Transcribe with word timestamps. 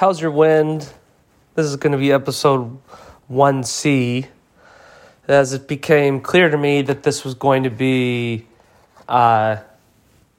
How's 0.00 0.18
your 0.18 0.30
wind? 0.30 0.90
This 1.56 1.66
is 1.66 1.76
going 1.76 1.92
to 1.92 1.98
be 1.98 2.10
episode 2.10 2.78
1C. 3.30 4.26
As 5.28 5.52
it 5.52 5.68
became 5.68 6.22
clear 6.22 6.48
to 6.48 6.56
me 6.56 6.80
that 6.80 7.02
this 7.02 7.22
was 7.22 7.34
going 7.34 7.64
to 7.64 7.70
be 7.70 8.46
uh, 9.06 9.56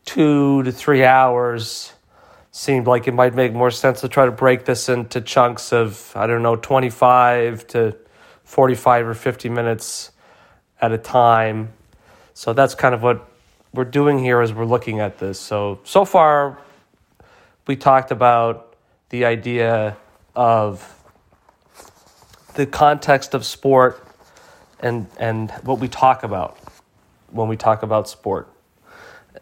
two 0.03 0.63
to 0.63 0.71
three 0.71 1.03
hours, 1.03 1.93
seemed 2.51 2.87
like 2.87 3.07
it 3.07 3.13
might 3.13 3.35
make 3.35 3.53
more 3.53 3.69
sense 3.69 4.01
to 4.01 4.07
try 4.07 4.25
to 4.25 4.31
break 4.31 4.65
this 4.65 4.89
into 4.89 5.21
chunks 5.21 5.71
of, 5.71 6.11
I 6.15 6.25
don't 6.25 6.41
know, 6.41 6.55
25 6.55 7.67
to 7.67 7.95
45 8.43 9.09
or 9.09 9.13
50 9.13 9.49
minutes 9.49 10.11
at 10.81 10.91
a 10.91 10.97
time. 10.97 11.71
So 12.33 12.53
that's 12.53 12.73
kind 12.73 12.95
of 12.95 13.03
what 13.03 13.29
we're 13.75 13.83
doing 13.83 14.17
here 14.17 14.41
as 14.41 14.53
we're 14.53 14.65
looking 14.65 15.01
at 15.01 15.19
this. 15.19 15.39
So, 15.39 15.81
so 15.83 16.03
far, 16.03 16.57
we 17.67 17.75
talked 17.75 18.09
about 18.09 18.70
the 19.11 19.25
idea 19.25 19.97
of 20.35 20.97
the 22.55 22.65
context 22.65 23.33
of 23.33 23.45
sport 23.45 24.03
and 24.79 25.07
and 25.17 25.51
what 25.63 25.79
we 25.79 25.87
talk 25.89 26.23
about 26.23 26.57
when 27.29 27.49
we 27.49 27.57
talk 27.57 27.83
about 27.83 28.07
sport. 28.07 28.47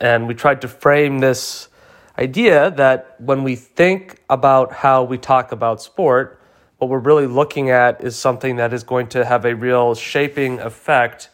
And 0.02 0.28
we 0.28 0.34
tried 0.34 0.62
to 0.62 0.68
frame 0.68 1.20
this 1.20 1.70
idea 2.18 2.72
that 2.72 3.16
when 3.20 3.44
we 3.44 3.56
think 3.56 4.22
about 4.30 4.74
how 4.74 5.04
we 5.04 5.18
talk 5.18 5.52
about 5.52 5.82
sport, 5.82 6.42
what 6.80 6.90
we're 6.90 7.00
really 7.00 7.28
looking 7.28 7.70
at 7.70 8.04
is 8.04 8.16
something 8.16 8.56
that 8.56 8.74
is 8.74 8.84
going 8.84 9.08
to 9.10 9.24
have 9.24 9.46
a 9.46 9.56
real 9.56 9.94
shaping 9.94 10.60
effect 10.60 11.30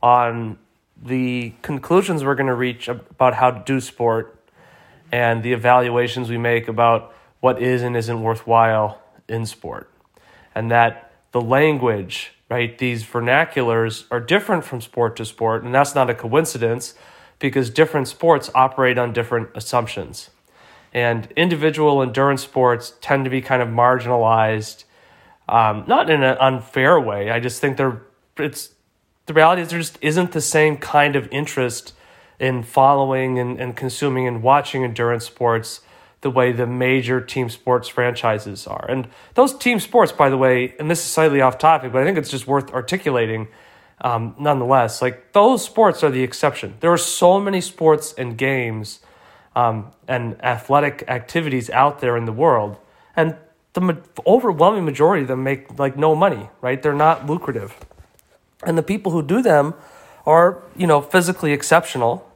on 0.00 0.58
the 1.02 1.52
conclusions 1.62 2.22
we're 2.22 2.36
going 2.36 2.46
to 2.46 2.54
reach 2.54 2.86
about 2.88 3.34
how 3.34 3.50
to 3.50 3.62
do 3.64 3.80
sport 3.80 4.36
and 5.10 5.42
the 5.42 5.52
evaluations 5.52 6.30
we 6.30 6.38
make 6.38 6.68
about 6.68 7.14
what 7.40 7.60
is 7.60 7.82
and 7.82 7.96
isn't 7.96 8.22
worthwhile 8.22 9.02
in 9.28 9.46
sport. 9.46 9.90
And 10.54 10.70
that 10.70 11.12
the 11.32 11.40
language, 11.40 12.32
right, 12.50 12.76
these 12.76 13.04
vernaculars 13.04 14.04
are 14.10 14.20
different 14.20 14.64
from 14.64 14.80
sport 14.80 15.16
to 15.16 15.24
sport. 15.24 15.62
And 15.62 15.74
that's 15.74 15.94
not 15.94 16.10
a 16.10 16.14
coincidence 16.14 16.94
because 17.38 17.70
different 17.70 18.08
sports 18.08 18.50
operate 18.54 18.98
on 18.98 19.12
different 19.12 19.48
assumptions. 19.54 20.30
And 20.92 21.28
individual 21.36 22.02
endurance 22.02 22.42
sports 22.42 22.94
tend 23.00 23.24
to 23.24 23.30
be 23.30 23.40
kind 23.40 23.62
of 23.62 23.68
marginalized, 23.68 24.84
um, 25.48 25.84
not 25.86 26.10
in 26.10 26.22
an 26.22 26.36
unfair 26.38 27.00
way. 27.00 27.30
I 27.30 27.40
just 27.40 27.60
think 27.60 27.76
they're, 27.76 28.02
it's, 28.36 28.70
the 29.26 29.32
reality 29.32 29.62
is 29.62 29.70
there 29.70 29.78
just 29.78 29.98
isn't 30.02 30.32
the 30.32 30.40
same 30.40 30.76
kind 30.76 31.14
of 31.14 31.28
interest 31.30 31.94
in 32.40 32.62
following 32.62 33.38
and, 33.38 33.60
and 33.60 33.76
consuming 33.76 34.26
and 34.26 34.42
watching 34.42 34.82
endurance 34.82 35.26
sports 35.26 35.80
the 36.22 36.30
way 36.30 36.52
the 36.52 36.66
major 36.66 37.20
team 37.20 37.48
sports 37.48 37.88
franchises 37.88 38.66
are. 38.66 38.86
And 38.90 39.08
those 39.34 39.56
team 39.56 39.80
sports, 39.80 40.12
by 40.12 40.28
the 40.28 40.36
way, 40.36 40.74
and 40.78 40.90
this 40.90 41.00
is 41.00 41.06
slightly 41.06 41.40
off 41.40 41.58
topic, 41.58 41.92
but 41.92 42.02
I 42.02 42.04
think 42.04 42.18
it's 42.18 42.30
just 42.30 42.46
worth 42.46 42.70
articulating 42.72 43.48
um, 44.02 44.34
nonetheless. 44.38 45.00
Like 45.00 45.32
those 45.32 45.64
sports 45.64 46.02
are 46.02 46.10
the 46.10 46.22
exception. 46.22 46.74
There 46.80 46.92
are 46.92 46.98
so 46.98 47.40
many 47.40 47.60
sports 47.60 48.12
and 48.12 48.36
games 48.36 49.00
um, 49.56 49.92
and 50.06 50.42
athletic 50.44 51.04
activities 51.08 51.70
out 51.70 52.00
there 52.00 52.16
in 52.16 52.24
the 52.24 52.32
world, 52.32 52.78
and 53.16 53.36
the 53.72 53.80
ma- 53.80 53.94
overwhelming 54.26 54.84
majority 54.84 55.22
of 55.22 55.28
them 55.28 55.42
make 55.42 55.78
like 55.78 55.96
no 55.96 56.14
money, 56.14 56.50
right? 56.60 56.82
They're 56.82 56.92
not 56.92 57.26
lucrative. 57.26 57.74
And 58.64 58.76
the 58.76 58.82
people 58.82 59.12
who 59.12 59.22
do 59.22 59.42
them 59.42 59.74
are, 60.26 60.62
you 60.76 60.86
know, 60.86 61.00
physically 61.00 61.52
exceptional 61.52 62.29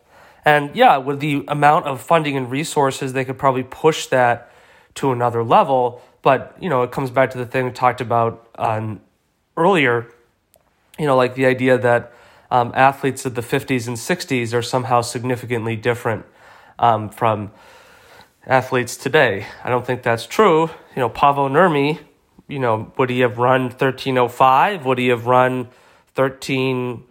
and 0.45 0.75
yeah, 0.77 0.98
with 0.98 1.20
the 1.20 1.45
amount 1.48 1.87
of 1.87 2.00
funding 2.00 2.37
and 2.37 2.50
resources, 2.50 3.12
they 3.12 3.25
could 3.25 3.39
probably 3.39 3.62
push 3.62 4.06
that 4.06 4.51
to 4.95 5.11
another 5.11 5.42
level. 5.42 6.03
But, 6.23 6.56
you 6.61 6.69
know, 6.69 6.83
it 6.83 6.91
comes 6.91 7.11
back 7.11 7.31
to 7.31 7.39
the 7.39 7.47
thing 7.47 7.67
we 7.67 7.70
talked 7.70 8.01
about 8.01 8.48
um, 8.56 9.01
earlier, 9.56 10.11
you 10.98 11.06
know, 11.06 11.17
like 11.17 11.35
the 11.35 11.46
idea 11.46 11.79
that 11.79 12.13
um, 12.51 12.73
athletes 12.74 13.24
of 13.27 13.35
the 13.35 13.41
50s 13.41 13.89
and 13.89 13.96
60s 13.96 14.52
are 14.52 14.63
somehow 14.63 15.01
significantly 15.01 15.77
different 15.77 16.24
um, 16.79 17.08
from 17.08 17.51
athletes 18.46 18.96
today. 18.96 19.46
I 19.63 19.70
don't 19.70 19.86
think 19.86 20.02
that's 20.02 20.27
true. 20.27 20.70
You 20.95 21.01
know, 21.01 21.11
Paavo 21.11 21.51
Nurmi, 21.51 22.01
you 22.48 22.58
know, 22.58 22.92
would 22.98 23.11
he 23.11 23.20
have 23.20 23.39
run 23.39 23.63
1305? 23.63 24.85
Would 24.85 24.98
he 24.98 25.08
have 25.08 25.27
run 25.27 25.69
13 26.14 27.02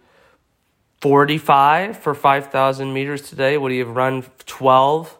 45 1.04 1.98
for 1.98 2.14
5,000 2.14 2.90
meters 2.90 3.28
today? 3.28 3.58
Would 3.58 3.72
he 3.72 3.80
have 3.80 3.94
run 3.94 4.24
12? 4.46 5.18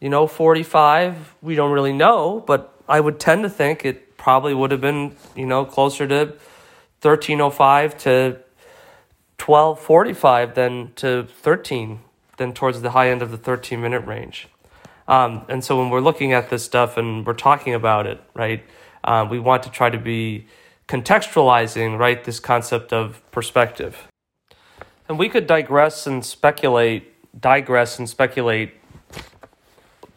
You 0.00 0.08
know, 0.08 0.26
45? 0.26 1.36
We 1.40 1.54
don't 1.54 1.70
really 1.70 1.92
know, 1.92 2.42
but 2.44 2.74
I 2.88 2.98
would 2.98 3.20
tend 3.20 3.44
to 3.44 3.48
think 3.48 3.84
it 3.84 4.16
probably 4.16 4.54
would 4.54 4.72
have 4.72 4.80
been, 4.80 5.14
you 5.36 5.46
know, 5.46 5.64
closer 5.64 6.08
to 6.08 6.34
1305 7.02 7.96
to 7.98 8.38
1245 9.38 10.54
than 10.56 10.92
to 10.96 11.28
13, 11.28 12.00
than 12.36 12.52
towards 12.52 12.82
the 12.82 12.90
high 12.90 13.08
end 13.08 13.22
of 13.22 13.30
the 13.30 13.38
13 13.38 13.80
minute 13.80 14.04
range. 14.04 14.48
Um, 15.06 15.42
and 15.48 15.62
so 15.62 15.78
when 15.78 15.90
we're 15.90 16.00
looking 16.00 16.32
at 16.32 16.50
this 16.50 16.64
stuff 16.64 16.96
and 16.96 17.24
we're 17.24 17.34
talking 17.34 17.72
about 17.72 18.08
it, 18.08 18.20
right, 18.34 18.64
um, 19.04 19.28
we 19.28 19.38
want 19.38 19.62
to 19.62 19.70
try 19.70 19.90
to 19.90 19.98
be 19.98 20.48
contextualizing, 20.88 21.96
right, 22.00 22.24
this 22.24 22.40
concept 22.40 22.92
of 22.92 23.22
perspective. 23.30 24.09
And 25.10 25.18
we 25.18 25.28
could 25.28 25.48
digress 25.48 26.06
and 26.06 26.24
speculate, 26.24 27.02
digress 27.38 27.98
and 27.98 28.08
speculate 28.08 28.74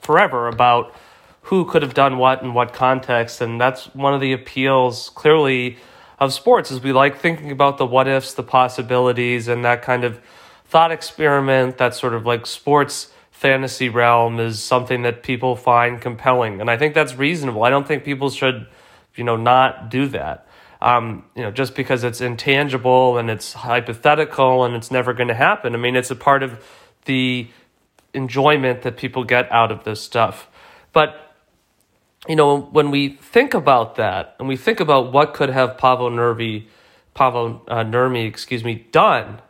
forever 0.02 0.48
about 0.48 0.94
who 1.42 1.66
could 1.66 1.82
have 1.82 1.96
done 1.96 2.20
what 2.20 2.44
in 2.44 2.54
what 2.54 2.74
context. 2.74 3.42
And 3.42 3.60
that's 3.60 3.86
one 3.96 4.14
of 4.14 4.22
the 4.22 4.34
appeals, 4.34 5.10
clearly, 5.10 5.78
of 6.20 6.32
sports 6.32 6.70
is 6.70 6.80
we 6.80 6.94
like 6.94 7.18
thinking 7.18 7.50
about 7.50 7.80
the 7.80 7.88
what 7.88 8.08
ifs, 8.08 8.36
the 8.36 8.44
possibilities, 8.44 9.48
and 9.48 9.66
that 9.66 9.82
kind 9.82 10.04
of 10.04 10.20
thought 10.66 10.92
experiment, 10.92 11.80
that 11.80 11.96
sort 11.96 12.14
of 12.14 12.28
like 12.28 12.46
sports 12.46 13.12
fantasy 13.32 13.90
realm 13.90 14.40
is 14.40 14.62
something 14.62 15.02
that 15.02 15.24
people 15.24 15.56
find 15.56 16.02
compelling. 16.02 16.62
And 16.62 16.70
I 16.70 16.78
think 16.78 16.94
that's 16.94 17.16
reasonable. 17.16 17.64
I 17.64 17.72
don't 17.72 17.88
think 17.88 18.04
people 18.04 18.30
should, 18.30 18.68
you 19.16 19.24
know, 19.24 19.38
not 19.38 19.90
do 19.90 20.06
that 20.10 20.48
um, 20.84 21.24
you 21.34 21.42
know, 21.42 21.50
just 21.50 21.76
because 21.76 22.04
it's 22.04 22.20
intangible 22.20 23.18
and 23.18 23.30
it's 23.30 23.54
hypothetical 23.54 24.66
and 24.66 24.76
it's 24.76 24.92
never 24.92 25.14
going 25.14 25.30
to 25.30 25.34
happen. 25.34 25.74
I 25.74 25.78
mean, 25.78 25.96
it's 25.96 26.12
a 26.12 26.16
part 26.16 26.44
of 26.44 26.62
the 27.06 27.48
enjoyment 28.14 28.82
that 28.82 28.98
people 28.98 29.24
get 29.24 29.50
out 29.50 29.72
of 29.72 29.86
this 29.86 30.02
stuff. 30.02 30.50
But, 30.92 31.36
you 32.28 32.36
know, 32.36 32.60
when 32.60 32.92
we 32.92 33.10
think 33.10 33.54
about 33.54 33.96
that 33.96 34.36
and 34.38 34.48
we 34.50 34.58
think 34.58 34.82
about 34.82 35.14
what 35.14 35.34
could 35.34 35.50
have 35.50 35.78
Paavo 35.78 36.12
Nurmi, 36.12 36.66
Paavo 37.16 37.62
uh, 37.70 37.86
Nurmi, 37.86 38.28
excuse 38.28 38.66
me, 38.66 38.86
done 38.92 39.42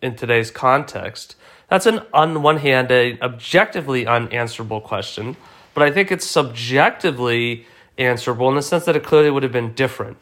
in 0.00 0.16
today's 0.16 0.50
context, 0.50 1.36
that's 1.68 1.84
an 1.84 2.00
on 2.14 2.40
one 2.40 2.56
hand 2.56 2.90
a 2.90 3.20
objectively 3.20 4.06
unanswerable 4.06 4.80
question, 4.80 5.36
but 5.74 5.82
I 5.82 5.90
think 5.90 6.10
it's 6.10 6.26
subjectively 6.26 7.66
answerable 7.98 8.48
in 8.48 8.54
the 8.54 8.62
sense 8.62 8.86
that 8.86 8.96
it 8.96 9.04
clearly 9.04 9.30
would 9.30 9.42
have 9.42 9.52
been 9.52 9.74
different 9.74 10.16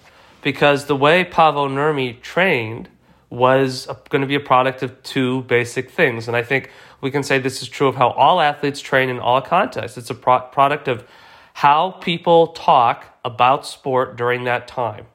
because 0.47 0.85
the 0.85 0.95
way 0.95 1.25
Paavo 1.25 1.69
Nurmi 1.69 2.23
trained 2.23 2.89
was 3.31 3.89
going 4.11 4.21
to 4.23 4.29
be 4.29 4.37
a 4.37 4.41
product 4.41 4.81
of 4.85 5.03
two 5.03 5.43
basic 5.43 5.91
things. 5.91 6.29
And 6.29 6.37
I 6.37 6.45
think 6.45 6.71
we 7.01 7.11
can 7.11 7.25
say 7.25 7.41
this 7.41 7.63
is 7.63 7.69
true 7.69 7.89
of 7.89 7.97
how 7.97 8.11
all 8.11 8.41
athletes 8.41 8.81
train 8.81 9.09
in 9.09 9.19
all 9.19 9.43
contexts. 9.43 9.99
It's 9.99 10.09
a 10.09 10.15
pro- 10.15 10.43
product 10.43 10.87
of 10.87 11.05
how 11.55 11.91
people 12.01 12.47
talk 12.53 13.19
about 13.25 13.67
sport 13.67 14.17
during 14.17 14.45
that 14.45 14.69
time 14.69 15.07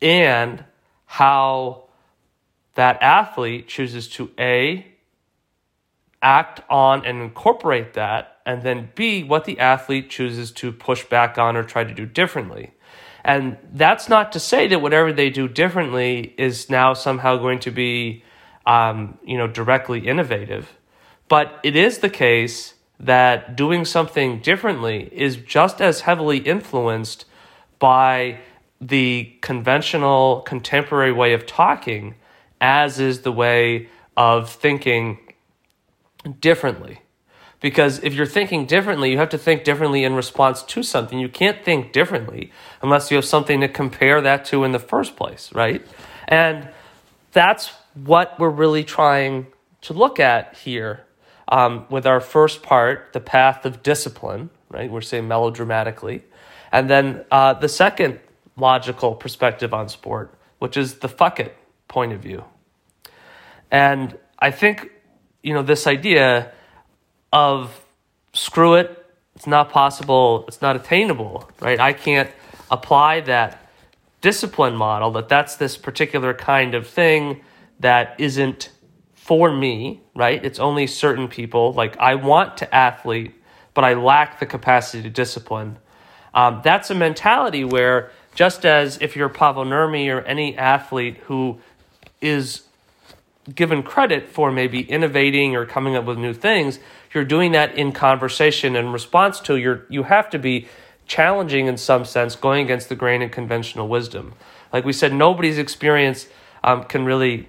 and 0.00 0.64
how 1.06 1.88
that 2.74 3.02
athlete 3.02 3.66
chooses 3.66 4.06
to 4.10 4.30
A, 4.38 4.86
act 6.22 6.60
on 6.70 7.04
and 7.04 7.20
incorporate 7.20 7.94
that, 7.94 8.36
and 8.46 8.62
then 8.62 8.90
B, 8.94 9.24
what 9.24 9.46
the 9.46 9.58
athlete 9.58 10.10
chooses 10.10 10.52
to 10.52 10.70
push 10.70 11.04
back 11.06 11.38
on 11.38 11.56
or 11.56 11.64
try 11.64 11.82
to 11.82 11.92
do 11.92 12.06
differently. 12.06 12.70
And 13.24 13.56
that's 13.72 14.08
not 14.08 14.32
to 14.32 14.40
say 14.40 14.66
that 14.68 14.80
whatever 14.80 15.12
they 15.12 15.30
do 15.30 15.48
differently 15.48 16.34
is 16.36 16.68
now 16.68 16.92
somehow 16.94 17.36
going 17.36 17.60
to 17.60 17.70
be, 17.70 18.24
um, 18.66 19.18
you 19.24 19.38
know, 19.38 19.46
directly 19.46 20.06
innovative. 20.06 20.72
But 21.28 21.58
it 21.62 21.76
is 21.76 21.98
the 21.98 22.10
case 22.10 22.74
that 22.98 23.56
doing 23.56 23.84
something 23.84 24.40
differently 24.40 25.08
is 25.12 25.36
just 25.36 25.80
as 25.80 26.02
heavily 26.02 26.38
influenced 26.38 27.24
by 27.78 28.38
the 28.80 29.32
conventional 29.40 30.40
contemporary 30.42 31.12
way 31.12 31.32
of 31.32 31.46
talking 31.46 32.14
as 32.60 33.00
is 33.00 33.22
the 33.22 33.32
way 33.32 33.88
of 34.16 34.50
thinking 34.50 35.18
differently. 36.40 37.00
Because 37.62 38.02
if 38.02 38.12
you're 38.12 38.26
thinking 38.26 38.66
differently, 38.66 39.12
you 39.12 39.18
have 39.18 39.30
to 39.30 39.38
think 39.38 39.62
differently 39.62 40.02
in 40.04 40.14
response 40.14 40.62
to 40.64 40.82
something. 40.82 41.18
You 41.18 41.28
can't 41.28 41.64
think 41.64 41.92
differently 41.92 42.50
unless 42.82 43.10
you 43.10 43.16
have 43.16 43.24
something 43.24 43.60
to 43.60 43.68
compare 43.68 44.20
that 44.20 44.44
to 44.46 44.64
in 44.64 44.72
the 44.72 44.80
first 44.80 45.16
place, 45.16 45.50
right? 45.54 45.80
And 46.26 46.68
that's 47.30 47.72
what 47.94 48.38
we're 48.38 48.50
really 48.50 48.82
trying 48.82 49.46
to 49.82 49.92
look 49.92 50.18
at 50.18 50.56
here 50.56 51.04
um, 51.48 51.86
with 51.88 52.06
our 52.06 52.20
first 52.20 52.62
part, 52.62 53.12
the 53.12 53.20
path 53.20 53.64
of 53.64 53.82
discipline, 53.82 54.50
right? 54.68 54.90
We're 54.90 55.00
saying 55.00 55.28
melodramatically. 55.28 56.22
And 56.72 56.90
then 56.90 57.24
uh, 57.30 57.54
the 57.54 57.68
second 57.68 58.18
logical 58.56 59.14
perspective 59.14 59.72
on 59.72 59.88
sport, 59.88 60.34
which 60.58 60.76
is 60.76 60.96
the 60.96 61.08
fuck 61.08 61.38
it 61.38 61.56
point 61.86 62.12
of 62.12 62.20
view. 62.20 62.44
And 63.70 64.18
I 64.38 64.50
think, 64.50 64.90
you 65.42 65.54
know, 65.54 65.62
this 65.62 65.86
idea 65.86 66.52
of 67.32 67.84
screw 68.32 68.74
it, 68.74 68.98
it's 69.34 69.46
not 69.46 69.70
possible, 69.70 70.44
it's 70.46 70.62
not 70.62 70.76
attainable, 70.76 71.50
right? 71.60 71.80
I 71.80 71.92
can't 71.92 72.30
apply 72.70 73.20
that 73.22 73.70
discipline 74.20 74.76
model 74.76 75.10
that 75.12 75.28
that's 75.28 75.56
this 75.56 75.76
particular 75.76 76.32
kind 76.32 76.74
of 76.74 76.86
thing 76.86 77.42
that 77.80 78.14
isn't 78.18 78.70
for 79.14 79.52
me, 79.52 80.00
right? 80.14 80.44
It's 80.44 80.58
only 80.58 80.86
certain 80.86 81.28
people. 81.28 81.72
Like 81.72 81.96
I 81.98 82.14
want 82.14 82.56
to 82.58 82.74
athlete, 82.74 83.34
but 83.74 83.84
I 83.84 83.94
lack 83.94 84.38
the 84.38 84.46
capacity 84.46 85.02
to 85.02 85.10
discipline. 85.10 85.78
Um, 86.34 86.60
that's 86.64 86.90
a 86.90 86.94
mentality 86.94 87.64
where 87.64 88.10
just 88.34 88.64
as 88.64 88.98
if 89.00 89.16
you're 89.16 89.28
Paavo 89.28 89.66
Nurmi 89.66 90.12
or 90.12 90.22
any 90.22 90.56
athlete 90.56 91.18
who 91.24 91.60
is 92.20 92.62
given 93.54 93.82
credit 93.82 94.28
for 94.28 94.50
maybe 94.52 94.80
innovating 94.82 95.56
or 95.56 95.66
coming 95.66 95.96
up 95.96 96.04
with 96.04 96.16
new 96.18 96.32
things, 96.32 96.78
you're 97.14 97.24
doing 97.24 97.52
that 97.52 97.76
in 97.76 97.92
conversation 97.92 98.76
and 98.76 98.92
response 98.92 99.40
to 99.40 99.56
your 99.56 99.84
you 99.88 100.04
have 100.04 100.30
to 100.30 100.38
be 100.38 100.68
challenging 101.06 101.66
in 101.66 101.76
some 101.76 102.04
sense, 102.04 102.36
going 102.36 102.64
against 102.64 102.88
the 102.88 102.94
grain 102.94 103.22
and 103.22 103.30
conventional 103.30 103.88
wisdom. 103.88 104.34
Like 104.72 104.84
we 104.84 104.92
said, 104.92 105.12
nobody's 105.12 105.58
experience 105.58 106.26
um, 106.64 106.84
can 106.84 107.04
really 107.04 107.48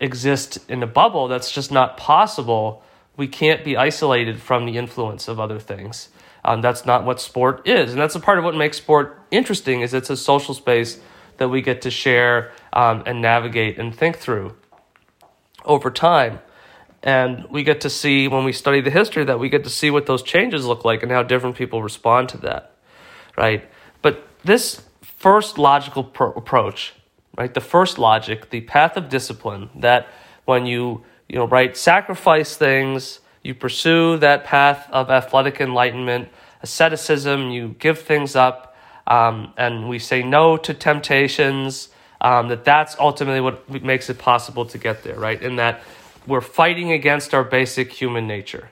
exist 0.00 0.58
in 0.68 0.82
a 0.82 0.86
bubble. 0.86 1.28
That's 1.28 1.50
just 1.50 1.70
not 1.70 1.96
possible. 1.96 2.82
We 3.16 3.28
can't 3.28 3.64
be 3.64 3.76
isolated 3.76 4.40
from 4.40 4.64
the 4.64 4.78
influence 4.78 5.28
of 5.28 5.38
other 5.38 5.58
things. 5.58 6.08
Um, 6.44 6.60
that's 6.60 6.86
not 6.86 7.04
what 7.04 7.20
sport 7.20 7.68
is, 7.68 7.92
and 7.92 8.00
that's 8.00 8.14
a 8.14 8.20
part 8.20 8.38
of 8.38 8.44
what 8.44 8.56
makes 8.56 8.78
sport 8.78 9.20
interesting. 9.30 9.80
Is 9.80 9.94
it's 9.94 10.10
a 10.10 10.16
social 10.16 10.54
space 10.54 10.98
that 11.36 11.48
we 11.48 11.60
get 11.62 11.82
to 11.82 11.90
share 11.90 12.52
um, 12.72 13.02
and 13.06 13.22
navigate 13.22 13.78
and 13.78 13.94
think 13.94 14.16
through 14.18 14.56
over 15.64 15.90
time. 15.90 16.40
And 17.02 17.46
we 17.50 17.64
get 17.64 17.80
to 17.80 17.90
see 17.90 18.28
when 18.28 18.44
we 18.44 18.52
study 18.52 18.80
the 18.80 18.90
history 18.90 19.24
that 19.24 19.40
we 19.40 19.48
get 19.48 19.64
to 19.64 19.70
see 19.70 19.90
what 19.90 20.06
those 20.06 20.22
changes 20.22 20.64
look 20.64 20.84
like 20.84 21.02
and 21.02 21.10
how 21.10 21.22
different 21.22 21.56
people 21.56 21.82
respond 21.82 22.28
to 22.30 22.38
that, 22.38 22.76
right? 23.36 23.68
But 24.02 24.26
this 24.44 24.82
first 25.00 25.58
logical 25.58 26.04
pro- 26.04 26.32
approach, 26.32 26.94
right? 27.36 27.52
The 27.52 27.60
first 27.60 27.98
logic, 27.98 28.50
the 28.50 28.60
path 28.62 28.96
of 28.96 29.08
discipline, 29.08 29.70
that 29.76 30.08
when 30.44 30.66
you 30.66 31.04
you 31.28 31.36
know 31.36 31.46
right 31.46 31.76
sacrifice 31.76 32.56
things, 32.56 33.20
you 33.42 33.54
pursue 33.54 34.16
that 34.18 34.44
path 34.44 34.88
of 34.92 35.10
athletic 35.10 35.60
enlightenment, 35.60 36.28
asceticism, 36.62 37.50
you 37.50 37.74
give 37.78 38.00
things 38.00 38.36
up, 38.36 38.76
um, 39.06 39.52
and 39.56 39.88
we 39.88 39.98
say 39.98 40.22
no 40.22 40.56
to 40.56 40.74
temptations. 40.74 41.88
Um, 42.20 42.46
that 42.48 42.64
that's 42.64 42.96
ultimately 43.00 43.40
what 43.40 43.68
makes 43.82 44.08
it 44.08 44.16
possible 44.16 44.64
to 44.66 44.78
get 44.78 45.02
there, 45.02 45.18
right? 45.18 45.42
In 45.42 45.56
that 45.56 45.82
we're 46.26 46.40
fighting 46.40 46.92
against 46.92 47.34
our 47.34 47.44
basic 47.44 47.92
human 47.92 48.26
nature, 48.26 48.70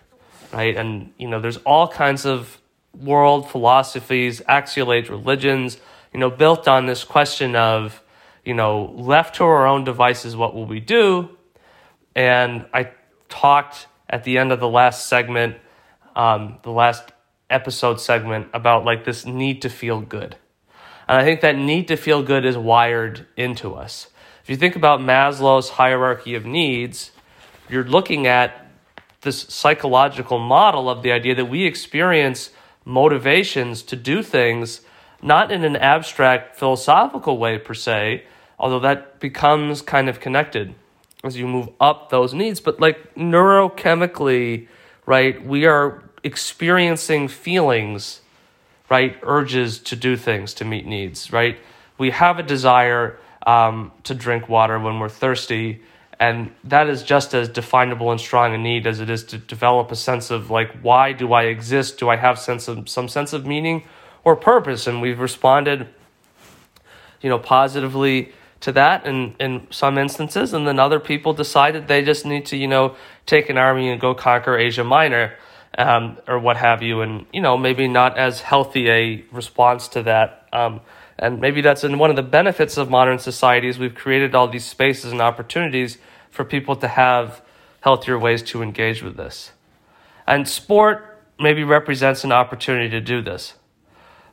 right? 0.52 0.76
And 0.76 1.12
you 1.19 1.29
know, 1.29 1.41
there's 1.41 1.58
all 1.58 1.88
kinds 1.88 2.26
of 2.26 2.61
world 2.99 3.50
philosophies, 3.50 4.43
axial 4.47 4.93
age 4.93 5.08
religions, 5.08 5.79
you 6.12 6.20
know, 6.20 6.31
built 6.31 6.67
on 6.67 6.87
this 6.87 7.05
question 7.05 7.55
of, 7.55 8.02
you 8.44 8.55
know, 8.55 8.93
left 8.97 9.37
to 9.37 9.44
our 9.44 9.67
own 9.67 9.85
devices, 9.85 10.37
what 10.37 10.55
will 10.55 10.67
we 10.67 10.81
do? 10.81 11.31
And 12.14 12.67
I 12.75 12.91
talked 13.29 13.87
at 14.08 14.25
the 14.25 14.38
end 14.38 14.50
of 14.50 14.61
the 14.61 14.69
last 14.69 15.08
segment, 15.08 15.56
um, 16.17 16.58
the 16.62 16.73
last 16.73 17.12
episode 17.49 18.00
segment, 18.00 18.49
about 18.52 18.85
like 18.85 19.05
this 19.05 19.25
need 19.25 19.62
to 19.62 19.69
feel 19.69 20.00
good. 20.00 20.37
And 21.08 21.19
I 21.19 21.25
think 21.25 21.41
that 21.41 21.56
need 21.56 21.88
to 21.88 21.97
feel 21.97 22.23
good 22.23 22.44
is 22.44 22.56
wired 22.56 23.26
into 23.37 23.75
us. 23.75 24.08
If 24.43 24.50
you 24.50 24.56
think 24.56 24.76
about 24.76 25.00
Maslow's 25.00 25.70
hierarchy 25.70 26.35
of 26.35 26.44
needs, 26.44 27.12
you're 27.70 27.84
looking 27.84 28.26
at 28.26 28.67
this 29.22 29.43
psychological 29.43 30.38
model 30.38 30.88
of 30.88 31.02
the 31.02 31.12
idea 31.12 31.34
that 31.34 31.44
we 31.44 31.64
experience 31.64 32.50
motivations 32.84 33.82
to 33.82 33.96
do 33.96 34.22
things 34.22 34.81
not 35.22 35.52
in 35.52 35.64
an 35.64 35.76
abstract 35.76 36.56
philosophical 36.56 37.37
way 37.37 37.58
per 37.58 37.75
se, 37.75 38.25
although 38.58 38.81
that 38.81 39.20
becomes 39.20 39.82
kind 39.82 40.08
of 40.08 40.20
connected 40.20 40.75
as 41.22 41.37
you 41.37 41.46
move 41.46 41.69
up 41.78 42.08
those 42.08 42.32
needs, 42.32 42.61
but 42.61 42.81
like 42.81 43.14
neurochemically, 43.14 44.66
right, 45.05 45.44
we 45.44 45.66
are 45.66 46.02
experiencing 46.23 47.28
feelings, 47.28 48.23
right, 48.88 49.19
urges 49.23 49.78
to 49.78 49.96
do 49.96 50.16
things 50.16 50.55
to 50.55 50.64
meet 50.64 50.87
needs, 50.87 51.31
right? 51.32 51.58
We 51.99 52.11
have 52.11 52.38
a 52.38 52.43
desire 52.43 53.19
um, 53.46 53.93
to 54.05 54.14
drink 54.14 54.49
water 54.49 54.78
when 54.78 54.99
we're 54.99 55.11
thirsty 55.11 55.82
and 56.20 56.52
that 56.64 56.87
is 56.87 57.02
just 57.02 57.32
as 57.32 57.49
definable 57.49 58.11
and 58.11 58.20
strong 58.20 58.55
a 58.55 58.58
need 58.58 58.87
as 58.87 59.00
it 59.00 59.08
is 59.08 59.25
to 59.25 59.38
develop 59.38 59.90
a 59.90 59.96
sense 59.96 60.31
of 60.31 60.50
like 60.50 60.70
why 60.82 61.12
do 61.12 61.32
i 61.32 61.44
exist? 61.44 61.99
Do 61.99 62.11
i 62.11 62.17
have 62.17 62.38
sense 62.38 62.69
of 62.69 62.88
some 62.88 63.08
sense 63.08 63.32
of 63.32 63.46
meaning 63.46 63.84
or 64.22 64.37
purpose? 64.37 64.87
And 64.87 65.00
we've 65.00 65.19
responded 65.19 65.88
you 67.22 67.31
know 67.31 67.38
positively 67.38 68.32
to 68.61 68.72
that 68.72 69.06
in, 69.06 69.34
in 69.40 69.67
some 69.70 69.96
instances. 69.96 70.52
And 70.52 70.69
then 70.69 70.78
other 70.78 71.00
people 71.00 71.32
decided 71.32 71.88
they 71.88 72.05
just 72.05 72.26
need 72.26 72.44
to 72.46 72.56
you 72.56 72.69
know 72.69 72.96
take 73.25 73.49
an 73.49 73.56
army 73.56 73.90
and 73.90 73.99
go 73.99 74.14
conquer 74.14 74.58
asia 74.58 74.84
minor 74.84 75.34
um, 75.78 76.19
or 76.28 76.38
what 76.38 76.58
have 76.58 76.82
you. 76.82 77.00
And 77.00 77.25
you 77.32 77.40
know 77.40 77.56
maybe 77.56 77.88
not 77.88 78.19
as 78.19 78.43
healthy 78.43 78.90
a 78.90 79.25
response 79.32 79.88
to 79.88 80.02
that 80.02 80.46
um, 80.52 80.82
and 81.20 81.38
maybe 81.38 81.61
that's 81.61 81.84
in 81.84 81.99
one 81.99 82.08
of 82.08 82.17
the 82.17 82.22
benefits 82.22 82.78
of 82.78 82.88
modern 82.88 83.19
societies 83.19 83.78
we've 83.78 83.94
created 83.94 84.34
all 84.34 84.49
these 84.49 84.64
spaces 84.64 85.12
and 85.12 85.20
opportunities 85.20 85.99
for 86.31 86.46
people 86.46 86.75
to 86.76 86.88
have 86.88 87.43
healthier 87.82 88.19
ways 88.19 88.43
to 88.43 88.62
engage 88.62 89.02
with 89.02 89.19
this. 89.19 89.52
And 90.26 90.49
sport 90.49 91.22
maybe 91.38 91.62
represents 91.62 92.25
an 92.25 92.32
opportunity 92.32 92.88
to 92.88 93.02
do 93.02 93.20
this. 93.20 93.55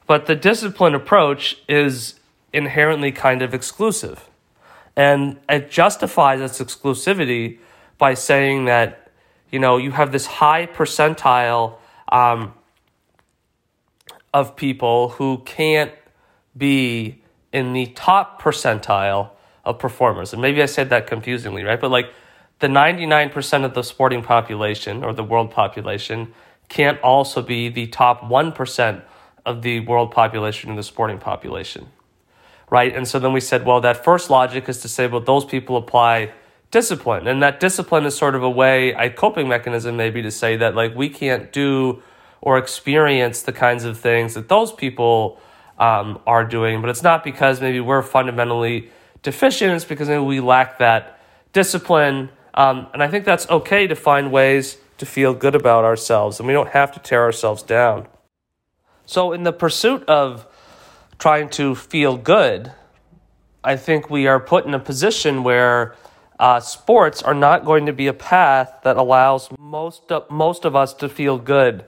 But 0.06 0.28
the 0.28 0.36
discipline 0.36 0.96
approach 0.96 1.58
is 1.68 2.22
inherently 2.54 3.12
kind 3.12 3.42
of 3.42 3.54
exclusive. 3.54 4.30
And 4.96 5.40
it 5.50 5.70
justifies 5.70 6.40
its 6.40 6.60
exclusivity 6.60 7.60
by 7.98 8.14
saying 8.14 8.66
that, 8.66 9.12
you 9.52 9.60
know, 9.60 9.76
you 9.76 9.92
have 9.92 10.14
this 10.14 10.26
high 10.26 10.68
percentile 10.68 11.76
um, 12.10 12.54
of 14.34 14.56
people 14.56 15.10
who 15.10 15.40
can't 15.40 15.92
be 16.58 17.22
in 17.52 17.74
the 17.74 17.88
top 17.88 18.42
percentile 18.42 19.32
of 19.64 19.80
performers. 19.80 20.34
And 20.34 20.42
maybe 20.42 20.62
I 20.62 20.66
said 20.66 20.90
that 20.90 21.08
confusingly, 21.08 21.64
right? 21.64 21.80
But 21.80 21.92
like 21.92 22.12
the 22.60 22.68
99% 22.68 23.66
of 23.66 23.74
the 23.74 23.84
sporting 23.84 24.24
population 24.24 25.04
or 25.04 25.14
the 25.14 25.24
world 25.24 25.52
population 25.52 26.34
can't 26.70 27.00
also 27.02 27.42
be 27.42 27.70
the 27.70 27.88
top 27.88 28.22
1% 28.22 29.04
of 29.46 29.62
the 29.62 29.80
world 29.82 30.12
population 30.12 30.70
and 30.70 30.78
the 30.78 30.84
sporting 30.84 31.20
population, 31.20 31.88
right? 32.70 32.94
And 32.94 33.08
so 33.08 33.20
then 33.20 33.32
we 33.32 33.40
said, 33.40 33.66
well, 33.66 33.80
that 33.82 34.04
first 34.04 34.30
logic 34.30 34.68
is 34.68 34.82
to 34.82 34.90
say, 34.90 35.08
well, 35.08 35.22
those 35.22 35.46
people 35.46 35.78
apply 35.78 36.34
discipline. 36.72 37.28
And 37.28 37.42
that 37.42 37.60
discipline 37.60 38.06
is 38.06 38.18
sort 38.18 38.36
of 38.36 38.44
a 38.44 38.50
way, 38.50 38.92
a 38.92 39.10
coping 39.10 39.48
mechanism 39.48 39.96
maybe 39.96 40.22
to 40.22 40.32
say 40.32 40.58
that 40.58 40.76
like 40.76 40.96
we 40.96 41.10
can't 41.10 41.54
do 41.54 42.02
or 42.42 42.58
experience 42.58 43.42
the 43.42 43.54
kinds 43.54 43.84
of 43.84 43.98
things 43.98 44.34
that 44.34 44.50
those 44.50 44.72
people 44.72 45.40
um, 45.78 46.20
are 46.26 46.44
doing, 46.44 46.82
but 46.82 46.90
it's 46.90 47.04
not 47.04 47.24
because 47.24 47.62
maybe 47.62 47.80
we're 47.80 48.02
fundamentally 48.02 48.90
deficient, 49.24 49.74
it's 49.74 49.86
because 49.86 50.08
maybe 50.08 50.24
we 50.24 50.40
lack 50.40 50.80
that 50.80 51.20
discipline. 51.54 52.30
Um, 52.54 52.88
and 52.94 53.04
I 53.04 53.08
think 53.08 53.26
that's 53.26 53.50
okay 53.50 53.88
to 53.88 53.96
find 53.96 54.32
ways 54.32 54.78
to 54.98 55.06
feel 55.06 55.34
good 55.34 55.56
about 55.56 55.84
ourselves, 55.84 56.40
and 56.40 56.48
we 56.48 56.54
don't 56.54 56.70
have 56.70 56.92
to 56.94 57.00
tear 57.00 57.22
ourselves 57.24 57.62
down. 57.62 58.08
So, 59.06 59.32
in 59.32 59.44
the 59.44 59.54
pursuit 59.54 60.04
of 60.10 60.48
trying 61.20 61.50
to 61.50 61.76
feel 61.76 62.18
good, 62.18 62.72
I 63.64 63.76
think 63.76 64.10
we 64.10 64.28
are 64.28 64.40
put 64.40 64.66
in 64.66 64.74
a 64.74 64.80
position 64.80 65.44
where 65.44 65.96
uh, 66.40 66.60
sports 66.60 67.22
are 67.22 67.34
not 67.34 67.66
going 67.66 67.86
to 67.86 67.94
be 67.94 68.08
a 68.08 68.14
path 68.14 68.80
that 68.84 68.98
allows 68.98 69.50
most 69.60 70.12
of, 70.12 70.30
most 70.30 70.66
of 70.66 70.76
us 70.76 70.94
to 70.96 71.10
feel 71.10 71.38
good 71.38 71.86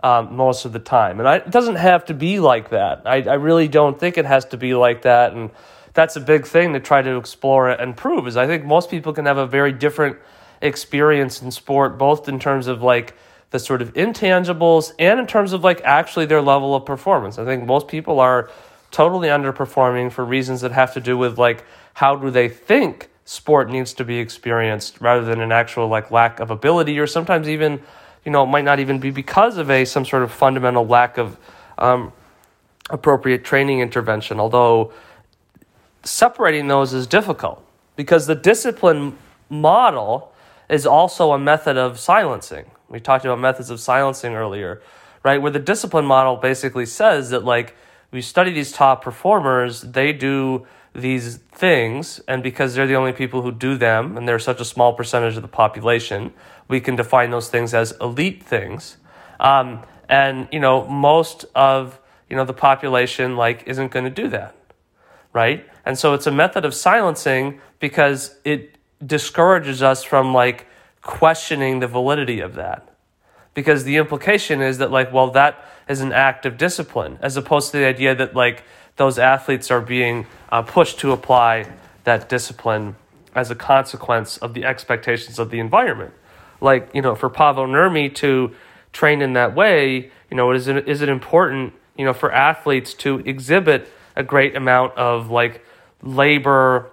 um, 0.00 0.36
most 0.36 0.64
of 0.64 0.72
the 0.72 0.78
time. 0.78 1.18
And 1.18 1.28
I, 1.28 1.36
it 1.36 1.50
doesn't 1.50 1.76
have 1.76 2.04
to 2.06 2.14
be 2.14 2.40
like 2.40 2.70
that. 2.70 3.02
I, 3.04 3.22
I 3.22 3.34
really 3.34 3.68
don't 3.68 3.98
think 3.98 4.16
it 4.18 4.24
has 4.24 4.44
to 4.46 4.56
be 4.56 4.74
like 4.74 5.02
that. 5.02 5.32
And 5.32 5.50
that's 5.94 6.16
a 6.16 6.20
big 6.20 6.46
thing 6.46 6.74
to 6.74 6.80
try 6.80 7.02
to 7.02 7.16
explore 7.16 7.68
and 7.68 7.96
prove 7.96 8.26
is 8.28 8.36
I 8.36 8.46
think 8.46 8.64
most 8.64 8.90
people 8.90 9.12
can 9.12 9.26
have 9.26 9.38
a 9.38 9.46
very 9.46 9.72
different 9.72 10.16
experience 10.60 11.42
in 11.42 11.50
sport, 11.50 11.98
both 11.98 12.28
in 12.28 12.38
terms 12.38 12.66
of 12.66 12.82
like 12.82 13.16
the 13.50 13.58
sort 13.58 13.82
of 13.82 13.94
intangibles 13.94 14.92
and 14.98 15.18
in 15.18 15.26
terms 15.26 15.52
of 15.52 15.64
like 15.64 15.80
actually 15.82 16.26
their 16.26 16.42
level 16.42 16.74
of 16.74 16.84
performance. 16.84 17.38
I 17.38 17.44
think 17.44 17.64
most 17.64 17.88
people 17.88 18.20
are 18.20 18.50
totally 18.90 19.28
underperforming 19.28 20.12
for 20.12 20.24
reasons 20.24 20.60
that 20.60 20.72
have 20.72 20.94
to 20.94 21.00
do 21.00 21.16
with 21.16 21.38
like 21.38 21.64
how 21.94 22.16
do 22.16 22.30
they 22.30 22.48
think 22.48 23.10
sport 23.24 23.68
needs 23.68 23.92
to 23.94 24.04
be 24.04 24.18
experienced 24.18 25.00
rather 25.00 25.24
than 25.24 25.40
an 25.40 25.52
actual 25.52 25.88
like 25.88 26.10
lack 26.10 26.40
of 26.40 26.50
ability 26.50 26.98
or 26.98 27.06
sometimes 27.06 27.48
even 27.48 27.80
you 28.24 28.32
know 28.32 28.44
it 28.44 28.46
might 28.46 28.64
not 28.64 28.78
even 28.80 28.98
be 28.98 29.10
because 29.10 29.56
of 29.58 29.70
a 29.70 29.84
some 29.84 30.04
sort 30.04 30.22
of 30.22 30.32
fundamental 30.32 30.86
lack 30.86 31.18
of 31.18 31.36
um, 31.78 32.12
appropriate 32.90 33.44
training 33.44 33.80
intervention, 33.80 34.40
although 34.40 34.92
separating 36.02 36.68
those 36.68 36.92
is 36.92 37.06
difficult 37.06 37.64
because 37.96 38.26
the 38.26 38.34
discipline 38.34 39.16
model 39.50 40.32
is 40.68 40.86
also 40.86 41.32
a 41.32 41.38
method 41.38 41.76
of 41.76 41.98
silencing. 41.98 42.70
We 42.88 43.00
talked 43.00 43.24
about 43.24 43.38
methods 43.38 43.70
of 43.70 43.80
silencing 43.80 44.34
earlier, 44.34 44.80
right? 45.22 45.40
Where 45.40 45.50
the 45.50 45.58
discipline 45.58 46.04
model 46.04 46.36
basically 46.36 46.86
says 46.86 47.30
that, 47.30 47.44
like, 47.44 47.74
we 48.10 48.22
study 48.22 48.52
these 48.52 48.72
top 48.72 49.02
performers, 49.02 49.82
they 49.82 50.12
do 50.12 50.66
these 50.94 51.36
things, 51.36 52.20
and 52.26 52.42
because 52.42 52.74
they're 52.74 52.86
the 52.86 52.94
only 52.94 53.12
people 53.12 53.42
who 53.42 53.52
do 53.52 53.76
them, 53.76 54.16
and 54.16 54.26
they're 54.26 54.38
such 54.38 54.60
a 54.60 54.64
small 54.64 54.94
percentage 54.94 55.36
of 55.36 55.42
the 55.42 55.48
population, 55.48 56.32
we 56.68 56.80
can 56.80 56.96
define 56.96 57.30
those 57.30 57.48
things 57.48 57.74
as 57.74 57.92
elite 58.00 58.42
things. 58.42 58.98
Um, 59.40 59.82
and 60.08 60.48
you 60.52 60.60
know, 60.60 60.86
most 60.86 61.44
of 61.54 61.98
you 62.28 62.36
know 62.36 62.44
the 62.44 62.52
population 62.52 63.36
like 63.36 63.64
isn't 63.66 63.90
going 63.90 64.04
to 64.04 64.10
do 64.10 64.28
that, 64.28 64.54
right? 65.32 65.66
And 65.84 65.98
so 65.98 66.14
it's 66.14 66.26
a 66.26 66.32
method 66.32 66.64
of 66.64 66.74
silencing 66.74 67.60
because 67.80 68.36
it 68.44 68.76
discourages 69.04 69.82
us 69.82 70.02
from 70.02 70.34
like 70.34 70.66
questioning 71.02 71.80
the 71.80 71.86
validity 71.86 72.40
of 72.40 72.54
that. 72.54 72.88
Because 73.54 73.84
the 73.84 73.96
implication 73.96 74.60
is 74.60 74.78
that 74.78 74.90
like, 74.90 75.12
well, 75.12 75.30
that 75.30 75.64
is 75.88 76.00
an 76.00 76.12
act 76.12 76.46
of 76.46 76.58
discipline, 76.58 77.18
as 77.22 77.36
opposed 77.36 77.72
to 77.72 77.78
the 77.78 77.86
idea 77.86 78.14
that 78.14 78.34
like 78.34 78.62
those 78.96 79.18
athletes 79.18 79.70
are 79.70 79.80
being 79.80 80.26
uh, 80.50 80.62
pushed 80.62 80.98
to 81.00 81.12
apply 81.12 81.66
that 82.04 82.28
discipline 82.28 82.96
as 83.34 83.50
a 83.50 83.54
consequence 83.54 84.36
of 84.38 84.54
the 84.54 84.64
expectations 84.64 85.38
of 85.38 85.50
the 85.50 85.58
environment. 85.58 86.12
Like, 86.60 86.90
you 86.94 87.02
know, 87.02 87.14
for 87.14 87.28
Pavel 87.28 87.66
Nurmi 87.66 88.14
to 88.16 88.54
train 88.92 89.22
in 89.22 89.34
that 89.34 89.54
way, 89.54 90.10
you 90.30 90.36
know, 90.36 90.50
is 90.52 90.68
it, 90.68 90.88
is 90.88 91.02
it 91.02 91.08
important, 91.08 91.72
you 91.96 92.04
know, 92.04 92.12
for 92.12 92.32
athletes 92.32 92.94
to 92.94 93.18
exhibit 93.20 93.88
a 94.16 94.22
great 94.22 94.56
amount 94.56 94.96
of 94.96 95.30
like 95.30 95.64
labor 96.02 96.90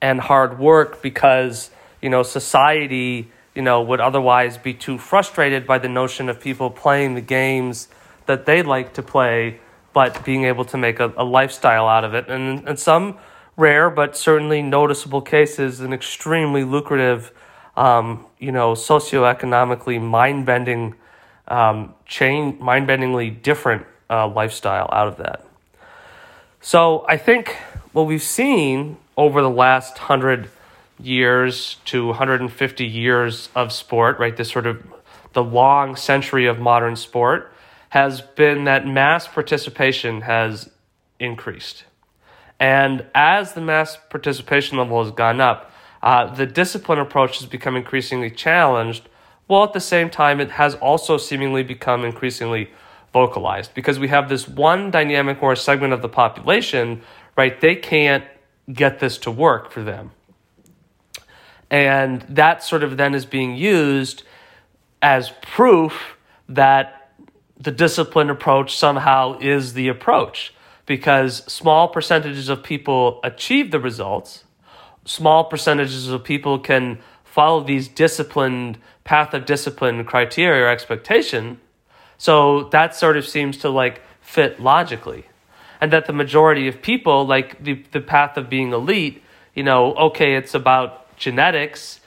and 0.00 0.20
hard 0.20 0.58
work 0.58 1.02
because, 1.02 1.70
you 2.00 2.08
know, 2.08 2.22
society, 2.22 3.30
you 3.54 3.62
know, 3.62 3.82
would 3.82 4.00
otherwise 4.00 4.58
be 4.58 4.74
too 4.74 4.98
frustrated 4.98 5.66
by 5.66 5.78
the 5.78 5.88
notion 5.88 6.28
of 6.28 6.40
people 6.40 6.70
playing 6.70 7.14
the 7.14 7.20
games 7.20 7.88
that 8.26 8.46
they 8.46 8.62
like 8.62 8.94
to 8.94 9.02
play 9.02 9.60
but 9.92 10.22
being 10.26 10.44
able 10.44 10.64
to 10.64 10.76
make 10.76 11.00
a, 11.00 11.10
a 11.16 11.24
lifestyle 11.24 11.88
out 11.88 12.04
of 12.04 12.12
it. 12.12 12.28
And 12.28 12.68
in 12.68 12.76
some 12.76 13.16
rare 13.56 13.88
but 13.88 14.14
certainly 14.14 14.60
noticeable 14.60 15.22
cases, 15.22 15.80
an 15.80 15.92
extremely 15.94 16.64
lucrative, 16.64 17.32
um, 17.76 18.26
you 18.38 18.52
know, 18.52 18.72
socioeconomically 18.72 20.00
mind 20.00 20.46
bending, 20.46 20.94
um, 21.48 21.94
chain, 22.06 22.56
mind 22.60 22.88
bendingly 22.88 23.42
different 23.42 23.86
uh, 24.08 24.28
lifestyle 24.28 24.88
out 24.92 25.08
of 25.08 25.16
that. 25.18 25.44
So 26.60 27.04
I 27.08 27.16
think 27.16 27.56
what 27.92 28.06
we've 28.06 28.22
seen 28.22 28.96
over 29.16 29.42
the 29.42 29.50
last 29.50 29.98
hundred 29.98 30.50
years 31.00 31.76
to 31.84 32.06
150 32.06 32.86
years 32.86 33.48
of 33.54 33.72
sport, 33.72 34.18
right? 34.18 34.36
This 34.36 34.50
sort 34.50 34.66
of 34.66 34.82
the 35.32 35.44
long 35.44 35.96
century 35.96 36.46
of 36.46 36.58
modern 36.58 36.96
sport 36.96 37.52
has 37.90 38.20
been 38.20 38.64
that 38.64 38.86
mass 38.86 39.28
participation 39.28 40.22
has 40.22 40.70
increased. 41.20 41.84
And 42.58 43.04
as 43.14 43.52
the 43.52 43.60
mass 43.60 43.98
participation 44.08 44.78
level 44.78 45.02
has 45.04 45.12
gone 45.12 45.40
up, 45.40 45.70
uh, 46.06 46.32
the 46.32 46.46
discipline 46.46 47.00
approach 47.00 47.38
has 47.38 47.48
become 47.48 47.74
increasingly 47.74 48.30
challenged, 48.30 49.08
while 49.48 49.64
at 49.64 49.72
the 49.72 49.80
same 49.80 50.08
time, 50.08 50.38
it 50.38 50.52
has 50.52 50.76
also 50.76 51.16
seemingly 51.16 51.64
become 51.64 52.04
increasingly 52.04 52.70
vocalized 53.12 53.74
because 53.74 53.98
we 53.98 54.06
have 54.06 54.28
this 54.28 54.46
one 54.46 54.92
dynamic 54.92 55.42
or 55.42 55.56
segment 55.56 55.92
of 55.92 56.02
the 56.02 56.08
population, 56.08 57.02
right? 57.36 57.60
They 57.60 57.74
can't 57.74 58.22
get 58.72 59.00
this 59.00 59.18
to 59.18 59.32
work 59.32 59.72
for 59.72 59.82
them. 59.82 60.12
And 61.72 62.22
that 62.28 62.62
sort 62.62 62.84
of 62.84 62.96
then 62.96 63.12
is 63.12 63.26
being 63.26 63.56
used 63.56 64.22
as 65.02 65.32
proof 65.42 66.16
that 66.48 67.10
the 67.58 67.72
discipline 67.72 68.30
approach 68.30 68.76
somehow 68.76 69.40
is 69.40 69.72
the 69.72 69.88
approach 69.88 70.54
because 70.86 71.38
small 71.52 71.88
percentages 71.88 72.48
of 72.48 72.62
people 72.62 73.18
achieve 73.24 73.72
the 73.72 73.80
results. 73.80 74.44
Small 75.06 75.44
percentages 75.44 76.08
of 76.08 76.22
people 76.22 76.58
can 76.58 76.98
follow 77.24 77.64
these 77.64 77.88
disciplined 77.88 78.78
path 79.04 79.32
of 79.32 79.46
discipline 79.46 80.04
criteria 80.04 80.64
or 80.64 80.68
expectation. 80.68 81.58
So 82.18 82.64
that 82.70 82.94
sort 82.94 83.16
of 83.16 83.26
seems 83.26 83.56
to 83.58 83.70
like 83.70 84.02
fit 84.20 84.60
logically. 84.60 85.26
And 85.80 85.92
that 85.92 86.06
the 86.06 86.12
majority 86.12 86.68
of 86.68 86.82
people, 86.82 87.26
like 87.26 87.62
the, 87.62 87.82
the 87.92 88.00
path 88.00 88.36
of 88.36 88.50
being 88.50 88.72
elite, 88.72 89.22
you 89.54 89.62
know, 89.62 89.94
okay, 89.94 90.34
it's 90.34 90.54
about 90.54 91.16
genetics, 91.16 92.00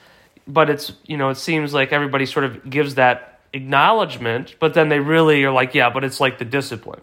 but 0.46 0.68
it's, 0.68 0.92
you 1.06 1.16
know, 1.16 1.30
it 1.30 1.36
seems 1.36 1.72
like 1.72 1.92
everybody 1.92 2.26
sort 2.26 2.44
of 2.44 2.68
gives 2.68 2.96
that 2.96 3.40
acknowledgement, 3.52 4.56
but 4.60 4.74
then 4.74 4.88
they 4.88 5.00
really 5.00 5.42
are 5.44 5.52
like, 5.52 5.74
yeah, 5.74 5.90
but 5.90 6.04
it's 6.04 6.20
like 6.20 6.38
the 6.38 6.44
discipline. 6.44 7.02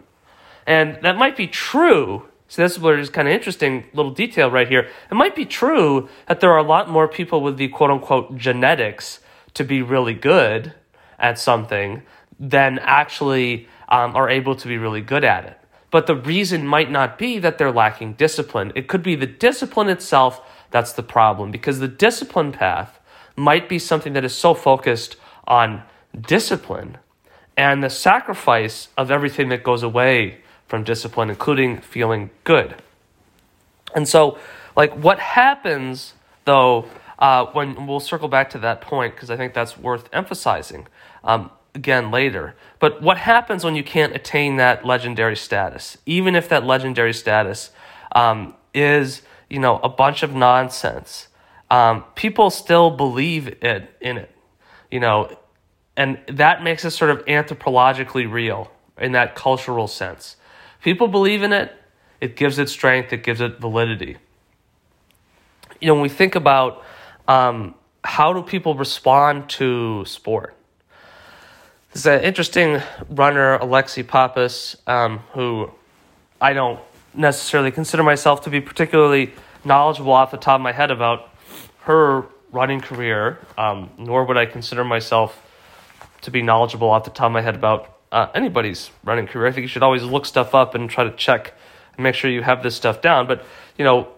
And 0.66 0.98
that 1.02 1.16
might 1.16 1.36
be 1.36 1.46
true. 1.46 2.28
So 2.48 2.62
this 2.62 2.78
is 2.78 3.10
kind 3.10 3.28
of 3.28 3.34
interesting 3.34 3.84
little 3.92 4.10
detail 4.10 4.50
right 4.50 4.66
here. 4.66 4.88
It 5.10 5.14
might 5.14 5.36
be 5.36 5.44
true 5.44 6.08
that 6.26 6.40
there 6.40 6.50
are 6.50 6.58
a 6.58 6.62
lot 6.62 6.88
more 6.88 7.06
people 7.06 7.42
with 7.42 7.58
the 7.58 7.68
quote 7.68 7.90
unquote 7.90 8.36
genetics 8.36 9.20
to 9.52 9.64
be 9.64 9.82
really 9.82 10.14
good 10.14 10.72
at 11.18 11.38
something 11.38 12.02
than 12.40 12.78
actually 12.80 13.68
um, 13.90 14.16
are 14.16 14.30
able 14.30 14.54
to 14.54 14.66
be 14.66 14.78
really 14.78 15.02
good 15.02 15.24
at 15.24 15.44
it. 15.44 15.58
But 15.90 16.06
the 16.06 16.16
reason 16.16 16.66
might 16.66 16.90
not 16.90 17.18
be 17.18 17.38
that 17.38 17.58
they're 17.58 17.72
lacking 17.72 18.14
discipline. 18.14 18.72
It 18.74 18.88
could 18.88 19.02
be 19.02 19.14
the 19.14 19.26
discipline 19.26 19.88
itself 19.88 20.40
that's 20.70 20.92
the 20.92 21.02
problem 21.02 21.50
because 21.50 21.80
the 21.80 21.88
discipline 21.88 22.52
path 22.52 22.98
might 23.36 23.68
be 23.68 23.78
something 23.78 24.14
that 24.14 24.24
is 24.24 24.34
so 24.34 24.54
focused 24.54 25.16
on 25.46 25.82
discipline 26.18 26.98
and 27.56 27.82
the 27.82 27.90
sacrifice 27.90 28.88
of 28.96 29.10
everything 29.10 29.48
that 29.48 29.62
goes 29.62 29.82
away 29.82 30.38
from 30.68 30.84
discipline, 30.84 31.30
including 31.30 31.78
feeling 31.80 32.30
good. 32.44 32.76
And 33.94 34.06
so, 34.06 34.38
like, 34.76 34.92
what 34.92 35.18
happens 35.18 36.14
though, 36.48 36.86
uh, 37.18 37.44
when 37.46 37.86
we'll 37.86 38.00
circle 38.00 38.28
back 38.28 38.48
to 38.50 38.58
that 38.58 38.80
point 38.80 39.14
because 39.14 39.30
I 39.30 39.36
think 39.36 39.52
that's 39.52 39.76
worth 39.76 40.08
emphasizing 40.14 40.86
um, 41.22 41.50
again 41.74 42.10
later. 42.10 42.54
But 42.78 43.02
what 43.02 43.18
happens 43.18 43.64
when 43.64 43.74
you 43.74 43.84
can't 43.84 44.14
attain 44.14 44.56
that 44.56 44.84
legendary 44.84 45.36
status, 45.36 45.98
even 46.06 46.34
if 46.34 46.48
that 46.48 46.64
legendary 46.64 47.12
status 47.12 47.70
um, 48.12 48.54
is, 48.72 49.22
you 49.50 49.58
know, 49.58 49.78
a 49.82 49.90
bunch 49.90 50.22
of 50.22 50.34
nonsense? 50.34 51.28
Um, 51.70 52.04
people 52.14 52.48
still 52.48 52.90
believe 52.90 53.48
it 53.48 53.94
in 54.00 54.16
it. 54.16 54.30
You 54.90 55.00
know, 55.00 55.36
and 55.98 56.18
that 56.28 56.62
makes 56.62 56.82
it 56.86 56.92
sort 56.92 57.10
of 57.10 57.22
anthropologically 57.26 58.30
real 58.30 58.70
in 58.96 59.12
that 59.12 59.34
cultural 59.34 59.86
sense. 59.86 60.36
People 60.82 61.08
believe 61.08 61.42
in 61.42 61.52
it, 61.52 61.74
it 62.20 62.36
gives 62.36 62.58
it 62.58 62.68
strength, 62.68 63.12
it 63.12 63.22
gives 63.22 63.40
it 63.40 63.58
validity. 63.58 64.16
You 65.80 65.88
know, 65.88 65.94
when 65.94 66.02
we 66.02 66.08
think 66.08 66.34
about 66.34 66.84
um, 67.26 67.74
how 68.04 68.32
do 68.32 68.42
people 68.42 68.74
respond 68.74 69.48
to 69.50 70.04
sport, 70.04 70.54
there's 71.92 72.06
an 72.06 72.22
interesting 72.22 72.80
runner, 73.08 73.58
Alexi 73.58 74.06
Pappas, 74.06 74.76
um, 74.86 75.18
who 75.32 75.70
I 76.40 76.52
don't 76.52 76.80
necessarily 77.14 77.70
consider 77.70 78.02
myself 78.02 78.42
to 78.42 78.50
be 78.50 78.60
particularly 78.60 79.32
knowledgeable 79.64 80.12
off 80.12 80.30
the 80.30 80.36
top 80.36 80.56
of 80.56 80.60
my 80.60 80.72
head 80.72 80.90
about 80.90 81.30
her 81.80 82.26
running 82.52 82.80
career, 82.80 83.38
um, 83.56 83.90
nor 83.98 84.24
would 84.24 84.36
I 84.36 84.46
consider 84.46 84.84
myself 84.84 85.42
to 86.22 86.30
be 86.30 86.42
knowledgeable 86.42 86.88
off 86.88 87.04
the 87.04 87.10
top 87.10 87.26
of 87.26 87.32
my 87.32 87.40
head 87.40 87.54
about 87.54 87.97
uh, 88.12 88.28
anybody's 88.34 88.90
running 89.04 89.26
career. 89.26 89.46
I 89.46 89.52
think 89.52 89.62
you 89.62 89.68
should 89.68 89.82
always 89.82 90.02
look 90.02 90.26
stuff 90.26 90.54
up 90.54 90.74
and 90.74 90.88
try 90.88 91.04
to 91.04 91.14
check 91.16 91.54
and 91.96 92.02
make 92.02 92.14
sure 92.14 92.30
you 92.30 92.42
have 92.42 92.62
this 92.62 92.74
stuff 92.74 93.00
down. 93.00 93.26
But, 93.26 93.44
you 93.76 93.84
know, 93.84 94.08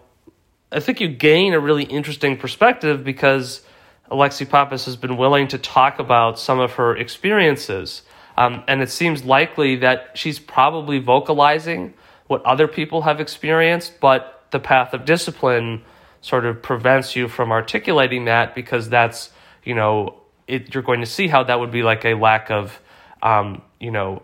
I 0.71 0.79
think 0.79 1.01
you 1.01 1.09
gain 1.09 1.53
a 1.53 1.59
really 1.59 1.83
interesting 1.83 2.37
perspective 2.37 3.03
because 3.03 3.61
Alexi 4.09 4.49
Pappas 4.49 4.85
has 4.85 4.95
been 4.95 5.17
willing 5.17 5.47
to 5.49 5.57
talk 5.57 5.99
about 5.99 6.39
some 6.39 6.59
of 6.59 6.73
her 6.73 6.95
experiences. 6.95 8.03
Um, 8.37 8.63
and 8.67 8.81
it 8.81 8.89
seems 8.89 9.25
likely 9.25 9.77
that 9.77 10.11
she's 10.13 10.39
probably 10.39 10.99
vocalizing 10.99 11.93
what 12.27 12.43
other 12.45 12.67
people 12.67 13.01
have 13.01 13.19
experienced, 13.19 13.99
but 13.99 14.45
the 14.51 14.59
path 14.59 14.93
of 14.93 15.03
discipline 15.03 15.83
sort 16.21 16.45
of 16.45 16.61
prevents 16.61 17.15
you 17.15 17.27
from 17.27 17.51
articulating 17.51 18.25
that 18.25 18.55
because 18.55 18.89
that's, 18.89 19.31
you 19.63 19.75
know, 19.75 20.21
it, 20.47 20.73
you're 20.73 20.83
going 20.83 21.01
to 21.01 21.05
see 21.05 21.27
how 21.27 21.43
that 21.43 21.59
would 21.59 21.71
be 21.71 21.83
like 21.83 22.05
a 22.05 22.13
lack 22.13 22.49
of, 22.49 22.79
um, 23.21 23.61
you 23.81 23.91
know, 23.91 24.21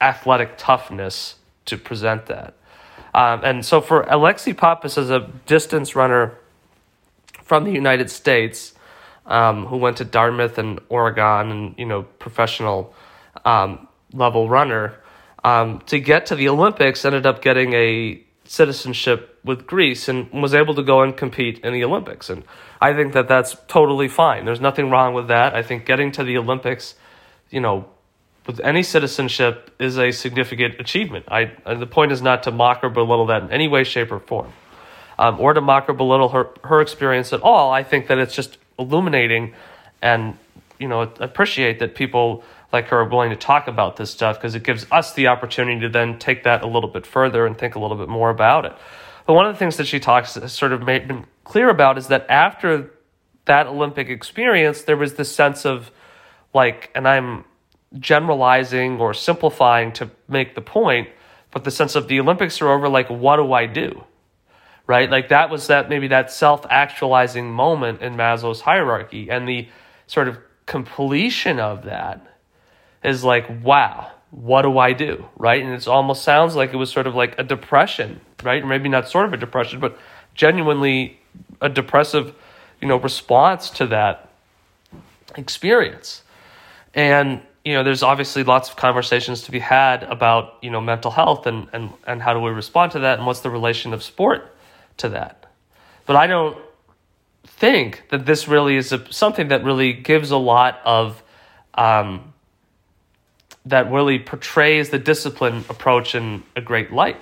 athletic 0.00 0.58
toughness 0.58 1.36
to 1.64 1.78
present 1.78 2.26
that. 2.26 2.54
Um, 3.14 3.40
and 3.44 3.64
so 3.64 3.80
for 3.80 4.02
Alexi 4.04 4.54
Pappas 4.54 4.98
as 4.98 5.08
a 5.08 5.30
distance 5.46 5.94
runner 5.94 6.36
from 7.42 7.64
the 7.64 7.70
United 7.70 8.10
States, 8.10 8.74
um, 9.26 9.66
who 9.66 9.76
went 9.76 9.96
to 9.98 10.04
Dartmouth 10.04 10.58
and 10.58 10.80
Oregon 10.88 11.50
and, 11.50 11.74
you 11.78 11.86
know, 11.86 12.02
professional 12.02 12.92
um, 13.44 13.88
level 14.12 14.48
runner, 14.48 14.96
um, 15.44 15.80
to 15.86 16.00
get 16.00 16.26
to 16.26 16.34
the 16.34 16.48
Olympics, 16.48 17.04
ended 17.04 17.24
up 17.24 17.40
getting 17.40 17.72
a 17.72 18.20
citizenship 18.44 19.38
with 19.44 19.66
Greece 19.66 20.08
and 20.08 20.30
was 20.32 20.52
able 20.52 20.74
to 20.74 20.82
go 20.82 21.02
and 21.02 21.16
compete 21.16 21.60
in 21.60 21.72
the 21.72 21.84
Olympics. 21.84 22.28
And 22.28 22.44
I 22.80 22.92
think 22.92 23.12
that 23.12 23.28
that's 23.28 23.56
totally 23.68 24.08
fine. 24.08 24.44
There's 24.44 24.60
nothing 24.60 24.90
wrong 24.90 25.14
with 25.14 25.28
that. 25.28 25.54
I 25.54 25.62
think 25.62 25.86
getting 25.86 26.12
to 26.12 26.24
the 26.24 26.36
Olympics, 26.36 26.94
you 27.50 27.60
know, 27.60 27.86
with 28.46 28.60
any 28.60 28.82
citizenship 28.82 29.74
is 29.78 29.98
a 29.98 30.10
significant 30.10 30.80
achievement. 30.80 31.26
I 31.28 31.52
the 31.66 31.86
point 31.86 32.12
is 32.12 32.20
not 32.20 32.42
to 32.44 32.50
mock 32.50 32.84
or 32.84 32.90
belittle 32.90 33.26
that 33.26 33.42
in 33.42 33.50
any 33.50 33.68
way, 33.68 33.84
shape, 33.84 34.12
or 34.12 34.20
form, 34.20 34.52
um, 35.18 35.40
or 35.40 35.54
to 35.54 35.60
mock 35.60 35.88
or 35.88 35.94
belittle 35.94 36.28
her 36.30 36.48
her 36.64 36.80
experience 36.80 37.32
at 37.32 37.40
all. 37.40 37.72
I 37.72 37.82
think 37.82 38.08
that 38.08 38.18
it's 38.18 38.34
just 38.34 38.58
illuminating, 38.78 39.54
and 40.02 40.36
you 40.78 40.88
know, 40.88 41.02
appreciate 41.20 41.78
that 41.78 41.94
people 41.94 42.44
like 42.72 42.88
her 42.88 42.98
are 42.98 43.08
willing 43.08 43.30
to 43.30 43.36
talk 43.36 43.68
about 43.68 43.96
this 43.96 44.10
stuff 44.10 44.36
because 44.36 44.54
it 44.54 44.64
gives 44.64 44.86
us 44.90 45.14
the 45.14 45.28
opportunity 45.28 45.80
to 45.80 45.88
then 45.88 46.18
take 46.18 46.42
that 46.42 46.62
a 46.62 46.66
little 46.66 46.90
bit 46.90 47.06
further 47.06 47.46
and 47.46 47.56
think 47.56 47.76
a 47.76 47.78
little 47.78 47.96
bit 47.96 48.08
more 48.08 48.30
about 48.30 48.64
it. 48.64 48.72
But 49.26 49.34
one 49.34 49.46
of 49.46 49.54
the 49.54 49.58
things 49.58 49.76
that 49.76 49.86
she 49.86 50.00
talks 50.00 50.32
sort 50.52 50.72
of 50.72 50.82
made 50.82 51.08
been 51.08 51.24
clear 51.44 51.70
about 51.70 51.96
is 51.96 52.08
that 52.08 52.26
after 52.28 52.90
that 53.44 53.66
Olympic 53.66 54.08
experience, 54.08 54.82
there 54.82 54.96
was 54.96 55.14
this 55.14 55.34
sense 55.34 55.64
of 55.64 55.90
like, 56.52 56.90
and 56.94 57.06
I'm 57.06 57.44
generalizing 57.98 58.98
or 59.00 59.14
simplifying 59.14 59.92
to 59.92 60.10
make 60.28 60.54
the 60.54 60.60
point, 60.60 61.08
but 61.50 61.64
the 61.64 61.70
sense 61.70 61.94
of 61.94 62.08
the 62.08 62.20
Olympics 62.20 62.60
are 62.60 62.70
over, 62.70 62.88
like, 62.88 63.08
what 63.08 63.36
do 63.36 63.52
I 63.52 63.66
do? 63.66 64.04
Right? 64.86 65.10
Like 65.10 65.28
that 65.28 65.48
was 65.48 65.68
that 65.68 65.88
maybe 65.88 66.08
that 66.08 66.30
self 66.30 66.66
actualizing 66.68 67.50
moment 67.50 68.02
in 68.02 68.16
Maslow's 68.16 68.60
hierarchy 68.60 69.30
and 69.30 69.48
the 69.48 69.68
sort 70.06 70.28
of 70.28 70.38
completion 70.66 71.58
of 71.58 71.84
that 71.84 72.20
is 73.02 73.24
like, 73.24 73.46
wow, 73.62 74.10
what 74.30 74.62
do 74.62 74.78
I 74.78 74.92
do? 74.92 75.26
Right. 75.36 75.62
And 75.62 75.72
it 75.72 75.86
almost 75.88 76.22
sounds 76.22 76.54
like 76.54 76.72
it 76.74 76.76
was 76.76 76.90
sort 76.90 77.06
of 77.06 77.14
like 77.14 77.38
a 77.38 77.44
depression, 77.44 78.20
right? 78.42 78.66
Maybe 78.66 78.88
not 78.88 79.08
sort 79.08 79.26
of 79.26 79.32
a 79.32 79.36
depression, 79.36 79.80
but 79.80 79.96
genuinely 80.34 81.18
a 81.60 81.68
depressive, 81.68 82.34
you 82.80 82.88
know, 82.88 82.96
response 82.96 83.70
to 83.70 83.86
that 83.86 84.28
experience. 85.36 86.22
And, 86.94 87.40
you 87.64 87.72
know, 87.72 87.82
there's 87.82 88.02
obviously 88.02 88.44
lots 88.44 88.68
of 88.68 88.76
conversations 88.76 89.42
to 89.42 89.50
be 89.50 89.58
had 89.58 90.02
about, 90.02 90.58
you 90.60 90.70
know, 90.70 90.80
mental 90.80 91.10
health 91.10 91.46
and, 91.46 91.68
and, 91.72 91.92
and 92.06 92.20
how 92.20 92.34
do 92.34 92.40
we 92.40 92.50
respond 92.50 92.92
to 92.92 93.00
that 93.00 93.18
and 93.18 93.26
what's 93.26 93.40
the 93.40 93.50
relation 93.50 93.94
of 93.94 94.02
sport 94.02 94.54
to 94.98 95.08
that. 95.10 95.46
But 96.04 96.16
I 96.16 96.26
don't 96.26 96.58
think 97.44 98.02
that 98.10 98.26
this 98.26 98.48
really 98.48 98.76
is 98.76 98.92
a, 98.92 99.10
something 99.12 99.48
that 99.48 99.64
really 99.64 99.94
gives 99.94 100.30
a 100.30 100.36
lot 100.36 100.80
of 100.84 101.22
um, 101.74 102.34
that 103.66 103.90
really 103.90 104.18
portrays 104.18 104.90
the 104.90 104.98
discipline 104.98 105.64
approach 105.70 106.14
in 106.14 106.42
a 106.54 106.60
great 106.60 106.92
light 106.92 107.16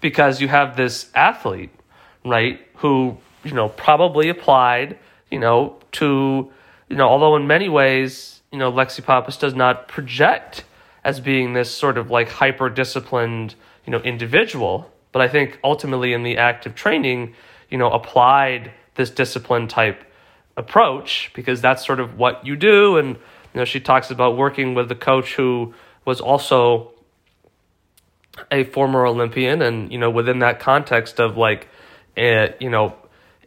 because 0.00 0.40
you 0.40 0.48
have 0.48 0.76
this 0.76 1.10
athlete 1.14 1.70
right 2.24 2.60
who 2.76 3.16
you 3.44 3.52
know 3.52 3.68
probably 3.68 4.28
applied 4.28 4.98
you 5.30 5.38
know 5.38 5.76
to 5.90 6.50
you 6.88 6.96
know 6.96 7.08
although 7.08 7.36
in 7.36 7.46
many 7.46 7.68
ways 7.68 8.35
you 8.56 8.60
know 8.60 8.72
lexi 8.72 9.04
pappas 9.04 9.36
does 9.36 9.54
not 9.54 9.86
project 9.86 10.64
as 11.04 11.20
being 11.20 11.52
this 11.52 11.70
sort 11.70 11.98
of 11.98 12.10
like 12.10 12.28
hyper 12.28 12.70
disciplined 12.70 13.54
you 13.84 13.90
know 13.90 13.98
individual 13.98 14.90
but 15.12 15.20
i 15.20 15.28
think 15.28 15.58
ultimately 15.62 16.12
in 16.12 16.22
the 16.22 16.38
active 16.38 16.74
training 16.74 17.34
you 17.70 17.78
know 17.78 17.90
applied 17.90 18.72
this 18.94 19.10
discipline 19.10 19.68
type 19.68 20.02
approach 20.56 21.30
because 21.34 21.60
that's 21.60 21.84
sort 21.84 22.00
of 22.00 22.16
what 22.16 22.46
you 22.46 22.56
do 22.56 22.96
and 22.96 23.18
you 23.56 23.60
know, 23.60 23.64
she 23.64 23.80
talks 23.80 24.10
about 24.10 24.36
working 24.36 24.74
with 24.74 24.90
the 24.90 24.94
coach 24.94 25.34
who 25.34 25.72
was 26.04 26.20
also 26.20 26.92
a 28.52 28.64
former 28.64 29.06
Olympian, 29.06 29.62
and 29.62 29.90
you 29.90 29.96
know, 29.96 30.10
within 30.10 30.40
that 30.40 30.60
context 30.60 31.18
of 31.18 31.38
like, 31.38 31.66
uh, 32.18 32.48
you 32.60 32.68
know, 32.68 32.94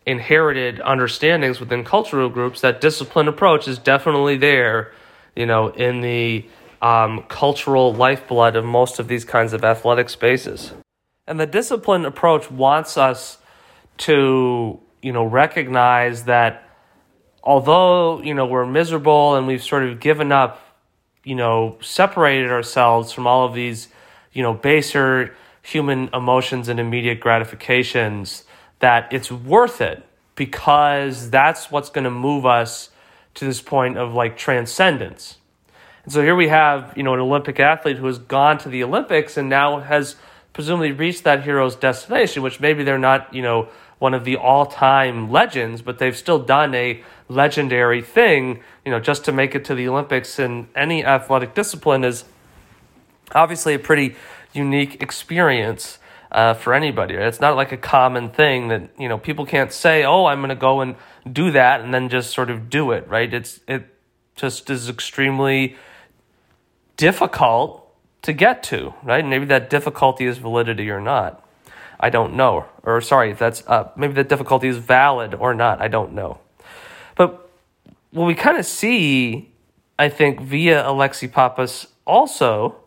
inherited 0.06 0.80
understandings 0.82 1.60
within 1.60 1.84
cultural 1.84 2.30
groups, 2.30 2.62
that 2.62 2.82
discipline 2.82 3.28
approach 3.28 3.68
is 3.68 3.78
definitely 3.78 4.38
there. 4.38 4.92
You 5.36 5.46
know, 5.46 5.70
in 5.70 6.02
the 6.02 6.46
um, 6.82 7.24
cultural 7.30 7.94
lifeblood 7.94 8.56
of 8.56 8.66
most 8.66 9.00
of 9.00 9.08
these 9.08 9.24
kinds 9.24 9.54
of 9.54 9.64
athletic 9.64 10.10
spaces, 10.10 10.74
and 11.28 11.40
the 11.40 11.46
discipline 11.46 12.06
approach 12.06 12.50
wants 12.52 12.98
us 12.98 13.38
to, 14.00 14.80
you 15.02 15.14
know, 15.14 15.24
recognize 15.24 16.26
that 16.26 16.70
although 17.44 18.22
you 18.22 18.34
know 18.34 18.46
we're 18.46 18.66
miserable 18.66 19.36
and 19.36 19.48
we've 19.48 19.64
sort 19.64 19.84
of 19.84 20.00
given 20.00 20.32
up 20.32 20.62
you 21.24 21.36
know 21.36 21.78
separated 21.82 22.52
ourselves 22.52 23.12
from 23.12 23.28
all 23.28 23.46
of 23.46 23.54
these 23.54 23.88
you 24.34 24.44
know 24.44 24.54
baser 24.54 25.36
human 25.62 26.10
emotions 26.14 26.68
and 26.68 26.80
immediate 26.80 27.20
gratifications 27.20 28.44
that 28.80 29.12
it's 29.12 29.32
worth 29.32 29.82
it 29.82 30.04
because 30.36 31.30
that's 31.30 31.70
what's 31.70 31.90
going 31.90 32.06
to 32.06 32.12
move 32.12 32.46
us 32.46 32.90
to 33.36 33.46
this 33.46 33.62
point 33.62 33.98
of 33.98 34.14
like 34.14 34.38
transcendence. 34.38 35.38
And 36.04 36.14
so 36.14 36.22
here 36.22 36.36
we 36.36 36.48
have 36.48 36.94
you 36.96 37.04
know 37.04 37.14
an 37.14 37.20
olympic 37.20 37.60
athlete 37.60 37.98
who 37.98 38.08
has 38.08 38.18
gone 38.18 38.58
to 38.60 38.70
the 38.70 38.84
olympics 38.84 39.38
and 39.38 39.50
now 39.50 39.80
has 39.80 40.16
presumably 40.54 40.92
reached 40.92 41.24
that 41.26 41.44
hero's 41.44 41.76
destination 41.76 42.42
which 42.42 42.60
maybe 42.60 42.84
they're 42.84 42.98
not 42.98 43.32
you 43.34 43.42
know 43.42 43.68
one 44.00 44.14
of 44.14 44.24
the 44.24 44.38
all-time 44.38 45.30
legends 45.30 45.82
but 45.82 46.00
they've 46.00 46.18
still 46.18 46.40
done 46.40 46.74
a 46.74 47.04
legendary 47.30 48.02
thing, 48.02 48.62
you 48.84 48.92
know, 48.92 49.00
just 49.00 49.24
to 49.26 49.32
make 49.32 49.56
it 49.56 49.64
to 49.66 49.76
the 49.76 49.88
Olympics 49.88 50.40
in 50.40 50.68
any 50.76 51.06
athletic 51.06 51.54
discipline 51.54 52.04
is 52.04 52.26
obviously 53.34 53.76
a 53.76 53.80
pretty 53.80 54.16
unique 54.52 55.02
experience 55.02 55.99
uh, 56.32 56.54
for 56.54 56.74
anybody. 56.74 57.16
It's 57.16 57.40
not 57.40 57.56
like 57.56 57.72
a 57.72 57.78
common 57.78 58.30
thing 58.30 58.68
that 58.68 58.90
you 58.98 59.10
know 59.10 59.18
people 59.18 59.46
can't 59.46 59.72
say, 59.72 60.04
"Oh, 60.04 60.26
I'm 60.26 60.40
going 60.40 60.50
to 60.50 60.56
go 60.56 60.82
and 60.82 60.96
do 61.32 61.52
that," 61.52 61.82
and 61.82 61.94
then 61.94 62.10
just 62.10 62.32
sort 62.32 62.50
of 62.50 62.70
do 62.70 62.92
it. 62.92 63.08
Right? 63.08 63.34
It's 63.34 63.60
it 63.68 63.88
just 64.36 64.70
is 64.70 64.90
extremely 64.90 65.76
difficult 66.98 67.86
to 68.22 68.34
get 68.34 68.64
to. 68.64 68.94
Right? 69.04 69.26
maybe 69.26 69.46
that 69.46 69.70
difficulty 69.70 70.26
is 70.26 70.38
validity 70.38 70.90
or 70.90 71.02
not. 71.02 71.46
I 72.00 72.10
don't 72.10 72.36
know. 72.36 72.66
Or 72.84 73.02
sorry, 73.02 73.32
if 73.32 73.40
that's 73.40 73.64
uh, 73.68 73.90
maybe 73.96 74.14
that 74.14 74.30
difficulty 74.30 74.68
is 74.68 74.78
valid 74.78 75.34
or 75.34 75.54
not. 75.54 75.82
I 75.82 75.88
don't 75.88 76.14
know. 76.14 76.40
But 77.16 77.50
what 78.12 78.26
we 78.26 78.36
kind 78.36 78.58
of 78.58 78.66
see, 78.66 79.52
I 79.98 80.10
think, 80.10 80.40
via 80.40 80.84
Alexi 80.84 81.30
Pappas 81.30 81.88
also, 82.06 82.78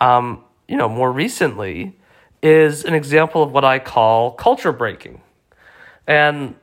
um, 0.00 0.42
you 0.66 0.76
know, 0.76 0.88
more 0.88 1.12
recently, 1.12 1.96
is 2.42 2.84
an 2.84 2.94
example 2.94 3.42
of 3.42 3.52
what 3.52 3.64
I 3.64 3.78
call 3.78 4.32
culture 4.32 4.72
breaking. 4.72 5.20
And 6.06 6.54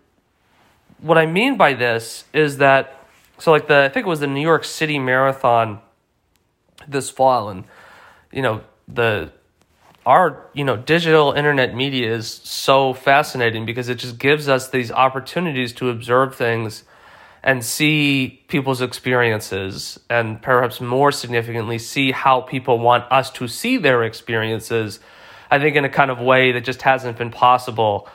what 1.00 1.18
I 1.18 1.26
mean 1.26 1.58
by 1.58 1.74
this 1.74 2.26
is 2.34 2.58
that, 2.58 3.06
so 3.38 3.52
like 3.52 3.68
the, 3.68 3.84
I 3.84 3.90
think 3.90 4.06
it 4.06 4.10
was 4.10 4.20
the 4.22 4.28
New 4.28 4.42
York 4.42 4.64
City 4.64 5.00
Marathon 5.00 5.80
this 6.88 7.10
fall, 7.10 7.50
and, 7.50 7.66
you 8.32 8.42
know, 8.42 8.62
the, 8.88 9.32
our 10.06 10.50
you 10.54 10.64
know 10.64 10.76
digital 10.76 11.32
internet 11.32 11.74
media 11.74 12.14
is 12.14 12.28
so 12.28 12.94
fascinating 12.94 13.66
because 13.66 13.90
it 13.90 13.96
just 13.96 14.18
gives 14.18 14.50
us 14.50 14.70
these 14.70 14.92
opportunities 14.92 15.72
to 15.74 15.90
observe 15.90 16.36
things 16.36 16.84
and 17.42 17.64
see 17.64 18.42
people's 18.48 18.82
experiences 18.82 20.00
and 20.10 20.42
perhaps 20.42 20.80
more 20.80 21.12
significantly 21.12 21.78
see 21.78 22.12
how 22.12 22.42
people 22.42 22.80
want 22.80 23.10
us 23.12 23.30
to 23.30 23.48
see 23.48 23.78
their 23.78 24.04
experiences 24.04 25.00
i 25.54 25.60
think 25.60 25.76
in 25.76 25.86
a 25.86 25.90
kind 25.90 26.12
of 26.12 26.20
way 26.20 26.52
that 26.52 26.64
just 26.64 26.82
hasn't 26.82 27.18
been 27.18 27.32
possible 27.32 28.08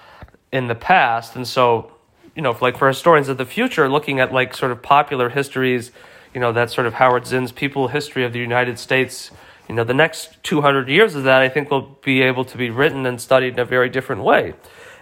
in 0.52 0.66
the 0.66 0.74
past 0.74 1.36
and 1.36 1.46
so 1.46 1.92
you 2.34 2.42
know 2.42 2.56
like 2.60 2.76
for 2.76 2.88
historians 2.88 3.28
of 3.28 3.38
the 3.38 3.44
future 3.44 3.88
looking 3.88 4.20
at 4.20 4.32
like 4.32 4.54
sort 4.54 4.72
of 4.72 4.82
popular 4.82 5.28
histories 5.28 5.90
you 6.34 6.40
know 6.40 6.52
that 6.52 6.70
sort 6.70 6.86
of 6.86 6.94
howard 6.94 7.26
zinn's 7.26 7.52
people 7.52 7.88
history 7.88 8.24
of 8.24 8.32
the 8.32 8.38
united 8.38 8.78
states 8.78 9.30
you 9.68 9.74
know 9.74 9.84
the 9.84 9.94
next 9.94 10.42
200 10.42 10.88
years 10.88 11.14
of 11.14 11.24
that 11.24 11.40
i 11.42 11.48
think 11.48 11.70
will 11.70 11.96
be 12.02 12.22
able 12.22 12.44
to 12.44 12.56
be 12.56 12.70
written 12.70 13.06
and 13.06 13.20
studied 13.20 13.54
in 13.54 13.60
a 13.60 13.64
very 13.64 13.88
different 13.88 14.22
way 14.22 14.54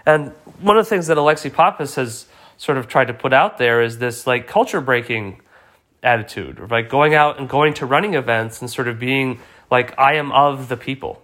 and 0.05 0.33
one 0.61 0.77
of 0.77 0.85
the 0.85 0.89
things 0.89 1.07
that 1.07 1.17
alexi 1.17 1.53
pappas 1.53 1.95
has 1.95 2.27
sort 2.59 2.79
of 2.79 2.89
tried 2.89 3.07
to 3.07 3.15
put 3.15 3.33
out 3.33 3.59
there 3.59 3.83
is 3.83 3.99
this 3.99 4.27
like 4.27 4.47
culture 4.47 4.81
breaking 4.81 5.41
attitude 6.03 6.59
of 6.59 6.71
like 6.71 6.89
going 6.89 7.15
out 7.15 7.39
and 7.39 7.49
going 7.49 7.75
to 7.75 7.87
running 7.87 8.15
events 8.15 8.61
and 8.61 8.71
sort 8.71 8.89
of 8.89 8.99
being 8.99 9.39
like 9.71 9.99
I 9.99 10.15
am 10.15 10.33
of 10.33 10.69
the 10.69 10.77
people. 10.77 11.21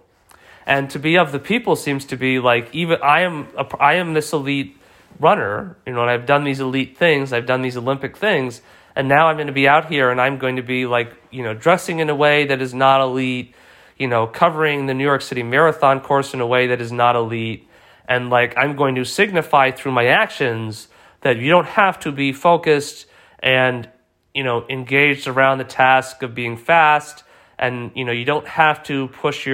And 0.65 0.89
to 0.91 0.99
be 0.99 1.17
of 1.17 1.31
the 1.31 1.39
people 1.39 1.75
seems 1.75 2.05
to 2.05 2.15
be 2.15 2.39
like 2.39 2.73
even 2.73 2.99
I 3.03 3.21
am 3.21 3.47
a, 3.57 3.65
I 3.79 3.95
am 3.95 4.13
this 4.13 4.33
elite 4.33 4.77
runner, 5.19 5.77
you 5.85 5.93
know, 5.93 6.01
and 6.01 6.09
I've 6.09 6.25
done 6.25 6.43
these 6.43 6.59
elite 6.59 6.97
things, 6.97 7.33
I've 7.33 7.45
done 7.45 7.61
these 7.61 7.77
Olympic 7.77 8.17
things, 8.17 8.61
and 8.95 9.07
now 9.07 9.27
I'm 9.27 9.35
going 9.35 9.47
to 9.47 9.53
be 9.53 9.67
out 9.67 9.89
here 9.89 10.09
and 10.09 10.21
I'm 10.21 10.37
going 10.37 10.55
to 10.55 10.61
be 10.61 10.85
like, 10.85 11.13
you 11.31 11.43
know, 11.43 11.53
dressing 11.53 11.99
in 11.99 12.09
a 12.09 12.15
way 12.15 12.45
that 12.45 12.61
is 12.61 12.73
not 12.73 13.01
elite, 13.01 13.53
you 13.97 14.07
know, 14.07 14.27
covering 14.27 14.85
the 14.85 14.93
New 14.93 15.03
York 15.03 15.21
City 15.21 15.43
Marathon 15.43 15.99
course 15.99 16.33
in 16.33 16.41
a 16.41 16.47
way 16.47 16.67
that 16.67 16.81
is 16.81 16.91
not 16.91 17.15
elite, 17.15 17.67
and 18.07 18.29
like 18.29 18.53
I'm 18.57 18.75
going 18.75 18.95
to 18.95 19.03
signify 19.03 19.71
through 19.71 19.91
my 19.91 20.07
actions 20.07 20.87
that 21.21 21.37
you 21.37 21.49
don't 21.49 21.67
have 21.67 21.99
to 22.01 22.11
be 22.11 22.33
focused 22.33 23.05
and 23.39 23.89
you 24.33 24.43
know 24.43 24.65
engaged 24.69 25.27
around 25.27 25.57
the 25.57 25.63
task 25.63 26.23
of 26.23 26.33
being 26.33 26.57
fast. 26.57 27.23
And 27.59 27.91
you 27.95 28.03
know 28.03 28.11
you 28.11 28.25
don't 28.25 28.47
have 28.47 28.83
to 28.83 29.07
push 29.09 29.45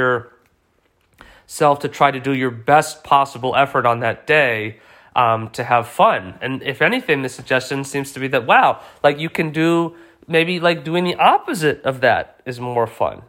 yourself 1.50 1.80
to 1.80 1.90
try 1.90 2.12
to 2.12 2.20
do 2.20 2.32
your 2.32 2.52
best 2.52 3.04
possible 3.04 3.56
effort 3.56 3.84
on 3.84 4.02
that 4.02 4.28
day 4.28 4.80
um, 5.16 5.50
to 5.50 5.64
have 5.64 5.88
fun. 5.88 6.38
And 6.42 6.62
if 6.62 6.80
anything, 6.80 7.24
the 7.24 7.30
suggestion 7.30 7.84
seems 7.84 8.12
to 8.12 8.20
be 8.20 8.28
that 8.28 8.46
wow, 8.46 8.82
like 9.04 9.18
you 9.18 9.30
can 9.30 9.52
do 9.52 9.96
maybe 10.28 10.60
like 10.60 10.84
doing 10.84 11.04
the 11.06 11.16
opposite 11.16 11.82
of 11.84 12.02
that 12.02 12.40
is 12.46 12.60
more 12.60 12.86
fun. 12.86 13.24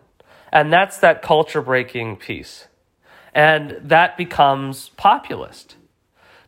And 0.53 0.71
that's 0.71 0.99
that 0.99 1.23
culture 1.23 1.63
breaking 1.63 2.17
piece. 2.17 2.69
And 3.35 3.79
that 3.81 4.19
becomes 4.19 4.91
populist 4.91 5.77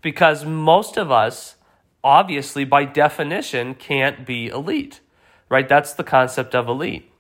because 0.03 0.45
most 0.45 0.99
of 0.99 1.11
us, 1.11 1.57
obviously, 2.05 2.65
by 2.67 2.85
definition, 2.85 3.75
can't 3.75 4.27
be 4.27 4.49
elite, 4.49 5.01
right? 5.49 5.69
That's 5.69 5.95
the 5.95 6.05
concept 6.05 6.55
of 6.55 6.69
elite. 6.69 7.12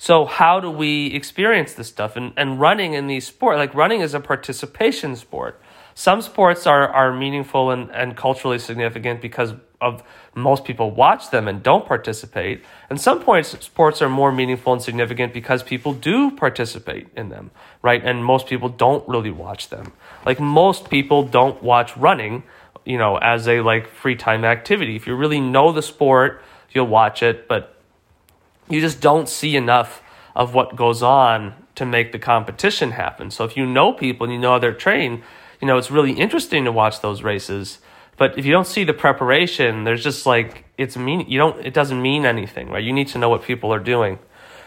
So, 0.00 0.26
how 0.26 0.60
do 0.60 0.70
we 0.70 1.08
experience 1.08 1.74
this 1.74 1.88
stuff? 1.88 2.14
And, 2.16 2.32
and 2.36 2.60
running 2.60 2.94
in 2.94 3.08
these 3.08 3.26
sports, 3.26 3.58
like 3.58 3.74
running 3.74 4.00
is 4.00 4.14
a 4.14 4.20
participation 4.20 5.16
sport. 5.16 5.60
Some 5.94 6.22
sports 6.22 6.68
are, 6.68 6.88
are 6.88 7.12
meaningful 7.12 7.72
and, 7.72 7.90
and 7.90 8.16
culturally 8.16 8.60
significant 8.60 9.20
because 9.20 9.54
of 9.80 10.04
most 10.36 10.64
people 10.64 10.92
watch 10.92 11.30
them 11.30 11.48
and 11.48 11.60
don't 11.60 11.84
participate. 11.84 12.62
And 12.88 13.00
some 13.00 13.20
points 13.20 13.58
sports 13.64 14.00
are 14.00 14.08
more 14.08 14.30
meaningful 14.30 14.72
and 14.72 14.80
significant 14.80 15.34
because 15.34 15.64
people 15.64 15.92
do 15.92 16.30
participate 16.30 17.08
in 17.16 17.28
them, 17.28 17.50
right? 17.82 18.00
And 18.04 18.24
most 18.24 18.46
people 18.46 18.68
don't 18.68 19.06
really 19.08 19.32
watch 19.32 19.68
them. 19.68 19.92
Like 20.24 20.38
most 20.38 20.90
people 20.90 21.24
don't 21.24 21.60
watch 21.60 21.96
running, 21.96 22.44
you 22.84 22.98
know, 22.98 23.16
as 23.16 23.48
a 23.48 23.60
like 23.62 23.88
free 23.88 24.14
time 24.14 24.44
activity. 24.44 24.94
If 24.94 25.08
you 25.08 25.16
really 25.16 25.40
know 25.40 25.72
the 25.72 25.82
sport, 25.82 26.40
you'll 26.70 26.86
watch 26.86 27.24
it, 27.24 27.48
but 27.48 27.74
you 28.68 28.80
just 28.80 29.00
don't 29.00 29.28
see 29.28 29.56
enough 29.56 30.02
of 30.34 30.54
what 30.54 30.76
goes 30.76 31.02
on 31.02 31.54
to 31.74 31.84
make 31.84 32.12
the 32.12 32.18
competition 32.18 32.92
happen. 32.92 33.30
So 33.30 33.44
if 33.44 33.56
you 33.56 33.66
know 33.66 33.92
people 33.92 34.24
and 34.24 34.32
you 34.32 34.38
know 34.38 34.52
how 34.52 34.58
they're 34.58 34.72
trained, 34.72 35.22
you 35.60 35.66
know, 35.66 35.78
it's 35.78 35.90
really 35.90 36.12
interesting 36.12 36.64
to 36.64 36.72
watch 36.72 37.00
those 37.00 37.22
races 37.22 37.78
but 38.18 38.36
if 38.36 38.44
you 38.44 38.52
don't 38.52 38.66
see 38.66 38.84
the 38.84 38.92
preparation, 38.92 39.84
there's 39.84 40.02
just 40.02 40.26
like 40.26 40.64
it's 40.76 40.96
mean 40.96 41.24
you 41.28 41.38
don't 41.38 41.64
it 41.64 41.72
doesn't 41.72 42.02
mean 42.02 42.26
anything, 42.26 42.68
right? 42.68 42.82
You 42.84 42.92
need 42.92 43.08
to 43.08 43.18
know 43.18 43.28
what 43.28 43.44
people 43.44 43.72
are 43.72 43.78
doing. 43.78 44.18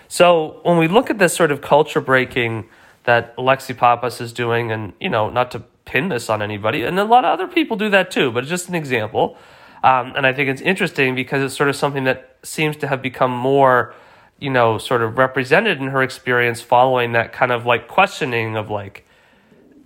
So 0.07 0.61
when 0.63 0.77
we 0.77 0.87
look 0.87 1.09
at 1.09 1.19
this 1.19 1.35
sort 1.35 1.51
of 1.51 1.61
culture 1.61 2.01
breaking 2.01 2.69
that 3.03 3.35
Alexi 3.35 3.75
Pappas 3.77 4.21
is 4.21 4.31
doing, 4.31 4.71
and 4.71 4.93
you 4.99 5.09
know, 5.09 5.29
not 5.29 5.51
to 5.51 5.59
pin 5.85 6.07
this 6.07 6.29
on 6.29 6.41
anybody, 6.41 6.83
and 6.83 6.97
a 6.97 7.03
lot 7.03 7.25
of 7.25 7.31
other 7.31 7.47
people 7.47 7.75
do 7.75 7.89
that 7.89 8.09
too, 8.09 8.31
but 8.31 8.45
just 8.45 8.69
an 8.69 8.75
example. 8.75 9.37
Um, 9.83 10.13
and 10.15 10.27
I 10.27 10.33
think 10.33 10.49
it's 10.49 10.61
interesting 10.61 11.15
because 11.15 11.41
it's 11.41 11.55
sort 11.55 11.69
of 11.69 11.75
something 11.75 12.03
that 12.03 12.37
seems 12.43 12.77
to 12.77 12.87
have 12.87 13.01
become 13.01 13.31
more, 13.31 13.95
you 14.39 14.49
know, 14.49 14.77
sort 14.77 15.01
of 15.01 15.17
represented 15.17 15.79
in 15.79 15.87
her 15.87 16.03
experience 16.03 16.61
following 16.61 17.13
that 17.13 17.33
kind 17.33 17.51
of 17.51 17.65
like 17.65 17.87
questioning 17.87 18.55
of 18.57 18.69
like, 18.69 19.05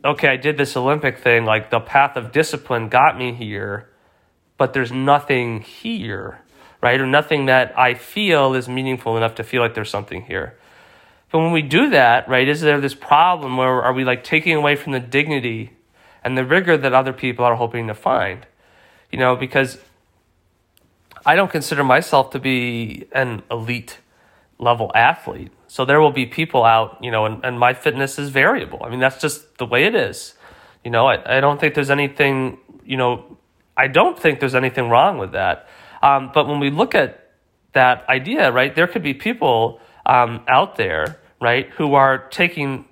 okay, 0.03 0.27
I 0.27 0.37
did 0.37 0.57
this 0.57 0.75
Olympic 0.75 1.17
thing, 1.17 1.45
like 1.45 1.71
the 1.71 1.79
path 1.79 2.17
of 2.17 2.31
discipline 2.31 2.89
got 2.89 3.17
me 3.17 3.33
here, 3.33 3.89
but 4.57 4.73
there's 4.73 4.91
nothing 4.91 5.61
here, 5.61 6.41
right? 6.81 6.99
Or 6.99 7.07
nothing 7.07 7.45
that 7.45 7.77
I 7.77 7.93
feel 7.93 8.53
is 8.53 8.67
meaningful 8.67 9.15
enough 9.17 9.35
to 9.35 9.43
feel 9.43 9.61
like 9.61 9.73
there's 9.73 9.89
something 9.89 10.23
here. 10.23 10.57
But 11.31 11.39
when 11.39 11.51
we 11.51 11.61
do 11.61 11.89
that, 11.89 12.27
right, 12.29 12.47
is 12.47 12.61
there 12.61 12.79
this 12.79 12.93
problem 12.93 13.57
where 13.57 13.81
are 13.81 13.93
we 13.93 14.03
like 14.03 14.23
taking 14.23 14.55
away 14.55 14.75
from 14.75 14.91
the 14.91 14.99
dignity 14.99 15.73
and 16.23 16.37
the 16.37 16.45
rigor 16.45 16.77
that 16.77 16.93
other 16.93 17.13
people 17.13 17.45
are 17.45 17.55
hoping 17.55 17.87
to 17.87 17.93
find? 17.93 18.45
You 19.15 19.21
know, 19.21 19.37
because 19.37 19.77
I 21.25 21.37
don't 21.37 21.49
consider 21.49 21.85
myself 21.85 22.31
to 22.31 22.39
be 22.39 23.05
an 23.13 23.43
elite 23.49 23.99
level 24.59 24.91
athlete. 24.93 25.53
So 25.67 25.85
there 25.85 26.01
will 26.01 26.11
be 26.11 26.25
people 26.25 26.65
out, 26.65 26.97
you 27.01 27.11
know, 27.11 27.25
and, 27.25 27.41
and 27.45 27.57
my 27.57 27.73
fitness 27.73 28.19
is 28.19 28.27
variable. 28.27 28.81
I 28.83 28.89
mean, 28.89 28.99
that's 28.99 29.21
just 29.21 29.57
the 29.57 29.65
way 29.65 29.85
it 29.85 29.95
is. 29.95 30.33
You 30.83 30.91
know, 30.91 31.07
I, 31.07 31.37
I 31.37 31.39
don't 31.39 31.61
think 31.61 31.75
there's 31.75 31.89
anything, 31.89 32.57
you 32.83 32.97
know, 32.97 33.37
I 33.77 33.87
don't 33.87 34.19
think 34.19 34.41
there's 34.41 34.53
anything 34.53 34.89
wrong 34.89 35.17
with 35.17 35.31
that. 35.31 35.69
Um, 36.03 36.31
but 36.33 36.45
when 36.49 36.59
we 36.59 36.69
look 36.69 36.93
at 36.93 37.31
that 37.71 38.03
idea, 38.09 38.51
right, 38.51 38.75
there 38.75 38.85
could 38.85 39.01
be 39.01 39.13
people 39.13 39.79
um, 40.05 40.43
out 40.49 40.75
there, 40.75 41.21
right, 41.39 41.69
who 41.77 41.93
are 41.93 42.17
taking, 42.17 42.83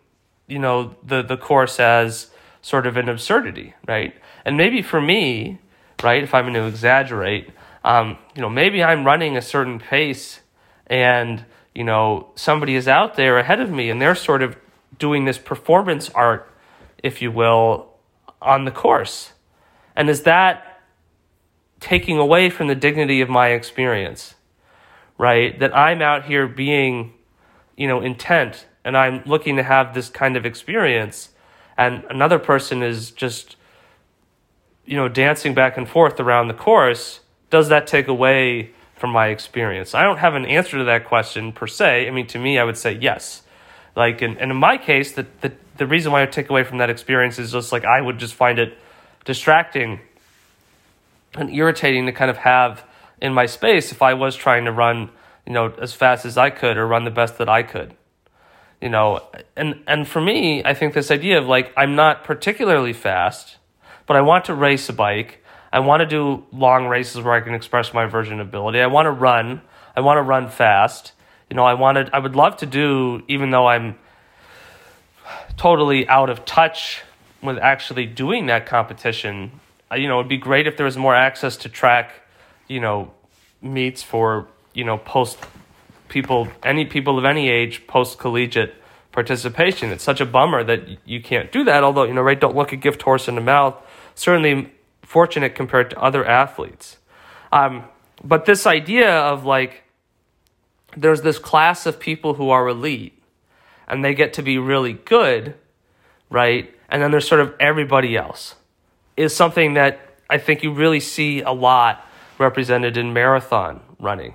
you 0.47 0.59
know, 0.59 0.95
the, 1.03 1.21
the 1.21 1.35
course 1.35 1.81
as 1.81 2.27
sort 2.61 2.87
of 2.87 2.95
an 2.95 3.09
absurdity, 3.09 3.73
right? 3.89 4.15
And 4.45 4.55
maybe 4.55 4.81
for 4.81 5.01
me, 5.01 5.59
right, 6.03 6.23
if 6.23 6.33
I'm 6.33 6.45
going 6.45 6.53
to 6.55 6.67
exaggerate, 6.67 7.49
um, 7.83 8.17
you 8.35 8.41
know, 8.41 8.49
maybe 8.49 8.83
I'm 8.83 9.05
running 9.05 9.37
a 9.37 9.41
certain 9.41 9.79
pace 9.79 10.39
and 10.87 11.45
you 11.73 11.83
know, 11.83 12.29
somebody 12.35 12.75
is 12.75 12.87
out 12.87 13.15
there 13.15 13.39
ahead 13.39 13.59
of 13.59 13.71
me 13.71 13.89
and 13.89 14.01
they're 14.01 14.15
sort 14.15 14.41
of 14.41 14.55
doing 14.99 15.25
this 15.25 15.37
performance 15.37 16.09
art, 16.09 16.51
if 17.01 17.21
you 17.21 17.31
will, 17.31 17.89
on 18.41 18.65
the 18.65 18.71
course. 18.71 19.33
And 19.95 20.09
is 20.09 20.23
that 20.23 20.81
taking 21.79 22.17
away 22.17 22.49
from 22.49 22.67
the 22.67 22.75
dignity 22.75 23.21
of 23.21 23.29
my 23.29 23.49
experience? 23.49 24.35
Right? 25.17 25.59
That 25.59 25.75
I'm 25.75 26.01
out 26.01 26.25
here 26.25 26.47
being, 26.47 27.13
you 27.75 27.87
know, 27.87 28.01
intent 28.01 28.67
and 28.83 28.95
I'm 28.95 29.23
looking 29.25 29.55
to 29.55 29.63
have 29.63 29.93
this 29.93 30.09
kind 30.09 30.37
of 30.37 30.45
experience 30.45 31.29
and 31.75 32.03
another 32.09 32.37
person 32.37 32.83
is 32.83 33.09
just 33.09 33.55
you 34.85 34.95
know 34.95 35.07
dancing 35.07 35.53
back 35.53 35.77
and 35.77 35.87
forth 35.87 36.19
around 36.19 36.47
the 36.47 36.53
course 36.53 37.21
does 37.53 37.69
that 37.69 37.85
take 37.85 38.07
away 38.07 38.71
from 38.95 39.11
my 39.11 39.27
experience? 39.27 39.93
I 39.93 40.01
don't 40.01 40.17
have 40.17 40.33
an 40.33 40.43
answer 40.43 40.79
to 40.79 40.85
that 40.85 41.05
question 41.05 41.51
per 41.51 41.67
se. 41.67 42.07
I 42.07 42.09
mean, 42.09 42.25
to 42.27 42.39
me, 42.39 42.57
I 42.57 42.63
would 42.63 42.77
say 42.77 42.97
yes. 42.99 43.43
Like, 43.95 44.23
and, 44.23 44.39
and 44.39 44.49
in 44.49 44.57
my 44.57 44.77
case, 44.77 45.11
the, 45.11 45.27
the, 45.41 45.51
the 45.77 45.85
reason 45.85 46.11
why 46.11 46.23
I 46.23 46.25
take 46.25 46.49
away 46.49 46.63
from 46.63 46.79
that 46.79 46.89
experience 46.89 47.37
is 47.37 47.51
just 47.51 47.71
like 47.71 47.85
I 47.85 48.01
would 48.01 48.17
just 48.17 48.33
find 48.33 48.57
it 48.57 48.75
distracting 49.23 49.99
and 51.35 51.53
irritating 51.53 52.07
to 52.07 52.11
kind 52.11 52.31
of 52.31 52.37
have 52.37 52.83
in 53.21 53.33
my 53.33 53.45
space 53.45 53.91
if 53.91 54.01
I 54.01 54.15
was 54.15 54.35
trying 54.35 54.65
to 54.65 54.71
run, 54.71 55.09
you 55.45 55.53
know, 55.53 55.73
as 55.79 55.93
fast 55.93 56.25
as 56.25 56.37
I 56.39 56.49
could 56.49 56.77
or 56.77 56.87
run 56.87 57.03
the 57.03 57.11
best 57.11 57.37
that 57.37 57.49
I 57.49 57.61
could. 57.61 57.93
You 58.81 58.89
know, 58.89 59.21
and 59.55 59.83
and 59.85 60.07
for 60.07 60.21
me, 60.21 60.63
I 60.65 60.73
think 60.73 60.93
this 60.95 61.11
idea 61.11 61.37
of 61.37 61.45
like 61.45 61.71
I'm 61.77 61.95
not 61.95 62.23
particularly 62.23 62.93
fast, 62.93 63.57
but 64.05 64.17
I 64.17 64.21
want 64.21 64.45
to 64.45 64.53
race 64.53 64.89
a 64.89 64.93
bike 64.93 65.43
I 65.73 65.79
want 65.79 66.01
to 66.01 66.05
do 66.05 66.45
long 66.51 66.85
races 66.85 67.23
where 67.23 67.33
I 67.33 67.41
can 67.41 67.55
express 67.55 67.95
my 67.95 68.05
version 68.05 68.39
of 68.39 68.47
ability. 68.47 68.79
I 68.79 68.85
want 68.85 69.07
to 69.07 69.11
run. 69.11 69.63
I 69.95 70.01
want 70.01 70.19
to 70.19 70.21
run 70.21 70.47
fast. 70.47 71.13
You 71.49 71.55
know, 71.55 71.65
I 71.65 71.73
wanted 71.73 72.11
I 72.13 72.19
would 72.19 72.35
love 72.35 72.57
to 72.57 72.67
do 72.67 73.23
even 73.27 73.49
though 73.49 73.65
I'm 73.65 73.95
totally 75.57 76.07
out 76.07 76.29
of 76.29 76.45
touch 76.45 77.01
with 77.41 77.57
actually 77.57 78.05
doing 78.05 78.45
that 78.45 78.67
competition. 78.67 79.59
Uh, 79.91 79.95
you 79.95 80.07
know, 80.07 80.19
it'd 80.19 80.29
be 80.29 80.37
great 80.37 80.67
if 80.67 80.77
there 80.77 80.85
was 80.85 80.95
more 80.95 81.15
access 81.15 81.57
to 81.57 81.69
track, 81.69 82.11
you 82.67 82.79
know, 82.79 83.11
meets 83.59 84.03
for, 84.03 84.47
you 84.75 84.83
know, 84.83 84.99
post 84.99 85.39
people 86.07 86.49
any 86.61 86.85
people 86.85 87.17
of 87.17 87.25
any 87.25 87.49
age 87.49 87.87
post 87.87 88.19
collegiate 88.19 88.75
participation. 89.11 89.89
It's 89.89 90.03
such 90.03 90.21
a 90.21 90.25
bummer 90.25 90.63
that 90.63 90.99
you 91.07 91.19
can't 91.19 91.51
do 91.51 91.63
that. 91.63 91.83
Although 91.83 92.03
you 92.03 92.13
know, 92.13 92.21
right? 92.21 92.39
Don't 92.39 92.55
look 92.55 92.71
a 92.73 92.75
gift 92.75 93.01
horse 93.01 93.27
in 93.27 93.33
the 93.33 93.41
mouth. 93.41 93.75
Certainly, 94.15 94.71
fortunate 95.01 95.53
compared 95.53 95.91
to 95.91 95.99
other 95.99 96.25
athletes. 96.25 96.97
Um, 97.51 97.83
but 98.23 98.45
this 98.45 98.65
idea 98.65 99.11
of 99.11 99.45
like, 99.45 99.83
there's 100.97 101.21
this 101.21 101.37
class 101.37 101.85
of 101.85 101.99
people 101.99 102.33
who 102.35 102.49
are 102.49 102.67
elite 102.67 103.21
and 103.87 104.03
they 104.03 104.15
get 104.15 104.33
to 104.33 104.41
be 104.41 104.57
really 104.57 104.93
good, 104.93 105.55
right? 106.29 106.73
And 106.89 107.01
then 107.01 107.11
there's 107.11 107.27
sort 107.27 107.41
of 107.41 107.53
everybody 107.59 108.15
else, 108.17 108.55
is 109.17 109.35
something 109.35 109.75
that 109.75 109.99
I 110.29 110.37
think 110.37 110.63
you 110.63 110.73
really 110.73 110.99
see 110.99 111.41
a 111.41 111.51
lot 111.51 112.07
represented 112.39 112.97
in 112.97 113.13
marathon 113.13 113.81
running. 113.99 114.33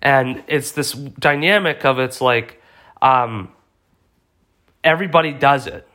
And 0.00 0.42
it's 0.46 0.72
this 0.72 0.92
dynamic 0.92 1.84
of 1.84 1.98
it's 1.98 2.20
like 2.20 2.62
um, 3.02 3.52
everybody 4.82 5.32
does 5.32 5.66
it. 5.66 5.86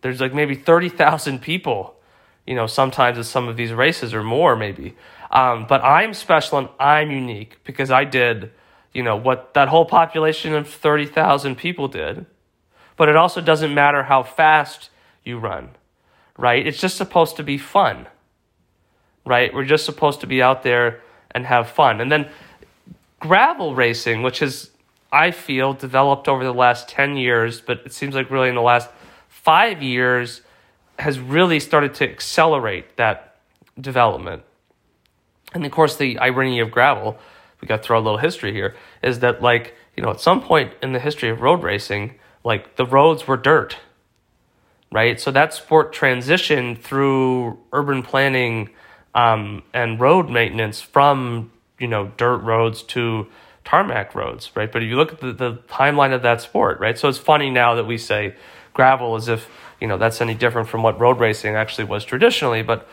There's 0.00 0.20
like 0.20 0.34
maybe 0.34 0.54
30,000 0.54 1.40
people 1.40 1.99
you 2.50 2.56
know, 2.56 2.66
sometimes 2.66 3.16
at 3.16 3.26
some 3.26 3.46
of 3.46 3.56
these 3.56 3.72
races 3.72 4.12
or 4.12 4.24
more 4.24 4.56
maybe. 4.56 4.96
Um, 5.30 5.66
but 5.68 5.84
I'm 5.84 6.12
special 6.12 6.58
and 6.58 6.68
I'm 6.80 7.12
unique 7.12 7.58
because 7.62 7.92
I 7.92 8.02
did, 8.02 8.50
you 8.92 9.04
know, 9.04 9.14
what 9.14 9.54
that 9.54 9.68
whole 9.68 9.84
population 9.84 10.52
of 10.54 10.68
30,000 10.68 11.54
people 11.54 11.86
did. 11.86 12.26
But 12.96 13.08
it 13.08 13.14
also 13.14 13.40
doesn't 13.40 13.72
matter 13.72 14.02
how 14.02 14.24
fast 14.24 14.90
you 15.22 15.38
run, 15.38 15.70
right? 16.36 16.66
It's 16.66 16.80
just 16.80 16.96
supposed 16.96 17.36
to 17.36 17.44
be 17.44 17.56
fun, 17.56 18.08
right? 19.24 19.54
We're 19.54 19.64
just 19.64 19.84
supposed 19.84 20.18
to 20.22 20.26
be 20.26 20.42
out 20.42 20.64
there 20.64 21.02
and 21.30 21.46
have 21.46 21.70
fun. 21.70 22.00
And 22.00 22.10
then 22.10 22.28
gravel 23.20 23.76
racing, 23.76 24.22
which 24.22 24.40
has, 24.40 24.72
I 25.12 25.30
feel, 25.30 25.72
developed 25.72 26.26
over 26.26 26.42
the 26.42 26.52
last 26.52 26.88
10 26.88 27.16
years, 27.16 27.60
but 27.60 27.82
it 27.86 27.92
seems 27.92 28.16
like 28.16 28.28
really 28.28 28.48
in 28.48 28.56
the 28.56 28.60
last 28.60 28.90
five 29.28 29.84
years, 29.84 30.42
has 31.00 31.18
really 31.18 31.60
started 31.60 31.94
to 31.94 32.10
accelerate 32.10 32.96
that 32.96 33.36
development. 33.80 34.42
And 35.52 35.64
of 35.66 35.72
course, 35.72 35.96
the 35.96 36.18
irony 36.18 36.60
of 36.60 36.70
gravel, 36.70 37.18
we 37.60 37.66
got 37.66 37.78
to 37.78 37.82
throw 37.82 37.98
a 37.98 38.00
little 38.00 38.18
history 38.18 38.52
here, 38.52 38.74
is 39.02 39.20
that 39.20 39.42
like 39.42 39.74
you 39.96 40.02
know, 40.02 40.10
at 40.10 40.20
some 40.20 40.40
point 40.40 40.72
in 40.82 40.92
the 40.92 40.98
history 40.98 41.28
of 41.28 41.42
road 41.42 41.62
racing, 41.62 42.14
like 42.42 42.76
the 42.76 42.86
roads 42.86 43.26
were 43.26 43.36
dirt, 43.36 43.76
right? 44.90 45.20
So 45.20 45.30
that 45.30 45.52
sport 45.52 45.94
transitioned 45.94 46.80
through 46.80 47.58
urban 47.72 48.02
planning 48.02 48.70
um, 49.14 49.62
and 49.74 50.00
road 50.00 50.30
maintenance 50.30 50.80
from, 50.80 51.52
you 51.78 51.86
know, 51.86 52.12
dirt 52.16 52.38
roads 52.38 52.82
to 52.84 53.26
tarmac 53.64 54.14
roads, 54.14 54.50
right? 54.54 54.70
But 54.72 54.82
if 54.82 54.88
you 54.88 54.96
look 54.96 55.12
at 55.12 55.20
the, 55.20 55.32
the 55.32 55.56
timeline 55.68 56.14
of 56.14 56.22
that 56.22 56.40
sport, 56.40 56.80
right? 56.80 56.98
So 56.98 57.08
it's 57.08 57.18
funny 57.18 57.50
now 57.50 57.74
that 57.74 57.84
we 57.84 57.98
say 57.98 58.34
gravel 58.72 59.16
as 59.16 59.28
if, 59.28 59.48
you 59.80 59.86
know, 59.86 59.96
that's 59.96 60.20
any 60.20 60.34
different 60.34 60.68
from 60.68 60.82
what 60.82 61.00
road 61.00 61.18
racing 61.18 61.56
actually 61.56 61.84
was 61.84 62.04
traditionally, 62.04 62.62
but, 62.62 62.86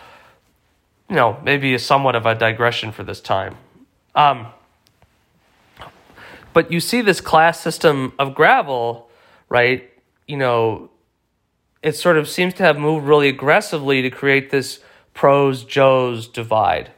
you 1.09 1.15
know, 1.15 1.37
maybe 1.43 1.73
a 1.73 1.79
somewhat 1.79 2.15
of 2.15 2.25
a 2.25 2.33
digression 2.33 2.91
for 2.91 3.03
this 3.03 3.19
time. 3.19 3.57
Um, 4.15 4.47
but 6.53 6.71
you 6.71 6.79
see 6.79 7.01
this 7.01 7.21
class 7.21 7.59
system 7.59 8.13
of 8.17 8.33
gravel, 8.33 9.09
right? 9.49 9.89
You 10.27 10.37
know, 10.37 10.89
it 11.83 11.95
sort 11.95 12.17
of 12.17 12.27
seems 12.27 12.53
to 12.55 12.63
have 12.63 12.77
moved 12.77 13.05
really 13.05 13.29
aggressively 13.29 14.01
to 14.01 14.09
create 14.09 14.49
this 14.49 14.79
pros 15.13 15.63
Joes 15.63 16.27
divide. 16.27 16.91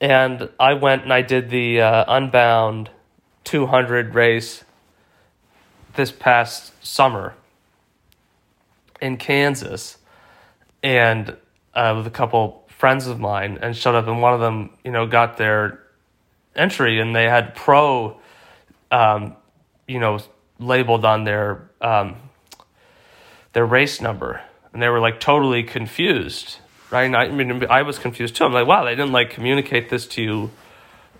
And 0.00 0.48
I 0.58 0.74
went 0.74 1.02
and 1.02 1.12
I 1.12 1.22
did 1.22 1.50
the 1.50 1.80
uh, 1.80 2.04
Unbound 2.08 2.90
200 3.44 4.14
race 4.14 4.64
this 5.94 6.10
past 6.10 6.72
summer 6.84 7.34
in 9.04 9.16
Kansas, 9.16 9.98
and 10.82 11.36
uh, 11.74 11.94
with 11.96 12.06
a 12.06 12.10
couple 12.10 12.66
friends 12.68 13.06
of 13.06 13.20
mine, 13.20 13.58
and 13.60 13.76
showed 13.76 13.94
up, 13.94 14.06
and 14.08 14.20
one 14.20 14.34
of 14.34 14.40
them, 14.40 14.70
you 14.84 14.90
know, 14.90 15.06
got 15.06 15.36
their 15.36 15.80
entry, 16.56 16.98
and 17.00 17.14
they 17.14 17.24
had 17.24 17.54
pro 17.54 18.20
um, 18.90 19.36
you 19.86 19.98
know, 19.98 20.20
labeled 20.58 21.04
on 21.04 21.24
their 21.24 21.68
um, 21.80 22.16
their 23.52 23.66
race 23.66 24.00
number, 24.00 24.40
and 24.72 24.80
they 24.80 24.88
were 24.88 25.00
like 25.00 25.20
totally 25.20 25.62
confused, 25.62 26.58
right? 26.90 27.04
And 27.04 27.16
I, 27.16 27.24
I 27.24 27.30
mean, 27.30 27.66
I 27.68 27.82
was 27.82 27.98
confused 27.98 28.36
too. 28.36 28.44
I'm 28.44 28.52
like, 28.52 28.66
wow, 28.66 28.84
they 28.84 28.94
didn't 28.94 29.12
like 29.12 29.30
communicate 29.30 29.90
this 29.90 30.06
to 30.08 30.22
you 30.22 30.50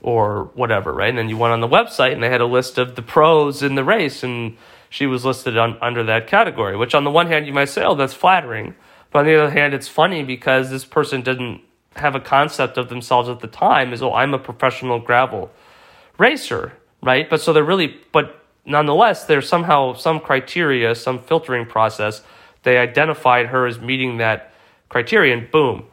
or 0.01 0.51
whatever, 0.55 0.93
right? 0.93 1.09
And 1.09 1.19
then 1.19 1.29
you 1.29 1.37
went 1.37 1.53
on 1.53 1.61
the 1.61 1.69
website, 1.69 2.13
and 2.13 2.23
they 2.23 2.31
had 2.31 2.41
a 2.41 2.47
list 2.47 2.79
of 2.79 2.95
the 2.95 3.03
pros 3.03 3.63
in 3.63 3.75
the 3.75 3.85
race, 3.85 4.23
and 4.23 4.57
she 4.95 5.07
was 5.07 5.25
listed 5.25 5.57
on, 5.57 5.77
under 5.81 6.05
that 6.05 6.27
category. 6.27 6.77
Which, 6.77 6.95
on 6.95 7.05
the 7.05 7.11
one 7.11 7.27
hand, 7.27 7.47
you 7.47 7.53
might 7.53 7.71
say, 7.71 7.83
oh, 7.83 7.95
that's 7.95 8.15
flattering, 8.15 8.75
but 9.11 9.21
on 9.21 9.25
the 9.27 9.35
other 9.35 9.51
hand, 9.51 9.75
it's 9.75 9.89
funny 9.89 10.23
because 10.23 10.71
this 10.71 10.85
person 10.85 11.23
didn't 11.23 11.61
have 11.97 12.15
a 12.15 12.21
concept 12.21 12.77
of 12.77 12.89
themselves 12.89 13.29
at 13.29 13.41
the 13.41 13.47
time 13.47 13.93
as, 13.93 14.03
oh, 14.03 14.13
I'm 14.13 14.35
a 14.35 14.39
professional 14.39 14.99
gravel 14.99 15.51
racer 16.19 16.73
right? 17.05 17.29
But 17.29 17.41
so 17.41 17.53
they're 17.53 17.63
really, 17.63 18.01
but 18.13 18.43
nonetheless, 18.65 19.25
there's 19.25 19.49
somehow 19.49 19.93
some 19.93 20.19
criteria, 20.19 20.95
some 20.95 21.19
filtering 21.19 21.67
process. 21.67 22.23
They 22.63 22.79
identified 22.79 23.47
her 23.47 23.67
as 23.67 23.79
meeting 23.79 24.17
that 24.17 24.53
criteria, 24.89 25.37
and 25.37 25.51
boom, 25.51 25.87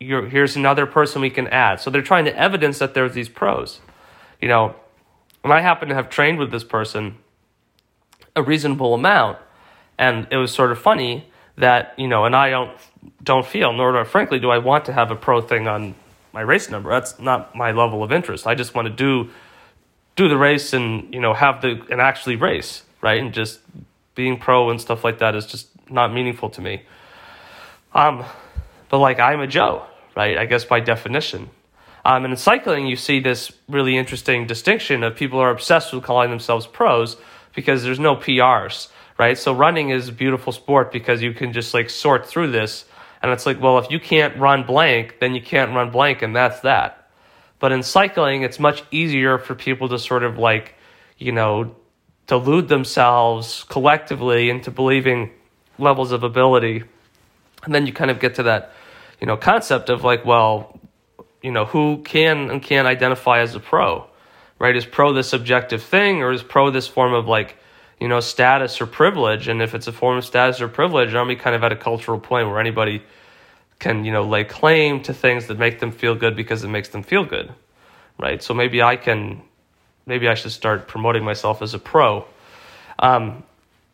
here's 0.00 0.56
another 0.56 0.86
person 0.86 1.20
we 1.20 1.30
can 1.30 1.46
add. 1.48 1.80
So 1.80 1.90
they're 1.90 2.02
trying 2.02 2.24
to 2.24 2.36
evidence 2.36 2.78
that 2.78 2.94
there's 2.94 3.12
these 3.12 3.28
pros. 3.28 3.80
You 4.40 4.48
know, 4.48 4.74
and 5.44 5.52
I 5.52 5.60
happen 5.60 5.88
to 5.88 5.94
have 5.94 6.08
trained 6.08 6.38
with 6.38 6.50
this 6.50 6.64
person 6.64 7.16
a 8.36 8.42
reasonable 8.42 8.94
amount, 8.94 9.38
and 9.98 10.28
it 10.30 10.36
was 10.36 10.52
sort 10.52 10.70
of 10.70 10.78
funny 10.78 11.28
that 11.56 11.94
you 11.96 12.06
know, 12.06 12.24
and 12.24 12.36
I 12.36 12.50
don't 12.50 12.70
don't 13.22 13.46
feel, 13.46 13.72
nor 13.72 13.92
do 13.92 13.98
I, 13.98 14.04
frankly, 14.04 14.38
do 14.38 14.50
I 14.50 14.58
want 14.58 14.84
to 14.84 14.92
have 14.92 15.10
a 15.10 15.16
pro 15.16 15.40
thing 15.40 15.66
on 15.66 15.94
my 16.32 16.42
race 16.42 16.70
number. 16.70 16.90
That's 16.90 17.18
not 17.18 17.56
my 17.56 17.72
level 17.72 18.04
of 18.04 18.12
interest. 18.12 18.46
I 18.46 18.54
just 18.54 18.74
want 18.74 18.86
to 18.86 18.94
do 18.94 19.30
do 20.14 20.28
the 20.28 20.36
race 20.36 20.72
and 20.72 21.12
you 21.12 21.20
know 21.20 21.34
have 21.34 21.62
the 21.62 21.82
and 21.90 22.00
actually 22.00 22.36
race 22.36 22.82
right? 23.06 23.20
And 23.20 23.32
just 23.32 23.60
being 24.14 24.38
pro 24.38 24.70
and 24.70 24.80
stuff 24.80 25.04
like 25.04 25.18
that 25.18 25.34
is 25.34 25.46
just 25.46 25.68
not 25.90 26.12
meaningful 26.12 26.50
to 26.50 26.60
me. 26.60 26.82
Um 27.94 28.24
but 28.88 28.98
like 28.98 29.18
i'm 29.18 29.40
a 29.40 29.46
joe 29.46 29.86
right? 30.16 30.38
I 30.38 30.46
guess 30.46 30.64
by 30.64 30.80
definition. 30.80 31.50
Um, 32.04 32.24
and 32.24 32.32
in 32.32 32.36
cycling 32.36 32.86
you 32.86 32.96
see 32.96 33.20
this 33.20 33.52
really 33.68 33.96
interesting 33.96 34.46
distinction 34.46 35.02
of 35.02 35.16
people 35.16 35.38
are 35.38 35.50
obsessed 35.50 35.92
with 35.92 36.04
calling 36.04 36.30
themselves 36.30 36.66
pros 36.66 37.16
because 37.56 37.82
there's 37.82 37.98
no 37.98 38.14
prs 38.14 38.88
right? 39.18 39.38
So 39.38 39.54
running 39.54 39.88
is 39.88 40.10
a 40.10 40.12
beautiful 40.12 40.52
sport 40.52 40.92
because 40.92 41.22
you 41.22 41.32
can 41.32 41.54
just 41.54 41.72
like 41.72 41.88
sort 41.88 42.26
through 42.26 42.52
this 42.52 42.84
and 43.22 43.32
it's 43.32 43.46
like 43.46 43.60
well 43.60 43.78
if 43.78 43.90
you 43.90 43.98
can't 43.98 44.36
run 44.38 44.64
blank 44.64 45.16
then 45.20 45.34
you 45.34 45.40
can't 45.42 45.74
run 45.74 45.90
blank 45.90 46.22
and 46.22 46.36
that's 46.36 46.60
that. 46.60 47.06
But 47.58 47.72
in 47.72 47.82
cycling, 47.82 48.42
it's 48.42 48.58
much 48.58 48.82
easier 48.90 49.38
for 49.38 49.54
people 49.54 49.88
to 49.88 49.98
sort 49.98 50.22
of 50.22 50.38
like, 50.38 50.74
you 51.16 51.32
know, 51.32 51.74
delude 52.26 52.68
themselves 52.68 53.64
collectively 53.64 54.50
into 54.50 54.70
believing 54.70 55.30
levels 55.78 56.12
of 56.12 56.22
ability. 56.22 56.84
And 57.64 57.74
then 57.74 57.86
you 57.86 57.92
kind 57.92 58.10
of 58.10 58.20
get 58.20 58.34
to 58.36 58.44
that, 58.44 58.72
you 59.20 59.26
know, 59.26 59.36
concept 59.36 59.88
of 59.88 60.04
like, 60.04 60.24
well, 60.24 60.78
you 61.42 61.50
know, 61.50 61.64
who 61.64 62.02
can 62.02 62.50
and 62.50 62.62
can't 62.62 62.86
identify 62.86 63.40
as 63.40 63.54
a 63.54 63.60
pro, 63.60 64.06
right? 64.58 64.76
Is 64.76 64.86
pro 64.86 65.12
this 65.12 65.32
objective 65.32 65.82
thing 65.82 66.22
or 66.22 66.32
is 66.32 66.42
pro 66.42 66.70
this 66.70 66.86
form 66.86 67.12
of 67.12 67.26
like, 67.26 67.56
you 68.00 68.08
know, 68.08 68.20
status 68.20 68.80
or 68.80 68.86
privilege? 68.86 69.48
And 69.48 69.62
if 69.62 69.74
it's 69.74 69.86
a 69.86 69.92
form 69.92 70.18
of 70.18 70.24
status 70.24 70.60
or 70.60 70.68
privilege, 70.68 71.14
aren't 71.14 71.28
we 71.28 71.36
kind 71.36 71.56
of 71.56 71.62
at 71.64 71.72
a 71.72 71.76
cultural 71.76 72.18
point 72.18 72.48
where 72.48 72.60
anybody 72.60 73.02
can 73.78 74.04
you 74.04 74.12
know 74.12 74.22
lay 74.22 74.44
claim 74.44 75.02
to 75.02 75.12
things 75.12 75.46
that 75.46 75.58
make 75.58 75.80
them 75.80 75.92
feel 75.92 76.14
good 76.14 76.34
because 76.34 76.64
it 76.64 76.68
makes 76.68 76.88
them 76.88 77.02
feel 77.02 77.24
good 77.24 77.52
right 78.18 78.42
so 78.42 78.54
maybe 78.54 78.82
i 78.82 78.96
can 78.96 79.42
maybe 80.06 80.28
i 80.28 80.34
should 80.34 80.52
start 80.52 80.88
promoting 80.88 81.24
myself 81.24 81.62
as 81.62 81.74
a 81.74 81.78
pro 81.78 82.24
um, 82.98 83.42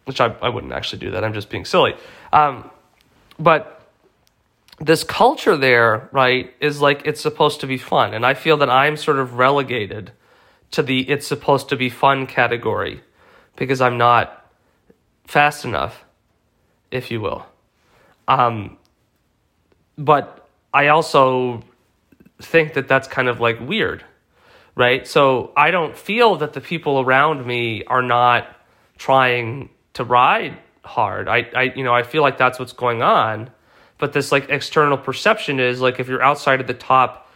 which 0.04 0.20
I, 0.20 0.26
I 0.40 0.48
wouldn't 0.48 0.72
actually 0.72 1.00
do 1.00 1.10
that 1.12 1.24
i'm 1.24 1.34
just 1.34 1.50
being 1.50 1.64
silly 1.64 1.94
um, 2.32 2.70
but 3.38 3.80
this 4.78 5.04
culture 5.04 5.56
there 5.56 6.08
right 6.12 6.54
is 6.60 6.80
like 6.80 7.02
it's 7.04 7.20
supposed 7.20 7.60
to 7.60 7.66
be 7.66 7.78
fun 7.78 8.14
and 8.14 8.24
i 8.24 8.34
feel 8.34 8.56
that 8.58 8.70
i'm 8.70 8.96
sort 8.96 9.18
of 9.18 9.34
relegated 9.34 10.12
to 10.72 10.82
the 10.82 11.08
it's 11.08 11.26
supposed 11.26 11.68
to 11.68 11.76
be 11.76 11.88
fun 11.88 12.26
category 12.26 13.00
because 13.56 13.80
i'm 13.80 13.96
not 13.96 14.52
fast 15.26 15.64
enough 15.64 16.04
if 16.90 17.10
you 17.10 17.20
will 17.20 17.46
um, 18.28 18.78
but 19.98 20.48
I 20.72 20.88
also 20.88 21.62
think 22.40 22.74
that 22.74 22.88
that's 22.88 23.08
kind 23.08 23.28
of 23.28 23.40
like 23.40 23.60
weird, 23.60 24.04
right? 24.74 25.06
So 25.06 25.52
I 25.56 25.70
don't 25.70 25.96
feel 25.96 26.36
that 26.36 26.52
the 26.52 26.60
people 26.60 27.00
around 27.00 27.46
me 27.46 27.84
are 27.84 28.02
not 28.02 28.48
trying 28.98 29.70
to 29.94 30.04
ride 30.04 30.58
hard. 30.84 31.28
I, 31.28 31.48
I 31.54 31.62
you 31.76 31.84
know, 31.84 31.94
I 31.94 32.02
feel 32.02 32.22
like 32.22 32.38
that's 32.38 32.58
what's 32.58 32.72
going 32.72 33.02
on. 33.02 33.50
But 33.98 34.12
this 34.12 34.32
like 34.32 34.48
external 34.48 34.98
perception 34.98 35.60
is 35.60 35.80
like 35.80 36.00
if 36.00 36.08
you're 36.08 36.22
outside 36.22 36.60
of 36.60 36.66
the 36.66 36.74
top, 36.74 37.30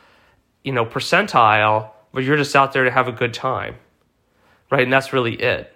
you 0.64 0.72
know, 0.72 0.84
percentile, 0.84 1.90
but 2.16 2.24
you're 2.24 2.38
just 2.38 2.56
out 2.56 2.72
there 2.72 2.84
to 2.84 2.90
have 2.90 3.08
a 3.08 3.12
good 3.12 3.34
time. 3.34 3.76
Right? 4.70 4.84
And 4.84 4.90
that's 4.90 5.12
really 5.12 5.34
it. 5.34 5.70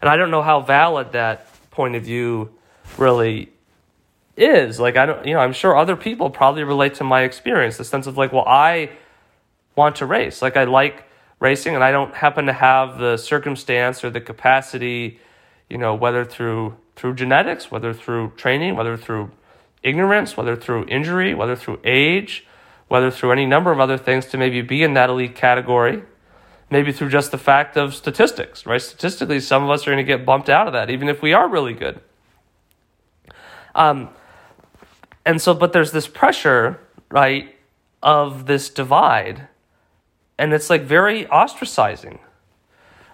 And 0.00 0.08
I 0.08 0.16
don't 0.16 0.30
know 0.30 0.42
how 0.42 0.60
valid 0.60 1.10
that 1.10 1.48
point 1.72 1.96
of 1.96 2.04
view 2.04 2.54
really 2.96 3.50
is. 4.36 4.78
Like 4.78 4.96
I 4.96 5.06
don't, 5.06 5.26
you 5.26 5.34
know, 5.34 5.40
I'm 5.40 5.52
sure 5.52 5.76
other 5.76 5.96
people 5.96 6.30
probably 6.30 6.62
relate 6.62 6.94
to 6.94 7.04
my 7.04 7.22
experience. 7.22 7.78
The 7.78 7.84
sense 7.84 8.06
of 8.06 8.16
like, 8.16 8.32
well, 8.32 8.44
I 8.46 8.92
want 9.74 9.96
to 9.96 10.06
race. 10.06 10.40
Like 10.40 10.56
I 10.56 10.62
like 10.62 11.02
racing, 11.40 11.74
and 11.74 11.82
I 11.82 11.90
don't 11.90 12.14
happen 12.14 12.46
to 12.46 12.52
have 12.52 13.00
the 13.00 13.16
circumstance 13.16 14.04
or 14.04 14.10
the 14.10 14.20
capacity, 14.20 15.18
you 15.68 15.78
know, 15.78 15.96
whether 15.96 16.24
through 16.24 16.76
through 16.94 17.14
genetics, 17.14 17.72
whether 17.72 17.92
through 17.92 18.34
training, 18.36 18.76
whether 18.76 18.96
through 18.96 19.32
ignorance, 19.82 20.36
whether 20.36 20.54
through 20.54 20.86
injury, 20.86 21.34
whether 21.34 21.56
through 21.56 21.80
age, 21.82 22.44
whether 22.88 23.10
through 23.10 23.32
any 23.32 23.46
number 23.46 23.70
of 23.70 23.80
other 23.80 23.98
things 23.98 24.26
to 24.26 24.38
maybe 24.38 24.62
be 24.62 24.82
in 24.82 24.94
that 24.94 25.10
elite 25.10 25.34
category. 25.34 26.02
Maybe 26.70 26.92
through 26.92 27.08
just 27.08 27.30
the 27.30 27.38
fact 27.38 27.78
of 27.78 27.94
statistics, 27.94 28.66
right? 28.66 28.80
Statistically, 28.80 29.40
some 29.40 29.64
of 29.64 29.70
us 29.70 29.86
are 29.86 29.90
going 29.90 30.04
to 30.04 30.04
get 30.04 30.26
bumped 30.26 30.50
out 30.50 30.66
of 30.66 30.74
that, 30.74 30.90
even 30.90 31.08
if 31.08 31.22
we 31.22 31.32
are 31.32 31.48
really 31.48 31.72
good. 31.72 32.00
Um, 33.74 34.10
and 35.24 35.40
so, 35.40 35.54
but 35.54 35.72
there's 35.72 35.92
this 35.92 36.06
pressure, 36.06 36.78
right, 37.10 37.54
of 38.02 38.46
this 38.46 38.68
divide. 38.68 39.48
And 40.36 40.52
it's 40.52 40.68
like 40.68 40.82
very 40.82 41.24
ostracizing, 41.24 42.18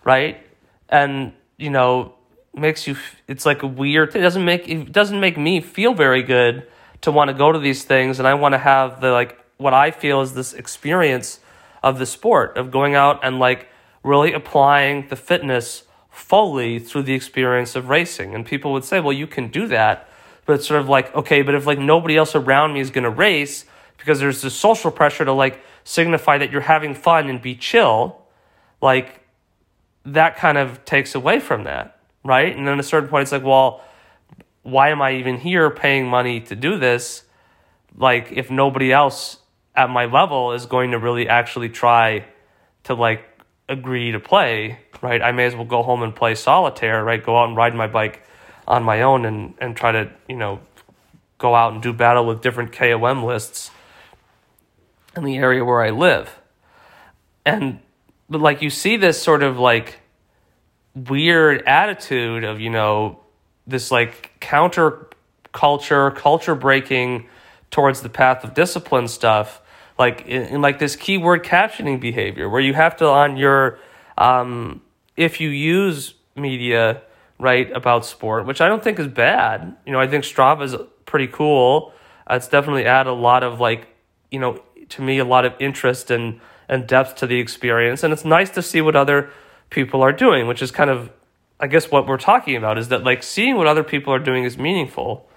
right? 0.03 0.45
And, 0.89 1.33
you 1.57 1.71
know, 1.71 2.15
makes 2.55 2.89
you, 2.89 2.97
it's 3.29 3.47
like 3.47 3.63
a 3.63 3.69
weird, 3.69 4.17
it 4.17 4.21
doesn't 4.21 4.45
make, 4.45 4.69
it 4.69 4.91
doesn't 4.91 5.21
make 5.21 5.39
me 5.39 5.61
feel 5.61 5.95
very 5.95 6.23
good 6.23 6.67
to 7.03 7.13
want 7.13 7.29
to 7.29 7.35
go 7.35 7.53
to 7.53 7.59
these 7.59 7.85
things. 7.85 8.19
And 8.19 8.27
I 8.27 8.35
want 8.35 8.55
to 8.55 8.59
have 8.59 9.01
the, 9.01 9.13
like, 9.13 9.44
what 9.57 9.75
I 9.75 9.91
feel 9.91 10.21
is 10.21 10.35
this 10.35 10.53
experience 10.53 11.41
of 11.83 11.99
the 11.99 12.07
sport, 12.07 12.57
of 12.57 12.71
going 12.71 12.95
out 12.95 13.21
and 13.23 13.39
like 13.39 13.69
really 14.03 14.33
applying 14.33 15.09
the 15.09 15.17
fitness 15.17 15.85
fully 16.11 16.79
through 16.79 17.03
the 17.03 17.15
experience 17.15 17.75
of 17.77 17.89
racing. 17.89 18.35
And 18.35 18.47
people 18.47 18.73
would 18.73 18.85
say, 18.85 19.01
well, 19.01 19.13
you 19.13 19.27
can 19.27 19.49
do 19.49 19.67
that 19.69 20.09
but 20.47 20.57
it's 20.57 20.67
sort 20.67 20.79
of 20.79 20.91
like 20.91 21.15
okay 21.15 21.41
but 21.41 21.55
if 21.55 21.65
like 21.65 21.79
nobody 21.79 22.19
else 22.19 22.35
around 22.35 22.75
me 22.75 22.81
is 22.81 22.91
going 22.91 23.03
to 23.03 23.09
race 23.09 23.65
because 23.97 24.21
there's 24.21 24.43
this 24.43 24.55
social 24.55 24.91
pressure 24.91 25.25
to 25.25 25.33
like 25.33 25.65
signify 25.85 26.37
that 26.37 26.51
you're 26.51 26.61
having 26.61 26.95
fun 26.95 27.31
and 27.31 27.41
be 27.41 27.55
chill 27.55 28.21
like 28.83 29.25
that 30.05 30.37
kind 30.37 30.59
of 30.59 30.85
takes 30.85 31.15
away 31.15 31.41
from 31.41 31.65
that, 31.65 31.99
right? 32.23 32.55
And 32.55 32.67
then 32.67 32.75
at 32.75 32.81
a 32.81 32.85
certain 32.85 33.09
point, 33.09 33.23
it's 33.23 33.33
like, 33.33 33.43
well, 33.43 33.83
why 34.63 34.91
am 34.91 35.01
I 35.01 35.15
even 35.15 35.39
here 35.39 35.71
paying 35.71 36.07
money 36.07 36.41
to 36.43 36.55
do 36.55 36.79
this? 36.79 37.25
Like, 37.97 38.33
if 38.33 38.51
nobody 38.51 38.93
else 38.93 39.39
at 39.75 39.91
my 39.91 40.07
level 40.07 40.53
is 40.53 40.67
going 40.67 40.93
to 40.93 40.99
really 40.99 41.29
actually 41.29 41.69
try 41.69 42.25
to 42.85 42.95
like 42.95 43.25
agree 43.69 44.13
to 44.13 44.21
play, 44.21 44.79
right? 45.03 45.23
I 45.23 45.33
may 45.33 45.47
as 45.47 45.55
well 45.55 45.65
go 45.65 45.83
home 45.83 46.03
and 46.03 46.15
play 46.15 46.35
solitaire, 46.35 47.03
right? 47.03 47.23
Go 47.23 47.37
out 47.37 47.49
and 47.49 47.57
ride 47.57 47.75
my 47.75 47.87
bike 47.87 48.23
on 48.67 48.83
my 48.83 49.03
own 49.03 49.25
and, 49.25 49.55
and 49.59 49.77
try 49.77 49.93
to, 49.93 50.11
you 50.29 50.37
know, 50.37 50.61
go 51.39 51.55
out 51.55 51.73
and 51.73 51.83
do 51.83 51.93
battle 51.93 52.27
with 52.27 52.41
different 52.41 52.73
KOM 52.73 53.25
lists 53.25 53.71
in 55.17 55.25
the 55.25 55.37
area 55.37 55.65
where 55.65 55.83
I 55.83 55.91
live. 55.91 56.39
And 57.45 57.81
but 58.29 58.41
like 58.41 58.63
you 58.63 58.71
see 58.71 58.97
this 58.97 59.21
sort 59.21 59.43
of 59.43 59.59
like 59.59 60.01
weird 60.95 61.63
attitude 61.67 62.45
of, 62.45 62.61
you 62.61 62.71
know, 62.71 63.21
this 63.67 63.91
like 63.91 64.33
counter 64.41 65.09
culture, 65.53 66.11
culture 66.11 66.55
breaking 66.55 67.29
towards 67.71 68.03
the 68.03 68.09
path 68.09 68.45
of 68.45 68.55
discipline 68.55 69.09
stuff, 69.09 69.61
like 69.99 70.27
in, 70.27 70.61
like 70.61 70.79
this 70.79 70.97
keyword 70.97 71.45
captioning 71.45 72.01
behavior 72.01 72.49
where 72.49 72.61
you 72.61 72.75
have 72.75 72.97
to 72.97 73.07
on 73.07 73.37
your 73.37 73.79
um, 74.19 74.83
if 75.17 75.41
you 75.41 75.49
use 75.49 76.15
media 76.37 77.03
right 77.39 77.71
about 77.73 78.07
sport, 78.07 78.47
which 78.47 78.61
I 78.61 78.69
don't 78.69 78.83
think 78.83 78.99
is 78.99 79.09
bad. 79.09 79.77
You 79.87 79.93
know, 79.93 80.01
I 80.01 80.07
think 80.07 80.25
Strava 80.25 80.63
is 80.63 80.77
pretty 81.05 81.27
cool. 81.27 81.93
It's 82.29 82.49
definitely 82.49 82.87
add 82.87 83.07
a 83.07 83.13
lot 83.13 83.43
of 83.43 83.61
like, 83.61 83.89
you 84.31 84.39
know, 84.39 84.63
to 84.91 85.03
me 85.03 85.19
a 85.19 85.25
lot 85.25 85.45
of 85.45 85.55
interest 85.59 86.11
and 86.11 86.41
and 86.69 86.87
depth 86.87 87.17
to 87.17 87.27
the 87.27 87.39
experience, 87.39 88.03
and 88.03 88.13
it's 88.13 88.25
nice 88.25 88.49
to 88.51 88.63
see 88.63 88.81
what 88.81 88.97
other 88.97 89.31
people 89.69 90.03
are 90.03 90.13
doing, 90.13 90.47
which 90.47 90.63
is 90.63 90.71
kind 90.71 90.91
of 90.91 91.11
I 91.61 91.67
guess 91.67 91.91
what 91.91 92.07
we're 92.07 92.19
talking 92.19 92.57
about 92.57 92.79
is 92.79 92.89
that 92.89 93.05
like 93.05 93.23
seeing 93.23 93.57
what 93.57 93.67
other 93.67 93.85
people 93.85 94.13
are 94.13 94.19
doing 94.19 94.45
is 94.45 94.57
meaningful, 94.59 95.29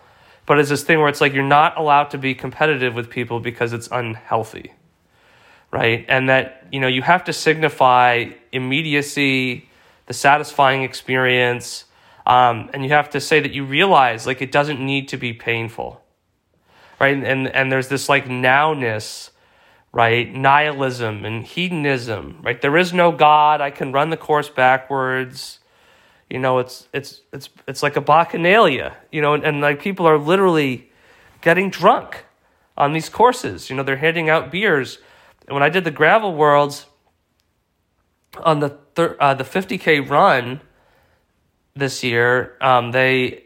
but 0.47 0.57
it's 0.57 0.69
this 0.69 0.83
thing 0.83 0.99
where 0.99 1.10
it's 1.10 1.21
like 1.21 1.33
you're 1.33 1.43
not 1.43 1.77
allowed 1.77 2.10
to 2.12 2.17
be 2.17 2.33
competitive 2.33 2.95
with 2.95 3.12
people 3.12 3.39
because 3.39 3.73
it's 3.73 3.88
unhealthy, 3.91 4.73
right? 5.71 6.03
And 6.10 6.29
that 6.29 6.67
you 6.71 6.79
know 6.79 6.88
you 6.88 7.03
have 7.03 7.23
to 7.25 7.33
signify 7.33 8.31
immediacy, 8.51 9.69
the 10.07 10.13
satisfying 10.13 10.81
experience, 10.81 11.86
um, 12.25 12.71
and 12.73 12.83
you 12.83 12.89
have 12.89 13.12
to 13.12 13.21
say 13.21 13.39
that 13.39 13.51
you 13.51 13.63
realize 13.63 14.25
like 14.25 14.41
it 14.41 14.51
doesn't 14.51 14.83
need 14.83 15.10
to 15.10 15.17
be 15.17 15.33
painful, 15.33 16.01
right? 16.99 17.15
And 17.15 17.47
and 17.47 17.71
there's 17.71 17.89
this 17.89 18.10
like 18.10 18.25
nowness 18.25 19.29
right? 19.97 20.31
Nihilism 20.31 21.25
and 21.25 21.43
hedonism, 21.43 22.39
right? 22.43 22.62
There 22.62 22.77
is 22.77 22.93
no 22.93 23.12
God. 23.12 23.62
I 23.62 23.71
can 23.71 23.91
run 23.91 24.12
the 24.12 24.17
course 24.17 24.47
backwards. 24.47 25.60
You 26.29 26.39
know, 26.39 26.59
it's 26.59 26.87
it's 26.93 27.21
it's 27.31 27.49
it's 27.67 27.81
like 27.81 27.95
a 27.95 28.01
bacchanalia, 28.01 28.95
you 29.11 29.21
know, 29.21 29.33
and, 29.33 29.45
and 29.45 29.61
like 29.61 29.81
people 29.81 30.05
are 30.05 30.17
literally 30.17 30.89
getting 31.41 31.69
drunk 31.69 32.25
on 32.75 32.91
these 32.91 33.07
courses. 33.07 33.69
You 33.69 33.77
know, 33.77 33.83
they're 33.83 33.97
handing 33.97 34.29
out 34.29 34.51
beers. 34.51 34.99
And 35.47 35.53
when 35.53 35.63
I 35.63 35.69
did 35.69 35.85
the 35.85 35.91
gravel 35.91 36.35
worlds 36.35 36.85
on 38.43 38.59
the 38.59 38.77
thir- 38.95 39.15
uh, 39.21 39.33
the 39.35 39.45
50k 39.45 40.09
run 40.09 40.59
this 41.75 42.03
year, 42.03 42.57
um, 42.59 42.91
they, 42.91 43.45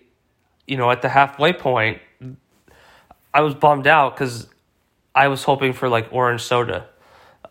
you 0.65 0.75
know, 0.75 0.89
at 0.89 1.03
the 1.03 1.09
halfway 1.09 1.53
point, 1.53 2.01
I 3.31 3.41
was 3.41 3.53
bummed 3.53 3.85
out 3.85 4.15
because 4.15 4.47
I 5.13 5.27
was 5.27 5.43
hoping 5.43 5.73
for 5.73 5.87
like 5.87 6.07
orange 6.11 6.41
soda, 6.41 6.87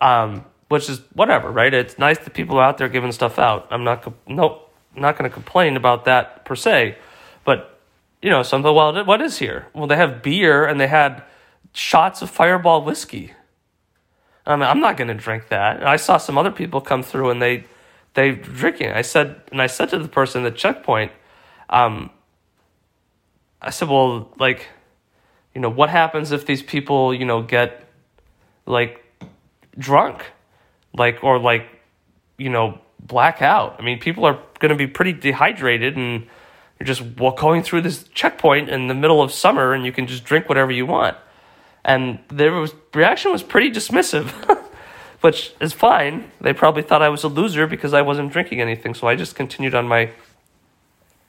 um, 0.01 0.45
which 0.69 0.91
is 0.91 1.03
whatever, 1.13 1.53
right? 1.53 1.73
It's 1.73 1.99
nice 2.01 2.19
that 2.19 2.35
people 2.35 2.59
are 2.59 2.65
out 2.65 2.79
there 2.79 2.89
giving 2.89 3.13
stuff 3.13 3.39
out. 3.39 3.69
I'm 3.71 3.85
not 3.85 4.13
nope 4.29 4.67
not 4.95 5.17
going 5.17 5.29
to 5.29 5.35
complain 5.35 5.77
about 5.77 6.05
that 6.05 6.45
per 6.45 6.57
se, 6.57 6.97
but 7.45 7.81
you 8.23 8.31
know, 8.31 8.43
something. 8.43 8.75
Well, 8.75 9.05
what 9.05 9.23
is 9.23 9.39
here? 9.39 9.69
Well, 9.75 9.87
they 9.87 9.97
have 9.97 10.23
beer 10.23 10.67
and 10.67 10.81
they 10.81 10.89
had 10.89 11.23
shots 11.73 12.23
of 12.23 12.31
Fireball 12.31 12.85
whiskey. 12.85 13.33
I 14.47 14.57
mean, 14.57 14.65
I'm 14.65 14.81
not 14.81 14.97
going 14.97 15.09
to 15.09 15.15
drink 15.15 15.49
that. 15.49 15.77
And 15.77 15.87
I 15.87 15.97
saw 15.97 16.17
some 16.17 16.37
other 16.37 16.51
people 16.51 16.81
come 16.81 17.03
through 17.03 17.31
and 17.31 17.41
they 17.41 17.65
they 18.15 18.33
drinking. 18.33 18.91
I 18.91 19.03
said, 19.03 19.41
and 19.53 19.63
I 19.63 19.69
said 19.69 19.91
to 19.91 19.99
the 19.99 20.09
person 20.09 20.45
at 20.45 20.53
the 20.53 20.59
checkpoint, 20.59 21.13
um, 21.69 22.11
I 23.63 23.71
said, 23.71 23.89
well, 23.89 24.33
like, 24.39 24.67
you 25.55 25.61
know, 25.61 25.69
what 25.69 25.91
happens 25.91 26.33
if 26.33 26.45
these 26.45 26.63
people, 26.63 27.15
you 27.15 27.25
know, 27.25 27.43
get 27.43 27.87
like 28.67 29.05
drunk, 29.79 30.25
like 30.93 31.23
or 31.23 31.39
like, 31.39 31.67
you 32.37 32.51
know, 32.51 32.81
black 33.07 33.43
out. 33.43 33.77
I 33.79 33.83
mean, 33.83 33.99
people 33.99 34.25
are 34.25 34.39
going 34.59 34.71
to 34.71 34.77
be 34.77 34.87
pretty 34.87 35.13
dehydrated 35.13 35.97
and 35.97 36.27
you're 36.79 36.87
just 36.87 37.17
going 37.17 37.63
through 37.63 37.83
this 37.83 38.05
checkpoint 38.15 38.69
in 38.69 38.89
the 38.89 38.95
middle 38.95 39.23
of 39.23 39.33
summer 39.33 39.73
and 39.73 39.85
you 39.85 39.93
can 39.93 40.07
just 40.07 40.25
drink 40.25 40.49
whatever 40.49 40.71
you 40.71 40.87
want. 40.87 41.17
And 41.85 42.19
their 42.29 42.53
was 42.53 42.75
reaction 42.95 43.33
was 43.33 43.43
pretty 43.43 43.71
dismissive, 43.71 44.29
which 45.21 45.53
is 45.61 45.73
fine. 45.73 46.31
They 46.41 46.53
probably 46.53 46.83
thought 46.83 47.03
I 47.03 47.09
was 47.09 47.25
a 47.25 47.29
loser 47.29 47.67
because 47.67 47.95
I 47.95 48.03
wasn't 48.03 48.33
drinking 48.33 48.61
anything, 48.61 48.95
so 48.95 49.07
I 49.07 49.17
just 49.17 49.35
continued 49.35 49.75
on 49.75 49.89
my 49.89 50.11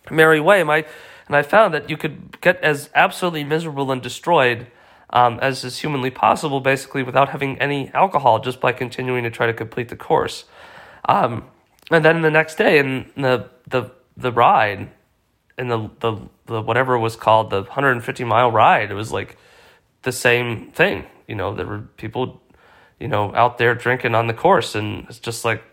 merry 0.09 0.41
way. 0.41 0.63
My 0.63 0.85
and 1.27 1.35
I 1.35 1.43
found 1.43 1.73
that 1.73 1.89
you 1.89 1.95
could 1.95 2.41
get 2.41 2.61
as 2.61 2.89
absolutely 2.93 3.45
miserable 3.45 3.91
and 3.91 4.01
destroyed 4.01 4.67
um, 5.11 5.39
as 5.41 5.63
is 5.63 5.79
humanly 5.79 6.09
possible, 6.09 6.59
basically 6.59 7.03
without 7.03 7.29
having 7.29 7.59
any 7.59 7.89
alcohol, 7.93 8.39
just 8.39 8.61
by 8.61 8.71
continuing 8.71 9.23
to 9.23 9.29
try 9.29 9.45
to 9.45 9.53
complete 9.53 9.89
the 9.89 9.95
course. 9.95 10.45
Um, 11.05 11.45
and 11.91 12.05
then 12.05 12.21
the 12.21 12.31
next 12.31 12.55
day 12.55 12.79
in 12.79 13.11
the 13.15 13.49
the 13.67 13.91
the 14.17 14.31
ride 14.31 14.89
in 15.57 15.67
the 15.67 15.89
the, 15.99 16.17
the 16.45 16.61
whatever 16.61 16.97
was 16.97 17.15
called 17.15 17.49
the 17.49 17.61
150 17.61 18.23
mile 18.23 18.51
ride 18.51 18.91
it 18.91 18.93
was 18.93 19.11
like 19.11 19.37
the 20.03 20.11
same 20.11 20.71
thing. 20.71 21.05
You 21.27 21.35
know 21.35 21.53
there 21.55 21.65
were 21.65 21.81
people 21.97 22.41
you 22.99 23.07
know 23.07 23.33
out 23.35 23.57
there 23.57 23.75
drinking 23.75 24.15
on 24.15 24.27
the 24.27 24.33
course 24.33 24.75
and 24.75 25.05
it's 25.09 25.19
just 25.19 25.45
like 25.45 25.63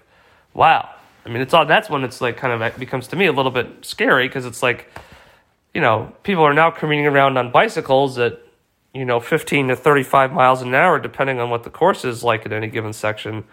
wow. 0.54 0.88
I 1.24 1.30
mean 1.30 1.42
it's 1.42 1.54
all 1.54 1.66
that's 1.66 1.90
when 1.90 2.04
it's 2.04 2.20
like 2.20 2.36
kind 2.36 2.62
of 2.62 2.78
becomes 2.78 3.08
to 3.08 3.16
me 3.16 3.26
a 3.26 3.32
little 3.32 3.50
bit 3.52 3.84
scary 3.84 4.28
because 4.28 4.46
it's 4.46 4.62
like 4.62 4.90
you 5.74 5.80
know 5.80 6.12
people 6.22 6.42
are 6.42 6.54
now 6.54 6.70
commuting 6.70 7.06
around 7.06 7.36
on 7.36 7.50
bicycles 7.50 8.18
at 8.18 8.40
you 8.94 9.04
know 9.04 9.20
15 9.20 9.68
to 9.68 9.76
35 9.76 10.32
miles 10.32 10.62
an 10.62 10.74
hour 10.74 10.98
depending 10.98 11.38
on 11.38 11.50
what 11.50 11.64
the 11.64 11.70
course 11.70 12.04
is 12.04 12.24
like 12.24 12.46
at 12.46 12.52
any 12.52 12.68
given 12.68 12.92
section 12.92 13.44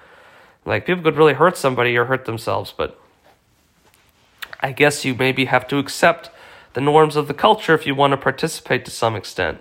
like 0.65 0.85
people 0.85 1.03
could 1.03 1.15
really 1.15 1.33
hurt 1.33 1.57
somebody 1.57 1.95
or 1.95 2.05
hurt 2.05 2.25
themselves, 2.25 2.73
but 2.75 2.99
I 4.59 4.71
guess 4.71 5.05
you 5.05 5.13
maybe 5.13 5.45
have 5.45 5.67
to 5.67 5.77
accept 5.77 6.31
the 6.73 6.81
norms 6.81 7.15
of 7.15 7.27
the 7.27 7.33
culture 7.33 7.75
if 7.75 7.85
you 7.85 7.93
want 7.93 8.11
to 8.11 8.17
participate 8.17 8.83
to 8.85 8.91
some 8.91 9.15
extent. 9.15 9.59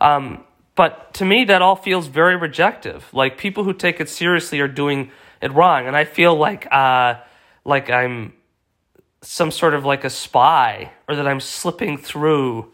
Um, 0.00 0.44
but 0.74 1.12
to 1.14 1.24
me, 1.24 1.44
that 1.44 1.62
all 1.62 1.76
feels 1.76 2.06
very 2.06 2.34
rejective. 2.36 3.12
Like 3.12 3.36
people 3.38 3.64
who 3.64 3.74
take 3.74 4.00
it 4.00 4.08
seriously 4.08 4.58
are 4.60 4.68
doing 4.68 5.10
it 5.42 5.52
wrong, 5.52 5.86
and 5.86 5.94
I 5.94 6.04
feel 6.04 6.34
like 6.34 6.66
uh, 6.72 7.16
like 7.64 7.90
I'm 7.90 8.32
some 9.22 9.50
sort 9.50 9.74
of 9.74 9.84
like 9.84 10.04
a 10.04 10.10
spy, 10.10 10.92
or 11.08 11.16
that 11.16 11.26
I'm 11.26 11.40
slipping 11.40 11.98
through 11.98 12.70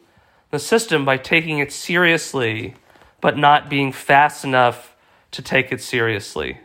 the 0.50 0.58
system 0.58 1.04
by 1.04 1.16
taking 1.16 1.58
it 1.58 1.72
seriously, 1.72 2.74
but 3.20 3.36
not 3.36 3.68
being 3.68 3.90
fast 3.90 4.44
enough 4.44 4.94
to 5.32 5.42
take 5.42 5.72
it 5.72 5.80
seriously 5.80 6.58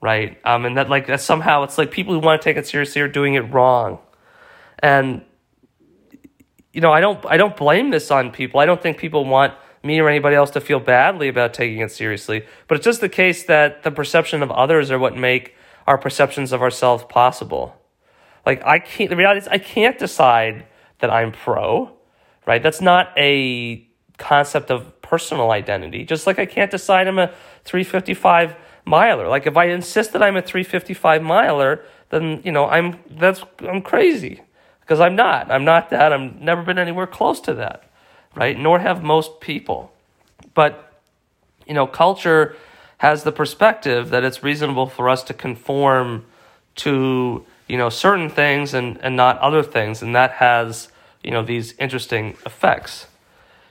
right? 0.00 0.38
Um, 0.44 0.64
and 0.64 0.76
that 0.76 0.88
like 0.88 1.06
that 1.06 1.20
somehow 1.20 1.62
it's 1.62 1.78
like 1.78 1.90
people 1.90 2.14
who 2.14 2.20
want 2.20 2.40
to 2.40 2.44
take 2.44 2.56
it 2.56 2.66
seriously 2.66 3.02
are 3.02 3.08
doing 3.08 3.34
it 3.34 3.40
wrong, 3.40 3.98
and 4.78 5.22
you 6.72 6.80
know 6.80 6.92
I 6.92 7.00
don't 7.00 7.24
I 7.26 7.36
don't 7.36 7.56
blame 7.56 7.90
this 7.90 8.10
on 8.10 8.30
people. 8.30 8.60
I 8.60 8.66
don't 8.66 8.82
think 8.82 8.98
people 8.98 9.24
want 9.24 9.54
me 9.82 10.00
or 10.00 10.08
anybody 10.08 10.36
else 10.36 10.50
to 10.50 10.60
feel 10.60 10.80
badly 10.80 11.28
about 11.28 11.54
taking 11.54 11.78
it 11.80 11.90
seriously, 11.90 12.44
but 12.66 12.76
it's 12.76 12.84
just 12.84 13.00
the 13.00 13.08
case 13.08 13.44
that 13.44 13.82
the 13.82 13.90
perception 13.90 14.42
of 14.42 14.50
others 14.50 14.90
are 14.90 14.98
what 14.98 15.16
make 15.16 15.54
our 15.86 15.98
perceptions 15.98 16.52
of 16.52 16.62
ourselves 16.62 17.04
possible. 17.08 17.74
Like 18.44 18.64
I 18.64 18.78
can't. 18.78 19.10
The 19.10 19.16
reality 19.16 19.40
is 19.40 19.48
I 19.48 19.58
can't 19.58 19.98
decide 19.98 20.66
that 21.00 21.10
I'm 21.10 21.32
pro, 21.32 21.90
right? 22.46 22.62
That's 22.62 22.80
not 22.80 23.12
a 23.16 23.86
concept 24.18 24.70
of 24.70 25.00
personal 25.00 25.50
identity. 25.50 26.04
Just 26.04 26.26
like 26.26 26.38
I 26.38 26.46
can't 26.46 26.70
decide 26.70 27.08
I'm 27.08 27.18
a 27.18 27.28
355 27.64 28.56
miler. 28.88 29.28
Like 29.28 29.46
if 29.46 29.56
I 29.56 29.66
insist 29.66 30.12
that 30.12 30.22
I'm 30.22 30.36
a 30.36 30.42
355 30.42 31.22
miler, 31.22 31.82
then 32.10 32.40
you 32.44 32.52
know 32.52 32.66
I'm 32.66 32.98
that's 33.10 33.42
I'm 33.60 33.82
crazy 33.82 34.42
because 34.80 35.00
I'm 35.00 35.14
not. 35.14 35.50
I'm 35.50 35.64
not 35.64 35.90
that. 35.90 36.12
I've 36.12 36.40
never 36.40 36.62
been 36.62 36.78
anywhere 36.78 37.06
close 37.06 37.40
to 37.42 37.54
that, 37.54 37.84
right? 38.34 38.58
Nor 38.58 38.78
have 38.78 39.02
most 39.02 39.40
people. 39.40 39.92
But 40.54 41.00
you 41.66 41.74
know, 41.74 41.86
culture 41.86 42.56
has 42.98 43.22
the 43.22 43.32
perspective 43.32 44.10
that 44.10 44.24
it's 44.24 44.42
reasonable 44.42 44.86
for 44.86 45.08
us 45.08 45.22
to 45.24 45.34
conform 45.34 46.24
to 46.76 47.44
you 47.68 47.76
know 47.76 47.90
certain 47.90 48.30
things 48.30 48.74
and 48.74 48.98
and 49.02 49.14
not 49.14 49.38
other 49.38 49.62
things, 49.62 50.02
and 50.02 50.14
that 50.14 50.32
has 50.32 50.88
you 51.22 51.30
know 51.30 51.42
these 51.42 51.74
interesting 51.78 52.36
effects. 52.46 53.06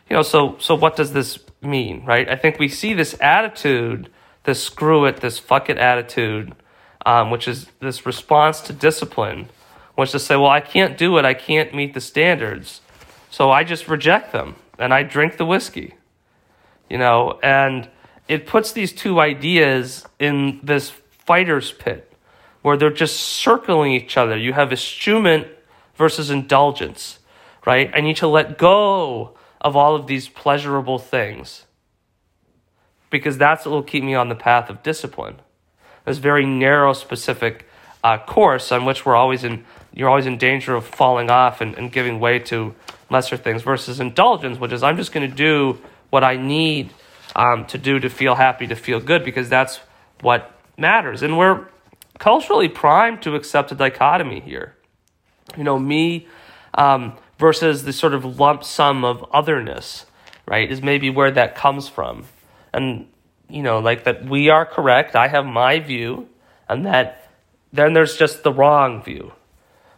You 0.10 0.16
know, 0.16 0.22
so 0.22 0.56
so 0.60 0.76
what 0.76 0.96
does 0.96 1.14
this 1.14 1.40
mean, 1.62 2.06
right? 2.06 2.30
I 2.30 2.36
think 2.36 2.60
we 2.60 2.70
see 2.70 2.94
this 2.94 3.18
attitude 3.20 4.10
this 4.48 4.64
screw 4.64 5.06
it, 5.06 5.18
this 5.18 5.38
fuck 5.38 5.70
it 5.70 5.78
attitude 5.78 6.56
um, 7.08 7.32
which 7.32 7.48
is 7.48 7.68
this 7.80 8.06
response 8.06 8.60
to 8.60 8.74
discipline, 8.74 9.48
which 9.96 10.08
is 10.08 10.12
to 10.12 10.20
say, 10.20 10.36
well, 10.36 10.50
I 10.50 10.60
can't 10.60 10.98
do 10.98 11.18
it, 11.18 11.24
I 11.24 11.34
can't 11.34 11.74
meet 11.74 11.94
the 11.94 12.02
standards, 12.02 12.82
so 13.32 13.50
I 13.50 13.64
just 13.64 13.88
reject 13.88 14.34
them 14.34 14.56
and 14.78 14.94
I 14.94 15.04
drink 15.04 15.38
the 15.38 15.46
whiskey, 15.46 15.96
you 16.90 16.98
know, 16.98 17.40
and 17.42 17.90
it 18.28 18.46
puts 18.46 18.74
these 18.74 18.92
two 18.92 19.22
ideas 19.22 20.06
in 20.20 20.60
this 20.62 20.92
fighter's 21.10 21.72
pit 21.72 22.12
where 22.62 22.76
they're 22.76 22.90
just 22.90 23.18
circling 23.18 23.94
each 23.94 24.18
other. 24.18 24.38
You 24.38 24.52
have 24.52 24.74
eschewment 24.74 25.48
versus 25.96 26.30
indulgence, 26.30 27.20
right? 27.66 27.90
I 27.94 28.02
need 28.02 28.18
to 28.18 28.28
let 28.28 28.58
go 28.58 29.38
of 29.62 29.78
all 29.78 29.96
of 29.96 30.08
these 30.08 30.28
pleasurable 30.28 31.00
things 31.00 31.67
because 33.10 33.38
that's 33.38 33.66
what 33.66 33.72
will 33.72 33.84
keep 33.84 34.04
me 34.04 34.16
on 34.16 34.30
the 34.30 34.36
path 34.36 34.70
of 34.70 34.84
discipline. 34.84 35.36
This 36.06 36.18
very 36.18 36.46
narrow, 36.46 36.94
specific 36.94 37.68
uh, 38.04 38.18
course 38.18 38.72
on 38.72 38.86
which 38.86 39.06
we're 39.06 39.16
always 39.16 39.44
in, 39.44 39.66
you're 39.94 40.10
always 40.10 40.26
in 40.26 40.38
danger 40.38 40.76
of 40.76 40.86
falling 40.86 41.30
off 41.30 41.62
and, 41.62 41.76
and 41.76 41.92
giving 41.92 42.20
way 42.20 42.40
to 42.40 42.76
lesser 43.10 43.38
things 43.38 43.62
versus 43.62 44.00
indulgence, 44.00 44.60
which 44.60 44.72
is 44.72 44.84
I'm 44.84 44.98
just 44.98 45.12
going 45.12 45.30
to 45.30 45.36
do 45.36 45.80
what 46.10 46.24
I 46.24 46.38
need 46.38 46.94
um, 47.36 47.66
to 47.68 47.78
do 47.78 48.00
to 48.00 48.10
feel 48.10 48.36
happy, 48.36 48.68
to 48.68 48.76
feel 48.76 49.00
good, 49.00 49.24
because 49.24 49.50
that's 49.50 49.80
what 50.22 50.52
matters. 50.78 51.22
And 51.22 51.38
we're 51.38 51.68
culturally 52.20 52.70
primed 52.70 53.22
to 53.24 53.36
accept 53.36 53.72
a 53.72 53.76
dichotomy 53.76 54.40
here. 54.40 54.76
You 55.56 55.64
know, 55.64 55.80
me 55.80 56.28
um, 56.74 57.18
versus 57.38 57.84
the 57.84 57.94
sort 57.94 58.14
of 58.14 58.40
lump 58.40 58.64
sum 58.64 59.04
of 59.04 59.26
otherness, 59.34 60.06
right, 60.46 60.70
is 60.72 60.82
maybe 60.82 61.10
where 61.10 61.32
that 61.32 61.56
comes 61.56 61.88
from. 61.88 62.26
And, 62.74 63.08
you 63.50 63.64
know, 63.64 63.80
like 63.80 64.04
that 64.04 64.26
we 64.26 64.50
are 64.50 64.66
correct, 64.66 65.16
I 65.16 65.28
have 65.28 65.46
my 65.46 65.80
view, 65.80 66.30
and 66.68 66.86
that 66.86 67.30
then 67.74 67.94
there's 67.94 68.18
just 68.18 68.44
the 68.44 68.52
wrong 68.52 69.04
view, 69.04 69.34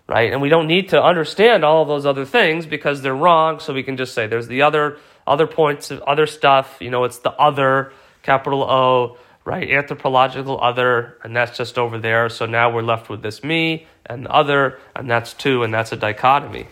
right? 0.07 0.31
And 0.31 0.41
we 0.41 0.49
don't 0.49 0.67
need 0.67 0.89
to 0.89 1.01
understand 1.01 1.63
all 1.63 1.85
those 1.85 2.05
other 2.05 2.25
things 2.25 2.65
because 2.65 3.01
they're 3.01 3.15
wrong, 3.15 3.59
so 3.59 3.73
we 3.73 3.83
can 3.83 3.97
just 3.97 4.13
say 4.13 4.27
there's 4.27 4.47
the 4.47 4.61
other 4.61 4.97
other 5.27 5.45
points 5.45 5.91
of 5.91 6.01
other 6.01 6.25
stuff, 6.25 6.77
you 6.81 6.89
know, 6.89 7.03
it's 7.03 7.19
the 7.19 7.31
other 7.33 7.93
capital 8.23 8.63
O, 8.63 9.17
right? 9.45 9.69
Anthropological 9.69 10.59
other, 10.59 11.17
and 11.23 11.35
that's 11.35 11.55
just 11.55 11.77
over 11.77 11.99
there. 11.99 12.29
So 12.29 12.47
now 12.47 12.71
we're 12.71 12.81
left 12.81 13.09
with 13.09 13.21
this 13.21 13.43
me 13.43 13.85
and 14.07 14.25
the 14.25 14.31
other, 14.31 14.79
and 14.95 15.09
that's 15.09 15.33
two, 15.33 15.63
and 15.63 15.71
that's 15.73 15.91
a 15.91 15.95
dichotomy. 15.95 16.67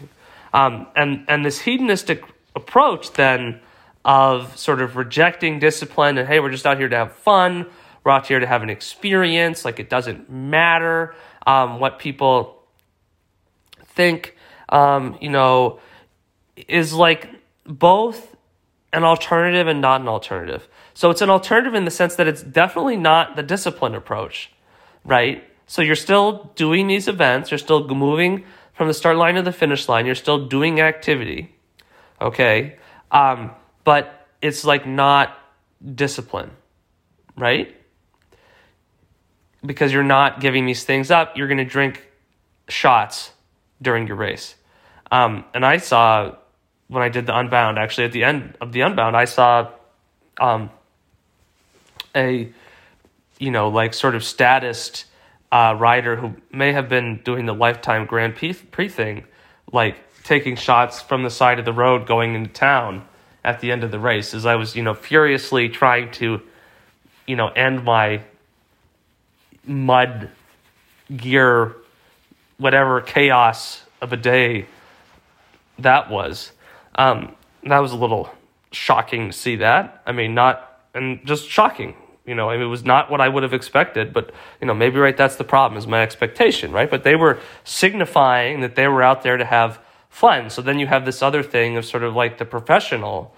Um, 0.53 0.87
and 0.95 1.25
and 1.27 1.45
this 1.45 1.59
hedonistic 1.59 2.23
approach 2.55 3.13
then 3.13 3.59
of 4.07 4.57
sort 4.57 4.81
of 4.81 4.95
rejecting 4.95 5.59
discipline 5.59 6.17
and 6.17 6.27
hey, 6.27 6.39
we're 6.39 6.49
just 6.49 6.65
out 6.65 6.77
here 6.77 6.87
to 6.87 6.95
have 6.95 7.13
fun. 7.13 7.67
We're 8.03 8.13
out 8.13 8.25
here 8.25 8.39
to 8.39 8.47
have 8.47 8.63
an 8.63 8.69
experience. 8.69 9.65
Like 9.65 9.79
it 9.79 9.89
doesn't 9.89 10.31
matter 10.31 11.13
um, 11.45 11.81
what 11.81 11.99
people 11.99 12.63
think. 13.83 14.35
Um, 14.69 15.17
you 15.21 15.29
know, 15.29 15.79
is 16.67 16.93
like 16.93 17.29
both 17.65 18.35
an 18.93 19.03
alternative 19.03 19.67
and 19.67 19.81
not 19.81 20.01
an 20.01 20.07
alternative. 20.07 20.67
So 20.93 21.09
it's 21.09 21.21
an 21.21 21.29
alternative 21.29 21.75
in 21.75 21.85
the 21.85 21.91
sense 21.91 22.15
that 22.15 22.27
it's 22.27 22.41
definitely 22.41 22.95
not 22.95 23.35
the 23.35 23.43
discipline 23.43 23.93
approach, 23.93 24.51
right? 25.03 25.43
So 25.67 25.81
you're 25.81 25.95
still 25.95 26.51
doing 26.55 26.87
these 26.87 27.07
events, 27.07 27.51
you're 27.51 27.57
still 27.57 27.87
moving 27.87 28.45
from 28.73 28.87
the 28.87 28.93
start 28.93 29.17
line 29.17 29.35
to 29.35 29.41
the 29.41 29.51
finish 29.51 29.89
line, 29.89 30.05
you're 30.05 30.15
still 30.15 30.47
doing 30.47 30.79
activity, 30.79 31.55
okay? 32.21 32.77
Um, 33.11 33.51
but 33.87 34.27
it's 34.41 34.65
like 34.65 34.85
not 34.85 35.33
discipline, 35.95 36.51
right? 37.37 37.73
Because 39.65 39.93
you're 39.93 40.03
not 40.03 40.41
giving 40.41 40.65
these 40.65 40.83
things 40.83 41.09
up, 41.09 41.37
you're 41.37 41.47
going 41.47 41.59
to 41.59 41.63
drink 41.63 42.05
shots 42.67 43.31
during 43.81 44.05
your 44.05 44.17
race. 44.17 44.55
Um, 45.09 45.45
and 45.53 45.65
I 45.65 45.77
saw 45.77 46.35
when 46.89 47.01
I 47.01 47.07
did 47.07 47.27
the 47.27 47.39
Unbound, 47.39 47.79
actually 47.79 48.03
at 48.03 48.11
the 48.11 48.25
end 48.25 48.57
of 48.59 48.73
the 48.73 48.81
Unbound, 48.81 49.15
I 49.15 49.23
saw 49.23 49.71
um, 50.37 50.69
a 52.13 52.51
you 53.39 53.51
know 53.51 53.69
like 53.69 53.93
sort 53.93 54.15
of 54.15 54.23
statist 54.25 55.05
uh, 55.49 55.77
rider 55.79 56.17
who 56.17 56.35
may 56.51 56.73
have 56.73 56.89
been 56.89 57.21
doing 57.23 57.45
the 57.45 57.55
lifetime 57.55 58.05
Grand 58.05 58.35
Prix 58.35 58.89
thing, 58.89 59.23
like 59.71 59.95
taking 60.25 60.57
shots 60.57 61.01
from 61.01 61.23
the 61.23 61.29
side 61.29 61.57
of 61.57 61.63
the 61.63 61.71
road 61.71 62.05
going 62.05 62.35
into 62.35 62.49
town 62.49 63.07
at 63.47 63.61
the 63.61 63.71
end 63.71 63.83
of 63.83 63.91
the 63.91 63.99
race, 63.99 64.33
as 64.35 64.45
I 64.45 64.55
was 64.55 64.75
you 64.75 64.83
know 64.83 64.93
furiously 64.93 65.69
trying 65.69 66.11
to 66.13 66.41
you 67.25 67.35
know 67.35 67.47
end 67.47 67.83
my 67.83 68.21
mud 69.65 70.29
gear 71.15 71.75
whatever 72.57 73.01
chaos 73.01 73.83
of 74.01 74.13
a 74.13 74.17
day 74.17 74.65
that 75.79 76.09
was 76.09 76.51
um, 76.95 77.35
that 77.63 77.79
was 77.79 77.91
a 77.91 77.95
little 77.95 78.29
shocking 78.71 79.27
to 79.27 79.33
see 79.33 79.57
that. 79.57 80.01
I 80.05 80.11
mean, 80.11 80.33
not, 80.33 80.81
and 80.93 81.25
just 81.25 81.47
shocking. 81.47 81.95
You 82.25 82.35
know, 82.35 82.49
I 82.49 82.57
mean, 82.57 82.65
it 82.65 82.69
was 82.69 82.83
not 82.83 83.09
what 83.09 83.21
I 83.21 83.29
would 83.29 83.43
have 83.43 83.53
expected, 83.53 84.11
but, 84.11 84.31
you 84.59 84.67
know, 84.67 84.73
maybe, 84.73 84.99
right, 84.99 85.15
that's 85.15 85.37
the 85.37 85.45
problem, 85.45 85.77
is 85.77 85.87
my 85.87 86.03
expectation, 86.03 86.73
right? 86.73 86.89
But 86.89 87.03
they 87.03 87.15
were 87.15 87.39
signifying 87.63 88.59
that 88.61 88.75
they 88.75 88.87
were 88.87 89.01
out 89.01 89.23
there 89.23 89.37
to 89.37 89.45
have 89.45 89.79
fun. 90.09 90.49
So 90.49 90.61
then 90.61 90.79
you 90.79 90.87
have 90.87 91.05
this 91.05 91.21
other 91.21 91.43
thing 91.43 91.77
of 91.77 91.85
sort 91.85 92.03
of 92.03 92.15
like 92.15 92.37
the 92.37 92.45
professional 92.45 93.35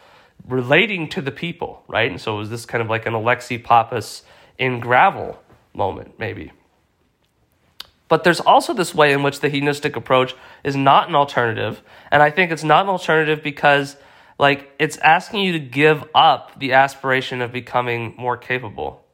relating 0.47 1.09
to 1.09 1.21
the 1.21 1.31
people, 1.31 1.83
right? 1.87 2.09
And 2.09 2.19
so 2.19 2.35
it 2.35 2.39
was 2.39 2.49
this 2.49 2.65
kind 2.65 2.81
of 2.81 2.89
like 2.89 3.05
an 3.05 3.13
Alexi 3.13 3.61
Pappas 3.63 4.23
in 4.57 4.79
gravel 4.79 5.39
moment, 5.73 6.17
maybe. 6.17 6.51
But 8.07 8.23
there's 8.23 8.39
also 8.39 8.73
this 8.73 8.93
way 8.95 9.13
in 9.13 9.21
which 9.23 9.39
the 9.39 9.49
hedonistic 9.49 9.95
approach 9.95 10.35
is 10.63 10.75
not 10.75 11.09
an 11.09 11.15
alternative. 11.15 11.81
And 12.11 12.23
I 12.23 12.31
think 12.31 12.51
it's 12.51 12.63
not 12.63 12.85
an 12.85 12.89
alternative 12.89 13.43
because 13.43 13.95
like 14.39 14.71
it's 14.79 14.97
asking 14.97 15.41
you 15.41 15.51
to 15.53 15.59
give 15.59 16.03
up 16.15 16.59
the 16.59 16.73
aspiration 16.73 17.41
of 17.41 17.51
becoming 17.51 18.15
more 18.17 18.35
capable. 18.35 19.05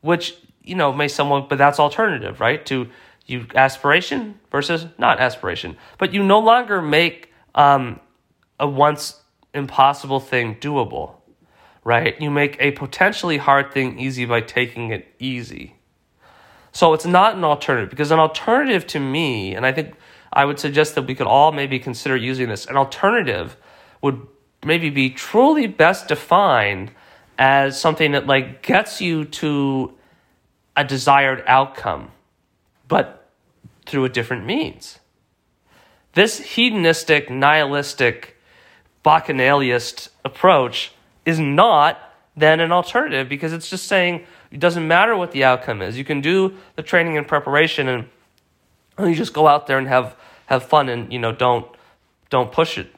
Which, 0.00 0.36
you 0.62 0.74
know, 0.74 0.92
may 0.92 1.08
someone 1.08 1.46
but 1.48 1.58
that's 1.58 1.78
alternative, 1.78 2.40
right? 2.40 2.64
To 2.66 2.88
you 3.28 3.46
aspiration 3.54 4.40
versus 4.50 4.86
not 4.98 5.20
aspiration. 5.20 5.76
But 5.98 6.12
you 6.12 6.24
no 6.24 6.40
longer 6.40 6.82
make 6.82 7.32
um, 7.54 8.00
a 8.58 8.66
once 8.66 9.20
impossible 9.54 10.18
thing 10.18 10.56
doable, 10.56 11.14
right? 11.84 12.20
You 12.20 12.30
make 12.30 12.56
a 12.58 12.72
potentially 12.72 13.36
hard 13.36 13.72
thing 13.72 13.98
easy 14.00 14.24
by 14.24 14.40
taking 14.40 14.90
it 14.90 15.06
easy. 15.18 15.76
So 16.72 16.94
it's 16.94 17.06
not 17.06 17.36
an 17.36 17.44
alternative 17.44 17.90
because 17.90 18.10
an 18.10 18.18
alternative 18.18 18.86
to 18.88 19.00
me, 19.00 19.54
and 19.54 19.64
I 19.64 19.72
think 19.72 19.94
I 20.32 20.44
would 20.44 20.58
suggest 20.58 20.94
that 20.94 21.02
we 21.02 21.14
could 21.14 21.26
all 21.26 21.52
maybe 21.52 21.78
consider 21.78 22.16
using 22.16 22.48
this, 22.48 22.66
an 22.66 22.76
alternative 22.76 23.56
would 24.00 24.26
maybe 24.64 24.90
be 24.90 25.10
truly 25.10 25.66
best 25.66 26.08
defined 26.08 26.92
as 27.38 27.80
something 27.80 28.12
that 28.12 28.26
like 28.26 28.62
gets 28.62 29.00
you 29.00 29.24
to 29.24 29.94
a 30.76 30.84
desired 30.84 31.42
outcome, 31.46 32.10
but 32.86 33.17
through 33.88 34.04
a 34.04 34.08
different 34.08 34.44
means. 34.44 34.98
This 36.14 36.40
hedonistic, 36.40 37.30
nihilistic, 37.30 38.36
bacchanaliast 39.04 40.08
approach 40.24 40.92
is 41.24 41.38
not 41.38 41.98
then 42.36 42.60
an 42.60 42.72
alternative 42.72 43.28
because 43.28 43.52
it's 43.52 43.68
just 43.68 43.86
saying 43.86 44.24
it 44.50 44.60
doesn't 44.60 44.86
matter 44.86 45.16
what 45.16 45.32
the 45.32 45.44
outcome 45.44 45.82
is. 45.82 45.98
You 45.98 46.04
can 46.04 46.20
do 46.20 46.56
the 46.76 46.82
training 46.82 47.16
and 47.16 47.26
preparation 47.26 47.88
and 47.88 48.08
oh, 48.96 49.06
you 49.06 49.14
just 49.14 49.32
go 49.32 49.46
out 49.46 49.66
there 49.66 49.78
and 49.78 49.88
have 49.88 50.16
have 50.46 50.64
fun 50.64 50.88
and 50.88 51.12
you 51.12 51.18
know 51.18 51.32
don't 51.32 51.66
don't 52.30 52.52
push 52.52 52.78
it 52.78 52.88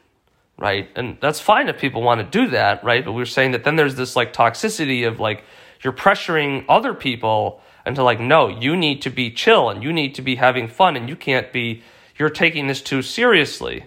right 0.59 0.89
and 0.97 1.17
that's 1.21 1.41
fine 1.41 1.69
if 1.69 1.79
people 1.79 2.03
want 2.03 2.21
to 2.21 2.39
do 2.39 2.51
that 2.51 2.83
right 2.85 3.05
but 3.05 3.13
we're 3.13 3.25
saying 3.25 3.51
that 3.53 3.65
then 3.65 3.77
there's 3.77 3.97
this 3.97 4.15
like 4.15 4.33
toxicity 4.33 5.07
of 5.07 5.19
like 5.19 5.43
you're 5.83 5.93
pressuring 5.93 6.65
other 6.69 6.95
people 6.95 7.61
into 7.87 8.03
like 8.03 8.21
no 8.21 8.49
you 8.49 8.77
need 8.77 9.03
to 9.03 9.11
be 9.11 9.31
chill 9.31 9.71
and 9.71 9.83
you 9.83 9.93
need 9.93 10.15
to 10.15 10.23
be 10.23 10.37
having 10.37 10.69
fun 10.69 10.97
and 10.97 11.09
you 11.09 11.17
can't 11.17 11.53
be 11.53 11.83
you're 12.19 12.31
taking 12.31 12.67
this 12.67 12.81
too 12.83 13.03
seriously 13.03 13.85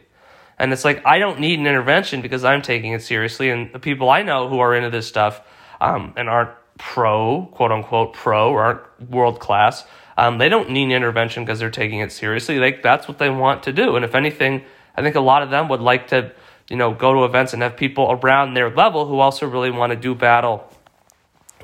and 0.58 0.74
it's 0.74 0.86
like 0.86 1.06
i 1.06 1.20
don't 1.20 1.40
need 1.40 1.60
an 1.60 1.68
intervention 1.68 2.22
because 2.22 2.44
i'm 2.44 2.62
taking 2.62 2.94
it 2.94 3.02
seriously 3.02 3.50
and 3.50 3.72
the 3.74 3.80
people 3.80 4.10
i 4.10 4.22
know 4.22 4.50
who 4.50 4.60
are 4.60 4.76
into 4.76 4.90
this 4.90 5.08
stuff 5.08 5.42
um, 5.82 6.14
and 6.16 6.30
aren't 6.30 6.52
pro, 6.78 7.48
quote 7.52 7.72
unquote 7.72 8.14
pro, 8.14 8.52
or 8.52 8.64
aren't 8.64 9.10
world 9.10 9.40
class. 9.40 9.86
Um, 10.18 10.38
they 10.38 10.50
don't 10.50 10.70
need 10.70 10.92
intervention 10.92 11.44
because 11.44 11.60
they're 11.60 11.70
taking 11.70 12.00
it 12.00 12.12
seriously. 12.12 12.60
Like 12.60 12.84
that's 12.84 13.08
what 13.08 13.18
they 13.18 13.30
want 13.30 13.64
to 13.64 13.74
do. 13.74 13.96
And 13.96 14.06
if 14.06 14.16
anything, 14.16 14.64
I 14.96 15.02
think 15.02 15.16
a 15.16 15.22
lot 15.22 15.44
of 15.44 15.50
them 15.50 15.70
would 15.70 15.82
like 15.82 16.08
to, 16.08 16.32
you 16.70 16.78
know, 16.78 16.94
go 16.94 17.14
to 17.14 17.26
events 17.26 17.54
and 17.54 17.62
have 17.62 17.76
people 17.76 18.12
around 18.12 18.54
their 18.54 18.70
level 18.70 19.08
who 19.08 19.20
also 19.20 19.48
really 19.48 19.72
want 19.72 19.92
to 19.92 19.96
do 19.96 20.14
battle 20.16 20.70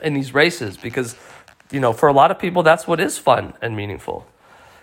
in 0.01 0.13
these 0.13 0.33
races 0.33 0.77
because, 0.77 1.15
you 1.71 1.79
know, 1.79 1.93
for 1.93 2.09
a 2.09 2.13
lot 2.13 2.31
of 2.31 2.39
people, 2.39 2.63
that's 2.63 2.87
what 2.87 2.99
is 2.99 3.17
fun 3.17 3.53
and 3.61 3.75
meaningful. 3.75 4.25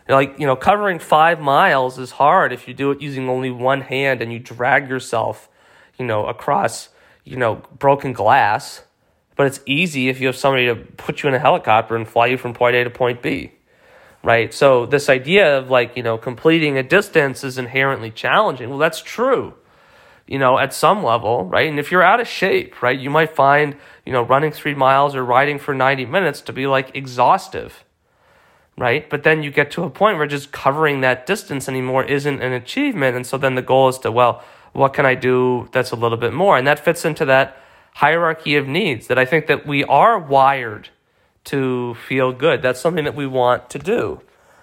Like, 0.08 0.38
you 0.38 0.46
know, 0.46 0.54
covering 0.54 1.00
five 1.00 1.40
miles 1.40 1.98
is 1.98 2.12
hard 2.12 2.52
if 2.52 2.68
you 2.68 2.74
do 2.74 2.92
it 2.92 3.00
using 3.00 3.28
only 3.28 3.50
one 3.50 3.80
hand 3.80 4.22
and 4.22 4.32
you 4.32 4.38
drag 4.38 4.88
yourself, 4.88 5.48
you 5.98 6.06
know, 6.06 6.26
across, 6.26 6.90
you 7.24 7.36
know, 7.36 7.62
broken 7.78 8.12
glass 8.12 8.82
but 9.36 9.46
it's 9.46 9.60
easy 9.66 10.08
if 10.08 10.18
you 10.18 10.26
have 10.26 10.36
somebody 10.36 10.66
to 10.66 10.74
put 10.74 11.22
you 11.22 11.28
in 11.28 11.34
a 11.34 11.38
helicopter 11.38 11.94
and 11.94 12.08
fly 12.08 12.26
you 12.26 12.38
from 12.38 12.54
point 12.54 12.74
A 12.74 12.84
to 12.84 12.90
point 12.90 13.22
B. 13.22 13.52
right? 14.24 14.52
So 14.52 14.86
this 14.86 15.08
idea 15.08 15.58
of 15.58 15.70
like, 15.70 15.96
you 15.96 16.02
know, 16.02 16.18
completing 16.18 16.78
a 16.78 16.82
distance 16.82 17.44
is 17.44 17.58
inherently 17.58 18.10
challenging. 18.10 18.70
Well, 18.70 18.78
that's 18.78 19.02
true, 19.02 19.54
you 20.26 20.38
know, 20.38 20.58
at 20.58 20.74
some 20.74 21.04
level, 21.04 21.44
right? 21.44 21.68
And 21.68 21.78
if 21.78 21.90
you're 21.90 22.02
out 22.02 22.20
of 22.20 22.26
shape, 22.26 22.82
right, 22.82 22.98
you 22.98 23.10
might 23.10 23.34
find, 23.34 23.76
you 24.04 24.12
know, 24.12 24.22
running 24.22 24.50
three 24.50 24.74
miles 24.74 25.14
or 25.14 25.24
riding 25.24 25.58
for 25.58 25.74
90 25.74 26.06
minutes 26.06 26.40
to 26.42 26.52
be 26.52 26.66
like 26.66 26.96
exhaustive, 26.96 27.84
right? 28.76 29.08
But 29.08 29.22
then 29.22 29.42
you 29.42 29.50
get 29.50 29.70
to 29.72 29.84
a 29.84 29.90
point 29.90 30.18
where 30.18 30.26
just 30.26 30.50
covering 30.50 31.00
that 31.02 31.26
distance 31.26 31.68
anymore 31.68 32.04
isn't 32.04 32.42
an 32.42 32.52
achievement. 32.52 33.16
And 33.16 33.26
so 33.26 33.38
then 33.38 33.54
the 33.54 33.62
goal 33.62 33.88
is 33.88 33.98
to, 34.00 34.10
well, 34.10 34.42
what 34.72 34.92
can 34.92 35.06
I 35.06 35.14
do 35.14 35.68
that's 35.72 35.92
a 35.92 35.96
little 35.96 36.18
bit 36.18 36.32
more? 36.32 36.58
And 36.58 36.66
that 36.66 36.80
fits 36.84 37.04
into 37.04 37.24
that 37.26 37.56
hierarchy 37.94 38.56
of 38.56 38.66
needs 38.66 39.06
that 39.06 39.18
I 39.18 39.24
think 39.24 39.46
that 39.46 39.66
we 39.66 39.84
are 39.84 40.18
wired 40.18 40.90
to 41.44 41.94
feel 41.94 42.32
good. 42.32 42.60
That's 42.60 42.80
something 42.80 43.04
that 43.04 43.14
we 43.14 43.26
want 43.26 43.70
to 43.70 43.78
do. 43.78 44.20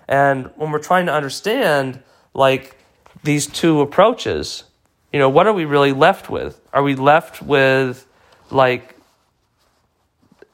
And 0.08 0.52
when 0.58 0.72
we're 0.72 0.80
trying 0.80 1.06
to 1.06 1.14
understand 1.14 2.04
like 2.34 2.78
these 3.24 3.48
two 3.48 3.82
approaches, 3.82 4.66
you 5.14 5.20
know, 5.20 5.30
what 5.30 5.46
are 5.46 5.54
we 5.54 5.66
really 5.66 5.94
left 5.94 6.30
with? 6.30 6.60
Are 6.74 6.82
we 6.82 6.96
left 6.96 7.42
with 7.42 8.06
like 8.50 8.98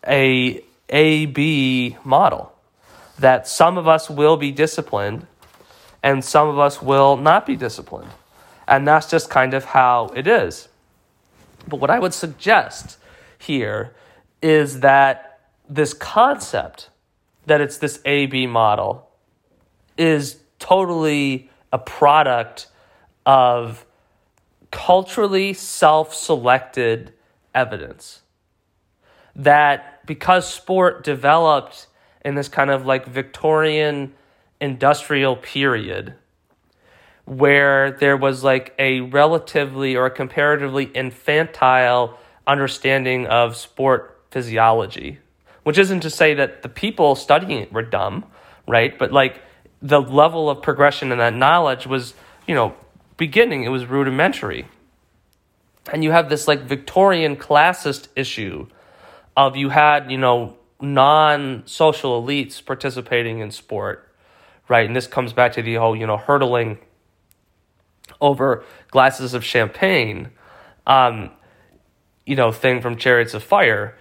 a 0.05 0.62
A 0.89 1.26
B 1.26 1.97
model 2.03 2.53
that 3.18 3.47
some 3.47 3.78
of 3.78 3.88
us 3.88 4.10
will 4.10 4.36
be 4.36 4.51
disciplined 4.51 5.26
and 6.03 6.24
some 6.24 6.49
of 6.49 6.60
us 6.60 6.82
will 6.82 7.16
not 7.16 7.45
be 7.45 7.55
disciplined? 7.55 8.12
And 8.68 8.86
that's 8.86 9.10
just 9.10 9.30
kind 9.30 9.53
of 9.53 9.64
how 9.64 10.12
it 10.14 10.28
is. 10.28 10.68
But 11.68 11.78
what 11.80 11.89
I 11.89 11.99
would 11.99 12.14
suggest 12.14 12.97
here 13.38 13.95
is 14.41 14.82
that 14.82 15.39
this 15.70 15.93
concept 15.93 16.89
that 17.45 17.62
it's 17.62 17.78
this 17.78 18.01
A 18.05 18.26
B 18.26 18.45
model 18.45 19.10
is 19.97 20.38
totally 20.60 21.49
a 21.72 21.80
product 21.80 22.68
of 23.26 23.86
culturally 24.72 25.54
self 25.54 26.14
selected 26.14 27.14
evidence. 27.54 28.22
That 29.36 30.06
because 30.06 30.52
sport 30.52 31.04
developed 31.04 31.88
in 32.26 32.36
this 32.36 32.50
kind 32.50 32.70
of 32.70 32.86
like 32.86 33.06
Victorian 33.06 34.14
industrial 34.60 35.36
period, 35.36 36.16
where 37.26 37.92
there 37.92 38.18
was 38.18 38.44
like 38.44 38.74
a 38.78 39.02
relatively 39.02 39.96
or 39.96 40.08
a 40.08 40.12
comparatively 40.12 40.86
infantile 40.86 42.18
understanding 42.46 43.28
of 43.28 43.56
sport 43.56 44.22
physiology 44.32 45.20
which 45.70 45.78
isn't 45.78 46.00
to 46.00 46.10
say 46.10 46.34
that 46.34 46.64
the 46.64 46.68
people 46.68 47.16
studying 47.16 47.60
it 47.60 47.72
were 47.72 47.84
dumb, 47.84 48.26
right? 48.68 48.98
But 48.98 49.12
like 49.12 49.40
the 49.84 50.02
level 50.02 50.50
of 50.50 50.64
progression 50.64 51.12
in 51.12 51.20
that 51.20 51.36
knowledge 51.36 51.86
was, 51.86 52.16
you 52.48 52.56
know, 52.56 52.74
beginning, 53.20 53.64
it 53.64 53.70
was 53.70 53.86
rudimentary. 53.86 54.68
And 55.94 56.04
you 56.04 56.12
have 56.12 56.30
this 56.30 56.48
like 56.48 56.62
Victorian 56.62 57.36
classist 57.36 58.08
issue 58.16 58.68
of 59.38 59.56
you 59.56 59.70
had, 59.70 60.10
you 60.12 60.18
know, 60.18 60.58
non 60.82 61.62
social 61.68 62.22
elites 62.22 62.66
participating 62.66 63.40
in 63.40 63.52
sport, 63.52 64.12
right? 64.68 64.88
And 64.88 64.96
this 64.96 65.06
comes 65.06 65.34
back 65.34 65.54
to 65.54 65.62
the 65.62 65.76
whole, 65.76 65.96
you 65.96 66.08
know, 66.08 66.18
hurdling 66.18 66.80
over 68.20 68.64
glasses 68.90 69.36
of 69.36 69.44
champagne, 69.44 70.32
um, 70.88 71.30
you 72.26 72.36
know, 72.36 72.52
thing 72.52 72.82
from 72.82 72.98
Chariots 72.98 73.36
of 73.36 73.44
Fire. 73.44 73.96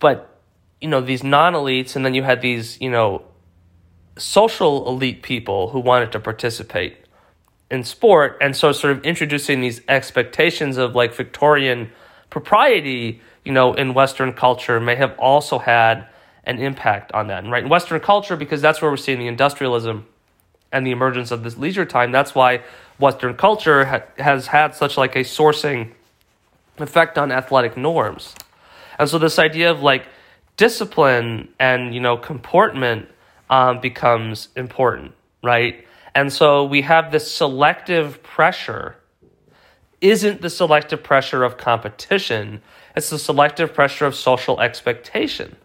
But 0.00 0.34
you 0.84 0.90
know 0.90 1.00
these 1.00 1.24
non-elites 1.24 1.96
and 1.96 2.04
then 2.04 2.12
you 2.12 2.22
had 2.22 2.42
these 2.42 2.78
you 2.78 2.90
know 2.90 3.24
social 4.18 4.86
elite 4.86 5.22
people 5.22 5.70
who 5.70 5.80
wanted 5.80 6.12
to 6.12 6.20
participate 6.20 7.03
in 7.70 7.82
sport 7.84 8.36
and 8.40 8.56
so 8.56 8.72
sort 8.72 8.96
of 8.96 9.04
introducing 9.04 9.60
these 9.60 9.80
expectations 9.88 10.76
of 10.76 10.94
like 10.94 11.14
victorian 11.14 11.90
propriety 12.30 13.20
you 13.44 13.52
know 13.52 13.74
in 13.74 13.94
western 13.94 14.32
culture 14.32 14.80
may 14.80 14.94
have 14.96 15.16
also 15.18 15.58
had 15.58 16.06
an 16.44 16.58
impact 16.58 17.12
on 17.12 17.26
that 17.28 17.42
and 17.42 17.52
right 17.52 17.64
in 17.64 17.68
western 17.68 18.00
culture 18.00 18.36
because 18.36 18.60
that's 18.60 18.82
where 18.82 18.90
we're 18.90 18.96
seeing 18.96 19.18
the 19.18 19.26
industrialism 19.26 20.06
and 20.72 20.86
the 20.86 20.90
emergence 20.90 21.30
of 21.30 21.42
this 21.42 21.56
leisure 21.56 21.84
time 21.84 22.12
that's 22.12 22.34
why 22.34 22.60
western 22.98 23.34
culture 23.34 23.84
ha- 23.84 24.02
has 24.18 24.48
had 24.48 24.74
such 24.74 24.96
like 24.96 25.16
a 25.16 25.20
sourcing 25.20 25.90
effect 26.78 27.16
on 27.16 27.32
athletic 27.32 27.76
norms 27.76 28.34
and 28.98 29.08
so 29.08 29.18
this 29.18 29.38
idea 29.38 29.70
of 29.70 29.80
like 29.80 30.06
discipline 30.56 31.48
and 31.58 31.94
you 31.94 32.00
know 32.00 32.16
comportment 32.16 33.08
um, 33.50 33.80
becomes 33.80 34.48
important, 34.56 35.12
right? 35.42 35.86
And 36.14 36.32
so 36.32 36.64
we 36.64 36.82
have 36.82 37.10
this 37.10 37.30
selective 37.30 38.22
pressure. 38.22 38.96
Isn't 40.00 40.42
the 40.42 40.50
selective 40.50 41.02
pressure 41.02 41.42
of 41.42 41.56
competition? 41.56 42.62
It's 42.94 43.10
the 43.10 43.18
selective 43.18 43.74
pressure 43.74 44.06
of 44.06 44.14
social 44.14 44.60
expectation. 44.60 45.56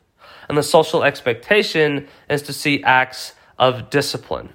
And 0.47 0.57
the 0.57 0.63
social 0.63 1.03
expectation 1.03 2.07
is 2.29 2.41
to 2.43 2.53
see 2.53 2.83
acts 2.83 3.33
of 3.59 3.89
discipline, 3.91 4.49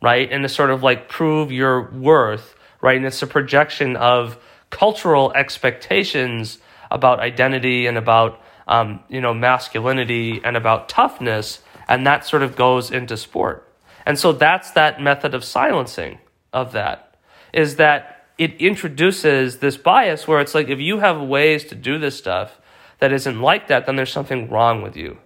right? 0.00 0.30
And 0.32 0.42
to 0.42 0.48
sort 0.48 0.70
of 0.70 0.82
like 0.82 1.08
prove 1.08 1.52
your 1.52 1.90
worth, 1.90 2.54
right? 2.80 2.96
And 2.96 3.04
it's 3.04 3.20
a 3.20 3.26
projection 3.26 3.96
of 3.96 4.38
cultural 4.70 5.32
expectations 5.34 6.58
about 6.90 7.20
identity 7.20 7.86
and 7.86 7.98
about 7.98 8.40
um, 8.66 9.00
you 9.08 9.20
know, 9.20 9.34
masculinity 9.34 10.40
and 10.44 10.56
about 10.56 10.88
toughness, 10.88 11.62
and 11.88 12.06
that 12.06 12.26
sort 12.26 12.42
of 12.42 12.54
goes 12.54 12.90
into 12.90 13.16
sport. 13.16 13.67
And 14.08 14.18
so 14.18 14.32
that's 14.32 14.70
that 14.70 15.02
method 15.02 15.34
of 15.34 15.44
silencing 15.44 16.18
of 16.50 16.72
that, 16.72 17.14
is 17.52 17.76
that 17.76 18.24
it 18.38 18.54
introduces 18.54 19.58
this 19.58 19.76
bias 19.76 20.26
where 20.26 20.40
it's 20.40 20.54
like 20.54 20.70
if 20.70 20.80
you 20.80 21.00
have 21.00 21.20
ways 21.20 21.64
to 21.64 21.74
do 21.74 21.98
this 21.98 22.16
stuff 22.16 22.58
that 23.00 23.12
isn't 23.12 23.38
like 23.38 23.68
that, 23.68 23.84
then 23.84 23.96
there's 23.96 24.10
something 24.10 24.48
wrong 24.48 24.80
with 24.80 24.96
you, 24.96 25.18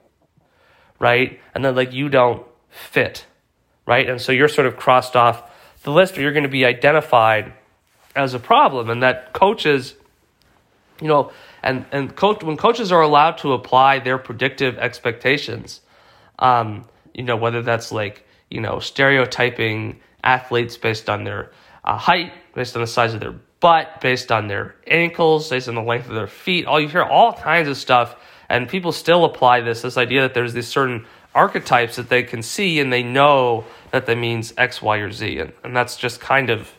right? 0.98 1.38
And 1.54 1.64
then 1.64 1.76
like 1.76 1.92
you 1.92 2.08
don't 2.08 2.44
fit, 2.70 3.24
right? 3.86 4.08
And 4.08 4.20
so 4.20 4.32
you're 4.32 4.48
sort 4.48 4.66
of 4.66 4.76
crossed 4.76 5.14
off 5.14 5.44
the 5.84 5.92
list, 5.92 6.18
or 6.18 6.20
you're 6.20 6.32
going 6.32 6.42
to 6.42 6.48
be 6.48 6.64
identified 6.64 7.52
as 8.16 8.34
a 8.34 8.40
problem, 8.40 8.90
and 8.90 9.00
that 9.04 9.32
coaches, 9.32 9.94
you 11.00 11.06
know, 11.06 11.30
and 11.62 11.86
and 11.92 12.16
coach 12.16 12.42
when 12.42 12.56
coaches 12.56 12.90
are 12.90 13.00
allowed 13.00 13.38
to 13.38 13.52
apply 13.52 14.00
their 14.00 14.18
predictive 14.18 14.76
expectations, 14.78 15.82
um, 16.40 16.84
you 17.14 17.22
know 17.22 17.36
whether 17.36 17.62
that's 17.62 17.92
like 17.92 18.26
you 18.52 18.60
know 18.60 18.78
stereotyping 18.78 20.00
athletes 20.22 20.76
based 20.76 21.08
on 21.08 21.24
their 21.24 21.50
uh, 21.84 21.96
height, 21.96 22.32
based 22.54 22.76
on 22.76 22.82
the 22.82 22.86
size 22.86 23.14
of 23.14 23.20
their 23.20 23.34
butt, 23.60 24.00
based 24.00 24.30
on 24.30 24.48
their 24.48 24.74
ankles, 24.86 25.50
based 25.50 25.68
on 25.68 25.74
the 25.74 25.82
length 25.82 26.08
of 26.08 26.14
their 26.14 26.26
feet. 26.26 26.66
All 26.66 26.80
you 26.80 26.88
hear 26.88 27.02
all 27.02 27.32
kinds 27.32 27.68
of 27.68 27.76
stuff, 27.76 28.16
and 28.48 28.68
people 28.68 28.92
still 28.92 29.24
apply 29.24 29.60
this 29.62 29.82
this 29.82 29.96
idea 29.96 30.22
that 30.22 30.34
there's 30.34 30.52
these 30.52 30.68
certain 30.68 31.06
archetypes 31.34 31.96
that 31.96 32.08
they 32.08 32.22
can 32.22 32.42
see 32.42 32.78
and 32.78 32.92
they 32.92 33.02
know 33.02 33.64
that 33.90 34.06
that 34.06 34.16
means 34.16 34.52
X, 34.58 34.82
Y, 34.82 34.98
or 34.98 35.10
Z, 35.10 35.38
and, 35.38 35.52
and 35.64 35.76
that's 35.76 35.96
just 35.96 36.20
kind 36.20 36.50
of 36.50 36.70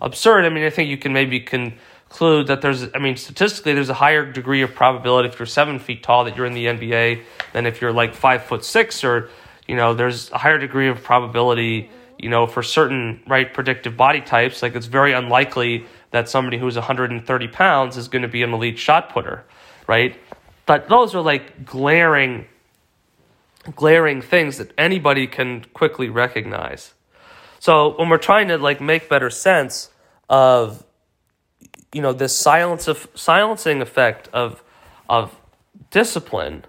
absurd. 0.00 0.44
I 0.44 0.48
mean, 0.48 0.64
I 0.64 0.70
think 0.70 0.88
you 0.88 0.96
can 0.96 1.12
maybe 1.12 1.40
conclude 1.40 2.46
that 2.46 2.62
there's, 2.62 2.86
I 2.94 2.98
mean, 2.98 3.16
statistically, 3.16 3.74
there's 3.74 3.90
a 3.90 3.94
higher 3.94 4.30
degree 4.30 4.62
of 4.62 4.74
probability 4.74 5.28
if 5.28 5.38
you're 5.38 5.46
seven 5.46 5.78
feet 5.78 6.02
tall 6.02 6.24
that 6.24 6.36
you're 6.36 6.46
in 6.46 6.54
the 6.54 6.66
NBA 6.66 7.22
than 7.52 7.66
if 7.66 7.80
you're 7.80 7.92
like 7.92 8.14
five 8.14 8.44
foot 8.44 8.64
six, 8.64 9.04
or, 9.04 9.28
you 9.68 9.76
know, 9.76 9.94
there's 9.94 10.30
a 10.32 10.38
higher 10.38 10.58
degree 10.58 10.88
of 10.88 11.02
probability, 11.02 11.90
you 12.18 12.30
know, 12.30 12.46
for 12.46 12.62
certain, 12.62 13.22
right, 13.28 13.52
predictive 13.52 13.96
body 13.96 14.20
types. 14.20 14.62
Like 14.62 14.74
it's 14.74 14.86
very 14.86 15.12
unlikely 15.12 15.86
that 16.10 16.28
somebody 16.28 16.58
who's 16.58 16.74
130 16.74 17.48
pounds 17.48 17.96
is 17.96 18.08
going 18.08 18.22
to 18.22 18.28
be 18.28 18.42
an 18.42 18.52
elite 18.52 18.78
shot 18.78 19.10
putter, 19.10 19.44
right? 19.86 20.18
But 20.66 20.88
those 20.88 21.14
are 21.14 21.20
like 21.20 21.64
glaring, 21.64 22.46
glaring 23.76 24.22
things 24.22 24.56
that 24.58 24.72
anybody 24.78 25.26
can 25.26 25.64
quickly 25.74 26.08
recognize. 26.08 26.94
So 27.60 27.96
when 27.98 28.08
we're 28.08 28.18
trying 28.18 28.48
to 28.48 28.58
like 28.58 28.80
make 28.80 29.08
better 29.08 29.30
sense 29.30 29.90
of 30.28 30.84
you 31.92 32.02
know 32.02 32.12
this 32.12 32.36
silence 32.36 32.86
of 32.86 33.08
silencing 33.14 33.80
effect 33.80 34.28
of 34.32 34.62
of 35.08 35.34
discipline 35.90 36.64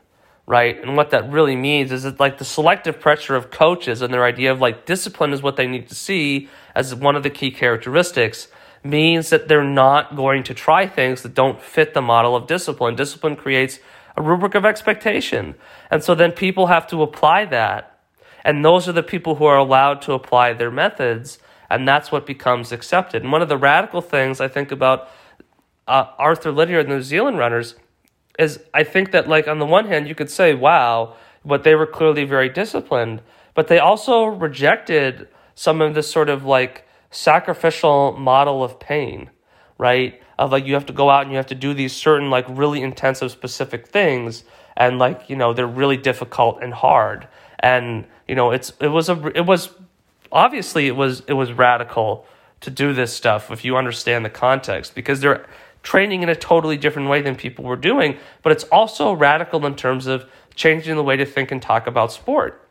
right? 0.50 0.82
And 0.82 0.98
what 0.98 1.12
that 1.12 1.32
really 1.32 1.56
means 1.56 1.92
is 1.92 2.02
that 2.02 2.20
like 2.20 2.40
the 2.40 2.44
selective 2.44 3.00
pressure 3.00 3.36
of 3.36 3.52
coaches 3.52 4.02
and 4.02 4.12
their 4.12 4.26
idea 4.26 4.52
of 4.52 4.60
like 4.60 4.84
discipline 4.88 5.32
is 5.32 5.44
what 5.44 5.58
they 5.58 5.68
need 5.68 5.88
to 5.90 5.94
see 5.94 6.50
as 6.74 6.96
one 6.96 7.16
of 7.16 7.22
the 7.22 7.30
key 7.30 7.52
characteristics 7.52 8.48
means 8.84 9.30
that 9.30 9.48
they're 9.48 9.64
not 9.64 10.16
going 10.16 10.42
to 10.42 10.56
try 10.56 10.88
things 10.88 11.22
that 11.22 11.36
don't 11.36 11.62
fit 11.62 11.94
the 11.94 12.02
model 12.02 12.36
of 12.36 12.48
discipline. 12.48 12.96
Discipline 12.96 13.36
creates 13.36 13.78
a 14.18 14.24
rubric 14.24 14.56
of 14.56 14.66
expectation. 14.66 15.54
And 15.92 16.04
so 16.04 16.16
then 16.16 16.32
people 16.32 16.66
have 16.66 16.88
to 16.88 17.04
apply 17.04 17.46
that. 17.46 18.00
And 18.44 18.66
those 18.66 18.90
are 18.90 18.94
the 18.94 19.04
people 19.04 19.36
who 19.36 19.46
are 19.46 19.58
allowed 19.58 20.02
to 20.04 20.14
apply 20.14 20.54
their 20.54 20.72
methods 20.72 21.38
and 21.70 21.88
that's 21.88 22.12
what 22.12 22.26
becomes 22.26 22.72
accepted. 22.72 23.22
And 23.22 23.32
one 23.32 23.44
of 23.44 23.50
the 23.50 23.58
radical 23.58 24.02
things 24.02 24.42
I 24.42 24.48
think 24.48 24.72
about 24.72 25.12
uh, 25.88 26.06
Arthur 26.18 26.52
Lydiard 26.52 26.86
and 26.86 26.92
the 26.92 26.96
New 26.96 27.04
Zealand 27.04 27.38
runners 27.38 27.76
is 28.40 28.60
I 28.74 28.84
think 28.84 29.12
that, 29.12 29.28
like, 29.28 29.48
on 29.48 29.60
the 29.60 29.66
one 29.66 29.86
hand, 29.88 30.08
you 30.08 30.16
could 30.16 30.32
say, 30.32 30.56
wow, 30.56 31.16
but 31.46 31.64
they 31.64 31.76
were 31.76 31.86
clearly 31.88 32.26
very 32.26 32.50
disciplined. 32.50 33.22
but 33.56 33.68
they 33.68 33.80
also 33.80 34.24
rejected 34.26 35.28
some 35.56 35.82
of 35.82 35.94
this 35.94 36.10
sort 36.10 36.30
of 36.30 36.46
like 36.46 36.88
sacrificial 37.12 38.14
model 38.14 38.64
of 38.64 38.80
pain, 38.80 39.30
right? 39.78 40.22
Of 40.38 40.52
like 40.52 40.66
you 40.66 40.76
have 40.76 40.86
to 40.86 40.94
go 40.94 41.10
out 41.10 41.24
and 41.24 41.32
you 41.32 41.38
have 41.38 41.48
to 41.48 41.56
do 41.56 41.74
these 41.74 41.94
certain 41.94 42.30
like 42.30 42.46
really 42.48 42.82
intensive 42.82 43.32
specific 43.32 43.88
things 43.88 44.46
and 44.78 44.98
like, 45.00 45.30
you 45.30 45.36
know, 45.36 45.54
they're 45.54 45.68
really 45.68 45.98
difficult 45.98 46.60
and 46.62 46.74
hard. 46.74 47.28
And, 47.60 48.06
you 48.30 48.36
know, 48.36 48.52
it's 48.52 48.72
it 48.80 48.88
was 48.88 49.10
a 49.10 49.32
it 49.36 49.46
was 49.46 49.70
obviously 50.32 50.88
it 50.88 50.96
was 50.96 51.22
it 51.28 51.34
was 51.34 51.52
radical 51.52 52.26
to 52.62 52.70
do 52.70 52.94
this 52.94 53.14
stuff 53.14 53.52
if 53.52 53.66
you 53.66 53.76
understand 53.76 54.24
the 54.24 54.30
context 54.30 54.96
because 54.96 55.20
they're 55.20 55.46
training 55.84 56.24
in 56.24 56.30
a 56.30 56.36
totally 56.36 56.78
different 56.78 57.10
way 57.10 57.22
than 57.22 57.36
people 57.36 57.64
were 57.64 57.76
doing, 57.76 58.18
but 58.44 58.52
it's 58.52 58.64
also 58.66 59.14
radical 59.14 59.66
in 59.66 59.76
terms 59.76 60.08
of 60.08 60.26
changing 60.56 60.96
the 60.96 61.04
way 61.04 61.16
to 61.16 61.26
think 61.26 61.52
and 61.52 61.62
talk 61.62 61.88
about 61.88 62.12
sport. 62.12 62.68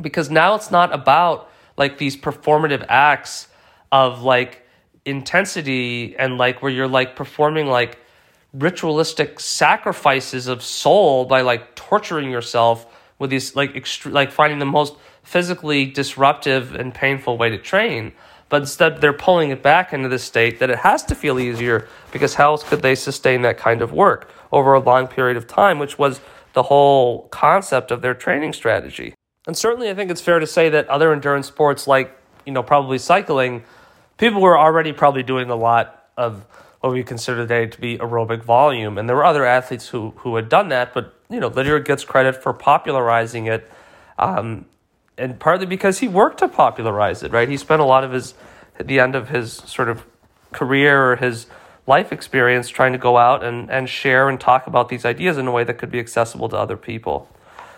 Because 0.00 0.30
now 0.30 0.54
it's 0.54 0.70
not 0.70 0.94
about 0.94 1.50
like 1.76 1.98
these 1.98 2.16
performative 2.16 2.84
acts 2.88 3.48
of 3.90 4.22
like 4.22 4.64
intensity 5.04 6.16
and 6.16 6.38
like 6.38 6.62
where 6.62 6.70
you're 6.70 6.88
like 6.88 7.16
performing 7.16 7.66
like 7.66 7.98
ritualistic 8.52 9.40
sacrifices 9.40 10.46
of 10.46 10.62
soul 10.62 11.24
by 11.24 11.40
like 11.40 11.74
torturing 11.74 12.30
yourself 12.30 12.86
with 13.18 13.30
these 13.30 13.56
like 13.56 13.72
extre- 13.74 14.12
like 14.12 14.30
finding 14.30 14.58
the 14.58 14.66
most 14.66 14.94
physically 15.22 15.86
disruptive 15.86 16.74
and 16.74 16.94
painful 16.94 17.38
way 17.38 17.48
to 17.48 17.58
train 17.58 18.12
but 18.52 18.60
instead 18.60 19.00
they're 19.00 19.14
pulling 19.14 19.48
it 19.48 19.62
back 19.62 19.94
into 19.94 20.10
the 20.10 20.18
state 20.18 20.58
that 20.58 20.68
it 20.68 20.80
has 20.80 21.02
to 21.02 21.14
feel 21.14 21.40
easier 21.40 21.88
because 22.12 22.34
how 22.34 22.50
else 22.50 22.62
could 22.62 22.82
they 22.82 22.94
sustain 22.94 23.40
that 23.40 23.56
kind 23.56 23.80
of 23.80 23.94
work 23.94 24.30
over 24.52 24.74
a 24.74 24.78
long 24.78 25.08
period 25.08 25.38
of 25.38 25.46
time, 25.46 25.78
which 25.78 25.98
was 25.98 26.20
the 26.52 26.64
whole 26.64 27.28
concept 27.28 27.90
of 27.90 28.02
their 28.02 28.12
training 28.12 28.52
strategy. 28.52 29.14
And 29.46 29.56
certainly, 29.56 29.88
I 29.88 29.94
think 29.94 30.10
it's 30.10 30.20
fair 30.20 30.38
to 30.38 30.46
say 30.46 30.68
that 30.68 30.86
other 30.88 31.14
endurance 31.14 31.46
sports, 31.46 31.86
like 31.86 32.14
you 32.44 32.52
know, 32.52 32.62
probably 32.62 32.98
cycling, 32.98 33.64
people 34.18 34.42
were 34.42 34.58
already 34.58 34.92
probably 34.92 35.22
doing 35.22 35.48
a 35.48 35.56
lot 35.56 36.10
of 36.18 36.44
what 36.80 36.92
we 36.92 37.02
consider 37.02 37.38
today 37.38 37.64
to 37.64 37.80
be 37.80 37.96
aerobic 37.96 38.42
volume, 38.42 38.98
and 38.98 39.08
there 39.08 39.16
were 39.16 39.24
other 39.24 39.46
athletes 39.46 39.88
who 39.88 40.10
who 40.18 40.36
had 40.36 40.50
done 40.50 40.68
that. 40.68 40.92
But 40.92 41.14
you 41.30 41.40
know, 41.40 41.48
Lydiard 41.48 41.86
gets 41.86 42.04
credit 42.04 42.42
for 42.42 42.52
popularizing 42.52 43.46
it. 43.46 43.70
Um, 44.18 44.66
and 45.18 45.38
partly 45.38 45.66
because 45.66 45.98
he 45.98 46.08
worked 46.08 46.38
to 46.38 46.48
popularize 46.48 47.22
it, 47.22 47.32
right? 47.32 47.48
He 47.48 47.56
spent 47.56 47.80
a 47.80 47.84
lot 47.84 48.04
of 48.04 48.12
his 48.12 48.34
at 48.78 48.86
the 48.86 49.00
end 49.00 49.14
of 49.14 49.28
his 49.28 49.52
sort 49.52 49.88
of 49.88 50.04
career 50.52 51.12
or 51.12 51.16
his 51.16 51.46
life 51.86 52.12
experience 52.12 52.68
trying 52.68 52.92
to 52.92 52.98
go 52.98 53.16
out 53.16 53.42
and, 53.42 53.70
and 53.70 53.88
share 53.88 54.28
and 54.28 54.40
talk 54.40 54.66
about 54.66 54.88
these 54.88 55.04
ideas 55.04 55.36
in 55.36 55.46
a 55.46 55.52
way 55.52 55.64
that 55.64 55.74
could 55.74 55.90
be 55.90 55.98
accessible 55.98 56.48
to 56.48 56.56
other 56.56 56.76
people. 56.76 57.28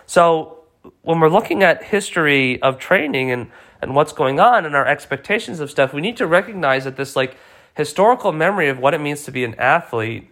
So 0.05 0.59
when 1.01 1.19
we're 1.19 1.29
looking 1.29 1.63
at 1.63 1.83
history 1.83 2.61
of 2.61 2.77
training 2.77 3.31
and, 3.31 3.49
and 3.81 3.95
what's 3.95 4.13
going 4.13 4.39
on 4.39 4.65
and 4.65 4.75
our 4.75 4.85
expectations 4.85 5.59
of 5.59 5.71
stuff, 5.71 5.93
we 5.93 6.01
need 6.01 6.17
to 6.17 6.27
recognize 6.27 6.83
that 6.83 6.95
this 6.95 7.15
like 7.15 7.35
historical 7.75 8.31
memory 8.31 8.69
of 8.69 8.79
what 8.79 8.93
it 8.93 9.01
means 9.01 9.23
to 9.23 9.31
be 9.31 9.43
an 9.43 9.55
athlete 9.55 10.29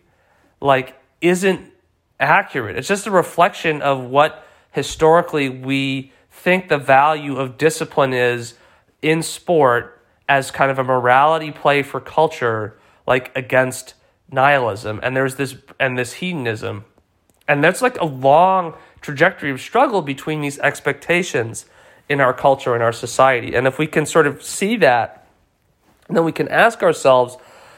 like 0.61 0.95
isn't 1.21 1.71
accurate. 2.19 2.77
It's 2.77 2.87
just 2.87 3.07
a 3.07 3.11
reflection 3.11 3.81
of 3.81 4.03
what 4.05 4.45
historically 4.71 5.49
we 5.49 6.11
think 6.43 6.67
the 6.67 6.77
value 6.77 7.37
of 7.37 7.57
discipline 7.57 8.11
is 8.11 8.55
in 9.01 9.23
sport 9.23 10.05
as 10.27 10.51
kind 10.51 10.69
of 10.69 10.77
a 10.77 10.83
morality 10.83 11.51
play 11.51 11.81
for 11.81 12.01
culture, 12.01 12.77
like 13.07 13.31
against 13.33 13.93
nihilism. 14.29 14.99
And 15.01 15.15
there's 15.15 15.35
this 15.35 15.55
and 15.79 15.97
this 15.97 16.13
hedonism. 16.13 16.83
And 17.47 17.63
that's 17.63 17.81
like 17.81 17.97
a 18.01 18.05
long 18.05 18.75
trajectory 18.99 19.51
of 19.51 19.61
struggle 19.61 20.01
between 20.01 20.41
these 20.41 20.59
expectations 20.59 21.65
in 22.09 22.19
our 22.19 22.33
culture 22.33 22.73
and 22.73 22.83
our 22.83 22.91
society. 22.91 23.55
And 23.55 23.65
if 23.65 23.79
we 23.79 23.87
can 23.87 24.05
sort 24.05 24.27
of 24.27 24.43
see 24.43 24.75
that, 24.77 25.25
then 26.09 26.25
we 26.25 26.33
can 26.33 26.49
ask 26.49 26.83
ourselves, 26.83 27.37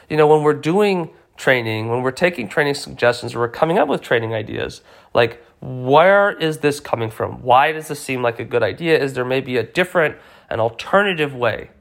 you 0.10 0.18
know, 0.18 0.26
when 0.26 0.42
we're 0.42 0.54
doing 0.54 1.12
training, 1.38 1.90
when 1.90 2.02
we're 2.02 2.12
taking 2.12 2.48
training 2.48 2.76
suggestions, 2.76 3.36
we're 3.36 3.50
coming 3.50 3.78
up 3.78 3.88
with 3.88 4.02
training 4.02 4.34
ideas, 4.34 4.82
like 5.14 5.44
where 5.62 6.32
is 6.32 6.60
this 6.60 6.80
coming 6.80 7.10
from? 7.10 7.42
Why 7.42 7.72
does 7.72 7.88
this 7.88 8.00
seem 8.00 8.22
like 8.22 8.40
a 8.40 8.46
good 8.46 8.64
idea? 8.64 9.02
Is 9.02 9.14
there 9.14 9.26
maybe 9.26 9.58
a 9.58 9.64
different, 9.64 10.18
an 10.50 10.60
alternative 10.60 11.34
way 11.34 11.72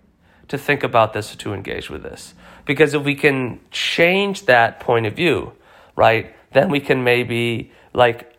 to 0.48 0.58
think 0.58 0.82
about 0.82 1.12
this, 1.12 1.34
to 1.36 1.54
engage 1.54 1.90
with 1.90 2.02
this? 2.02 2.34
Because 2.64 2.94
if 2.94 3.04
we 3.04 3.14
can 3.14 3.60
change 3.70 4.46
that 4.46 4.80
point 4.80 5.06
of 5.06 5.14
view, 5.14 5.52
right, 5.96 6.34
then 6.52 6.70
we 6.70 6.80
can 6.80 7.04
maybe 7.04 7.72
like 7.92 8.36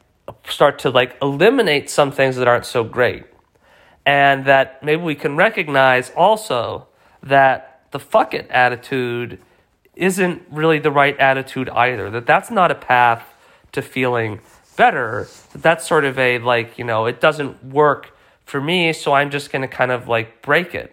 start 0.47 0.80
to 0.80 0.89
like 0.89 1.16
eliminate 1.22 1.89
some 1.89 2.11
things 2.11 2.36
that 2.38 2.47
aren't 2.47 2.66
so 2.66 2.84
great. 2.84 3.26
And 4.05 4.45
that 4.45 4.84
maybe 4.84 5.01
we 5.01 5.16
can 5.16 5.36
recognize 5.36 6.11
also 6.11 6.88
that 7.24 7.88
the 7.91 7.99
fuck 7.99 8.34
it 8.34 8.47
attitude 8.49 9.39
isn't 9.95 10.43
really 10.51 10.79
the 10.79 10.91
right 10.91 11.17
attitude 11.19 11.69
either. 11.69 12.09
That 12.09 12.25
that's 12.25 12.51
not 12.51 12.71
a 12.71 12.75
path 12.75 13.23
to 13.71 13.81
feeling 13.81 14.39
better, 14.75 15.27
that's 15.53 15.87
sort 15.87 16.05
of 16.05 16.19
a 16.19 16.39
like, 16.39 16.77
you 16.77 16.83
know, 16.83 17.05
it 17.05 17.21
doesn't 17.21 17.63
work 17.63 18.15
for 18.45 18.61
me, 18.61 18.93
so 18.93 19.13
I'm 19.13 19.31
just 19.31 19.51
going 19.51 19.61
to 19.61 19.67
kind 19.67 19.91
of 19.91 20.07
like 20.07 20.41
break 20.41 20.75
it. 20.75 20.91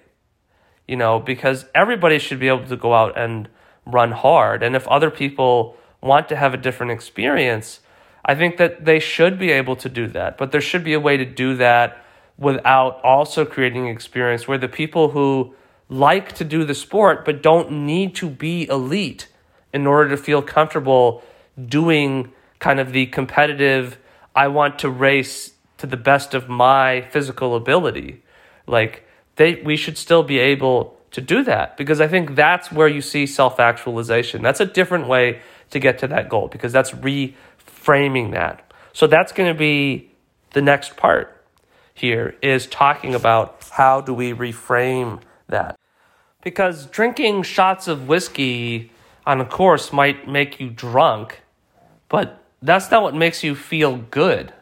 You 0.86 0.96
know, 0.96 1.20
because 1.20 1.64
everybody 1.74 2.18
should 2.18 2.40
be 2.40 2.48
able 2.48 2.66
to 2.66 2.76
go 2.76 2.92
out 2.92 3.16
and 3.16 3.48
run 3.86 4.12
hard. 4.12 4.62
And 4.62 4.74
if 4.74 4.86
other 4.88 5.10
people 5.10 5.76
want 6.00 6.28
to 6.28 6.36
have 6.36 6.54
a 6.54 6.56
different 6.56 6.92
experience, 6.92 7.80
I 8.24 8.34
think 8.34 8.56
that 8.56 8.84
they 8.84 8.98
should 8.98 9.38
be 9.38 9.50
able 9.52 9.76
to 9.76 9.88
do 9.88 10.06
that. 10.08 10.36
But 10.36 10.52
there 10.52 10.60
should 10.60 10.84
be 10.84 10.92
a 10.92 11.00
way 11.00 11.16
to 11.16 11.24
do 11.24 11.56
that 11.56 12.04
without 12.36 13.02
also 13.04 13.44
creating 13.44 13.86
experience 13.86 14.48
where 14.48 14.58
the 14.58 14.68
people 14.68 15.10
who 15.10 15.54
like 15.92 16.32
to 16.32 16.44
do 16.44 16.64
the 16.64 16.74
sport 16.74 17.24
but 17.24 17.42
don't 17.42 17.70
need 17.70 18.14
to 18.16 18.28
be 18.28 18.68
elite 18.68 19.28
in 19.72 19.86
order 19.86 20.10
to 20.10 20.16
feel 20.16 20.42
comfortable 20.42 21.22
doing 21.66 22.32
kind 22.58 22.80
of 22.80 22.92
the 22.92 23.06
competitive, 23.06 23.98
I 24.34 24.48
want 24.48 24.78
to 24.80 24.90
race 24.90 25.52
to 25.78 25.86
the 25.86 25.96
best 25.96 26.34
of 26.34 26.48
my 26.48 27.02
physical 27.10 27.56
ability. 27.56 28.22
Like 28.66 29.06
they 29.36 29.56
we 29.62 29.76
should 29.76 29.98
still 29.98 30.22
be 30.22 30.38
able 30.38 30.98
to 31.10 31.20
do 31.20 31.42
that 31.44 31.76
because 31.76 32.00
I 32.00 32.08
think 32.08 32.34
that's 32.34 32.72
where 32.72 32.88
you 32.88 33.02
see 33.02 33.26
self-actualization. 33.26 34.42
That's 34.42 34.60
a 34.60 34.66
different 34.66 35.08
way 35.08 35.40
to 35.70 35.78
get 35.78 35.98
to 35.98 36.06
that 36.08 36.28
goal 36.28 36.48
because 36.48 36.72
that's 36.72 36.92
reframing 36.92 38.32
that. 38.32 38.72
So 38.92 39.06
that's 39.06 39.32
going 39.32 39.52
to 39.52 39.58
be 39.58 40.10
the 40.52 40.62
next 40.62 40.96
part 40.96 41.44
here 41.94 42.36
is 42.42 42.66
talking 42.66 43.14
about 43.14 43.68
how 43.72 44.00
do 44.00 44.14
we 44.14 44.32
reframe 44.32 45.20
that. 45.48 45.78
Because 46.42 46.86
drinking 46.86 47.44
shots 47.44 47.88
of 47.88 48.08
whiskey 48.08 48.90
on 49.24 49.40
a 49.40 49.44
course 49.44 49.92
might 49.92 50.28
make 50.28 50.60
you 50.60 50.70
drunk, 50.70 51.42
but 52.08 52.42
that's 52.60 52.90
not 52.90 53.02
what 53.02 53.14
makes 53.14 53.42
you 53.42 53.54
feel 53.54 53.96
good. 54.10 54.52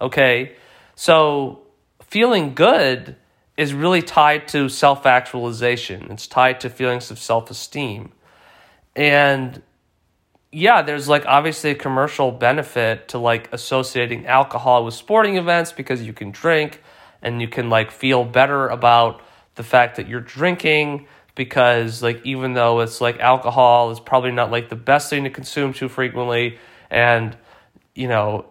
Okay? 0.00 0.56
So, 0.94 1.62
feeling 2.02 2.54
good 2.54 3.16
is 3.56 3.74
really 3.74 4.02
tied 4.02 4.48
to 4.48 4.68
self 4.68 5.06
actualization, 5.06 6.10
it's 6.10 6.26
tied 6.26 6.60
to 6.60 6.70
feelings 6.70 7.10
of 7.10 7.18
self 7.18 7.50
esteem. 7.50 8.12
And 8.94 9.62
yeah, 10.50 10.82
there's 10.82 11.08
like 11.08 11.24
obviously 11.26 11.70
a 11.70 11.74
commercial 11.74 12.30
benefit 12.30 13.08
to 13.08 13.18
like 13.18 13.50
associating 13.52 14.26
alcohol 14.26 14.84
with 14.84 14.94
sporting 14.94 15.36
events 15.36 15.72
because 15.72 16.02
you 16.02 16.12
can 16.12 16.30
drink 16.30 16.82
and 17.22 17.40
you 17.40 17.48
can 17.48 17.70
like 17.70 17.90
feel 17.90 18.24
better 18.24 18.68
about 18.68 19.22
the 19.54 19.62
fact 19.62 19.96
that 19.96 20.08
you're 20.08 20.20
drinking 20.20 21.06
because 21.34 22.02
like 22.02 22.24
even 22.24 22.54
though 22.54 22.80
it's 22.80 23.00
like 23.00 23.18
alcohol 23.20 23.90
is 23.90 24.00
probably 24.00 24.30
not 24.30 24.50
like 24.50 24.68
the 24.68 24.76
best 24.76 25.10
thing 25.10 25.24
to 25.24 25.30
consume 25.30 25.72
too 25.72 25.88
frequently 25.88 26.58
and 26.90 27.36
you 27.94 28.08
know 28.08 28.44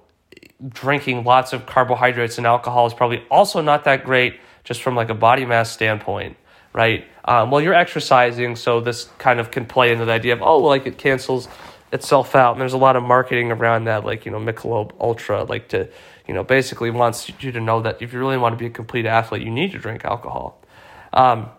drinking 0.67 1.23
lots 1.23 1.53
of 1.53 1.65
carbohydrates 1.65 2.37
and 2.37 2.47
alcohol 2.47 2.85
is 2.85 2.93
probably 2.93 3.23
also 3.29 3.61
not 3.61 3.83
that 3.83 4.03
great 4.03 4.39
just 4.63 4.81
from 4.81 4.95
like 4.95 5.09
a 5.09 5.15
body 5.15 5.45
mass 5.45 5.71
standpoint 5.71 6.37
right? 6.73 7.05
Um, 7.25 7.51
well 7.51 7.61
you're 7.61 7.73
exercising 7.73 8.55
so 8.55 8.79
this 8.79 9.05
kind 9.17 9.39
of 9.39 9.51
can 9.51 9.65
play 9.65 9.91
into 9.91 10.05
the 10.05 10.11
idea 10.11 10.33
of 10.33 10.41
oh 10.41 10.57
like 10.57 10.87
it 10.87 10.97
cancels 10.97 11.47
itself 11.91 12.35
out 12.35 12.53
and 12.53 12.61
there's 12.61 12.73
a 12.73 12.77
lot 12.77 12.95
of 12.95 13.03
marketing 13.03 13.51
around 13.51 13.83
that 13.83 14.05
like 14.05 14.25
you 14.25 14.31
know 14.31 14.39
michelob 14.39 14.91
ultra 14.99 15.43
like 15.43 15.67
to 15.67 15.89
you 16.27 16.33
know 16.33 16.43
basically 16.43 16.89
wants 16.89 17.29
you 17.41 17.51
to 17.51 17.59
know 17.59 17.81
that 17.81 18.01
if 18.01 18.13
you 18.13 18.19
really 18.19 18.37
want 18.37 18.53
to 18.53 18.57
be 18.57 18.65
a 18.65 18.69
complete 18.69 19.05
athlete 19.05 19.43
you 19.43 19.51
need 19.51 19.71
to 19.71 19.77
drink 19.77 20.05
alcohol 20.05 20.61
um, 21.14 21.49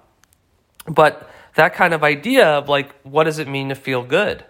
but 0.87 1.29
that 1.55 1.75
kind 1.75 1.95
of 1.95 2.03
idea 2.03 2.47
of 2.47 2.69
like 2.69 2.95
what 3.03 3.25
does 3.25 3.39
it 3.39 3.49
mean 3.49 3.69
to 3.69 3.75
feel 3.75 4.03
good 4.03 4.45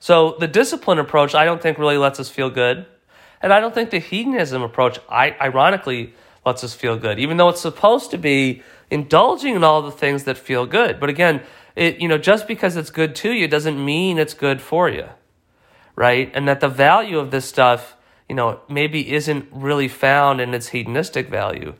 so 0.00 0.36
the 0.38 0.46
discipline 0.46 0.98
approach, 0.98 1.34
I 1.34 1.44
don't 1.44 1.60
think 1.60 1.78
really 1.78 1.98
lets 1.98 2.20
us 2.20 2.28
feel 2.28 2.50
good. 2.50 2.86
And 3.40 3.52
I 3.52 3.60
don't 3.60 3.74
think 3.74 3.90
the 3.90 3.98
hedonism 3.98 4.62
approach, 4.62 4.98
I, 5.08 5.36
ironically, 5.40 6.14
lets 6.46 6.64
us 6.64 6.74
feel 6.74 6.96
good, 6.96 7.18
even 7.18 7.36
though 7.36 7.48
it's 7.48 7.60
supposed 7.60 8.10
to 8.12 8.18
be 8.18 8.62
indulging 8.90 9.54
in 9.54 9.64
all 9.64 9.82
the 9.82 9.90
things 9.90 10.24
that 10.24 10.38
feel 10.38 10.66
good. 10.66 10.98
But 10.98 11.08
again, 11.08 11.42
it, 11.76 12.00
you 12.00 12.08
know, 12.08 12.18
just 12.18 12.48
because 12.48 12.76
it's 12.76 12.90
good 12.90 13.14
to 13.16 13.32
you 13.32 13.46
doesn't 13.46 13.82
mean 13.84 14.18
it's 14.18 14.34
good 14.34 14.60
for 14.60 14.88
you, 14.88 15.08
right? 15.94 16.30
And 16.34 16.48
that 16.48 16.60
the 16.60 16.68
value 16.68 17.18
of 17.18 17.30
this 17.30 17.44
stuff, 17.44 17.96
you 18.28 18.34
know, 18.34 18.60
maybe 18.68 19.12
isn't 19.12 19.46
really 19.52 19.88
found 19.88 20.40
in 20.40 20.54
its 20.54 20.68
hedonistic 20.68 21.28
value. 21.28 21.74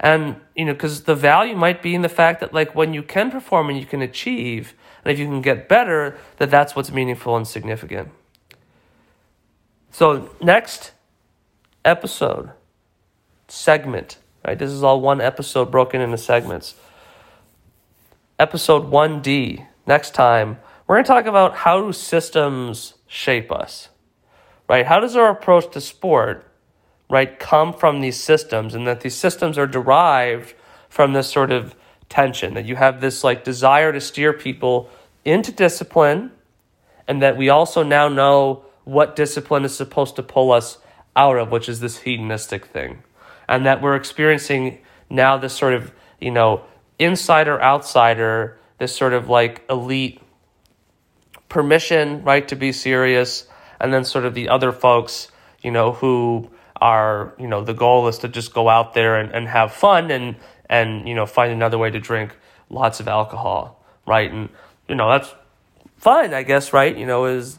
And, 0.00 0.36
you 0.54 0.64
know, 0.64 0.72
because 0.72 1.04
the 1.04 1.14
value 1.14 1.56
might 1.56 1.82
be 1.82 1.94
in 1.94 2.02
the 2.02 2.08
fact 2.08 2.40
that, 2.40 2.52
like, 2.52 2.74
when 2.74 2.92
you 2.92 3.02
can 3.02 3.30
perform 3.30 3.70
and 3.70 3.78
you 3.78 3.86
can 3.86 4.02
achieve, 4.02 4.74
and 5.04 5.12
if 5.12 5.18
you 5.18 5.26
can 5.26 5.40
get 5.40 5.68
better, 5.68 6.18
that 6.38 6.50
that's 6.50 6.74
what's 6.74 6.90
meaningful 6.90 7.36
and 7.36 7.46
significant. 7.46 8.10
So, 9.90 10.30
next 10.42 10.92
episode, 11.84 12.50
segment, 13.48 14.18
right? 14.46 14.58
This 14.58 14.70
is 14.70 14.82
all 14.82 15.00
one 15.00 15.20
episode 15.20 15.70
broken 15.70 16.00
into 16.00 16.18
segments. 16.18 16.74
Episode 18.38 18.90
1D, 18.90 19.66
next 19.86 20.14
time, 20.14 20.58
we're 20.86 20.96
going 20.96 21.04
to 21.04 21.08
talk 21.08 21.26
about 21.26 21.54
how 21.54 21.80
do 21.80 21.92
systems 21.92 22.94
shape 23.06 23.52
us, 23.52 23.88
right? 24.68 24.84
How 24.84 24.98
does 25.00 25.14
our 25.16 25.30
approach 25.30 25.70
to 25.72 25.80
sport, 25.80 26.50
right, 27.08 27.38
come 27.38 27.72
from 27.72 28.00
these 28.00 28.18
systems 28.18 28.74
and 28.74 28.86
that 28.86 29.00
these 29.02 29.14
systems 29.14 29.58
are 29.58 29.66
derived 29.66 30.54
from 30.88 31.12
this 31.12 31.30
sort 31.30 31.52
of 31.52 31.74
tension, 32.08 32.54
that 32.54 32.64
you 32.64 32.76
have 32.76 33.00
this 33.00 33.24
like 33.24 33.44
desire 33.44 33.92
to 33.92 34.00
steer 34.00 34.32
people 34.32 34.88
into 35.24 35.52
discipline 35.52 36.30
and 37.06 37.20
that 37.22 37.36
we 37.36 37.48
also 37.48 37.82
now 37.82 38.08
know 38.08 38.64
what 38.84 39.16
discipline 39.16 39.64
is 39.64 39.76
supposed 39.76 40.16
to 40.16 40.22
pull 40.22 40.52
us 40.52 40.78
out 41.16 41.36
of, 41.36 41.50
which 41.50 41.68
is 41.68 41.80
this 41.80 41.98
hedonistic 41.98 42.66
thing. 42.66 43.02
And 43.48 43.66
that 43.66 43.82
we're 43.82 43.96
experiencing 43.96 44.78
now 45.10 45.36
this 45.36 45.54
sort 45.54 45.74
of, 45.74 45.92
you 46.20 46.30
know, 46.30 46.62
insider 46.98 47.60
outsider, 47.60 48.58
this 48.78 48.94
sort 48.94 49.12
of 49.12 49.28
like 49.28 49.64
elite 49.68 50.20
permission, 51.48 52.24
right, 52.24 52.46
to 52.48 52.56
be 52.56 52.72
serious, 52.72 53.46
and 53.80 53.92
then 53.92 54.04
sort 54.04 54.24
of 54.24 54.34
the 54.34 54.48
other 54.48 54.72
folks, 54.72 55.28
you 55.62 55.70
know, 55.70 55.92
who 55.92 56.50
are, 56.80 57.34
you 57.38 57.46
know, 57.46 57.62
the 57.62 57.74
goal 57.74 58.08
is 58.08 58.18
to 58.18 58.28
just 58.28 58.52
go 58.52 58.68
out 58.68 58.94
there 58.94 59.16
and, 59.16 59.32
and 59.32 59.48
have 59.48 59.72
fun 59.72 60.10
and 60.10 60.36
and, 60.68 61.06
you 61.06 61.14
know, 61.14 61.26
find 61.26 61.52
another 61.52 61.76
way 61.76 61.90
to 61.90 62.00
drink 62.00 62.34
lots 62.70 62.98
of 62.98 63.06
alcohol, 63.06 63.84
right? 64.06 64.32
And, 64.32 64.48
you 64.88 64.94
know, 64.94 65.10
that's 65.10 65.32
fine, 65.98 66.32
I 66.32 66.42
guess, 66.42 66.72
right? 66.72 66.96
You 66.96 67.04
know, 67.04 67.26
is 67.26 67.58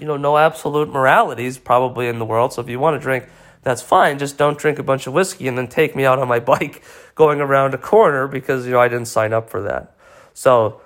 you 0.00 0.06
know, 0.06 0.16
no 0.16 0.36
absolute 0.36 0.88
moralities 0.88 1.58
probably 1.58 2.08
in 2.08 2.18
the 2.18 2.24
world. 2.24 2.52
So 2.52 2.62
if 2.62 2.68
you 2.68 2.78
want 2.78 2.94
to 2.96 3.00
drink, 3.00 3.26
that's 3.62 3.82
fine. 3.82 4.18
Just 4.18 4.38
don't 4.38 4.58
drink 4.58 4.78
a 4.78 4.82
bunch 4.82 5.06
of 5.06 5.12
whiskey 5.12 5.48
and 5.48 5.56
then 5.56 5.68
take 5.68 5.96
me 5.96 6.04
out 6.04 6.18
on 6.18 6.28
my 6.28 6.40
bike 6.52 6.82
going 7.14 7.40
around 7.40 7.74
a 7.74 7.78
corner 7.78 8.28
because, 8.28 8.66
you 8.66 8.72
know, 8.72 8.80
I 8.80 8.88
didn't 8.88 9.06
sign 9.06 9.32
up 9.32 9.50
for 9.50 9.62
that. 9.62 9.96
So 10.34 10.80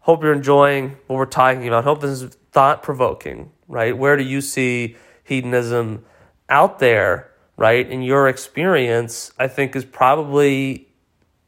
hope 0.00 0.22
you're 0.22 0.32
enjoying 0.32 0.96
what 1.06 1.16
we're 1.16 1.26
talking 1.26 1.66
about. 1.68 1.84
Hope 1.84 2.00
this 2.00 2.22
is 2.22 2.36
thought 2.52 2.82
provoking, 2.82 3.50
right? 3.68 3.96
Where 3.96 4.16
do 4.16 4.24
you 4.24 4.40
see 4.40 4.96
hedonism 5.24 6.04
out 6.48 6.78
there, 6.78 7.30
right? 7.56 7.88
In 7.88 8.02
your 8.02 8.28
experience, 8.28 9.32
I 9.38 9.48
think 9.48 9.74
is 9.74 9.84
probably 9.84 10.88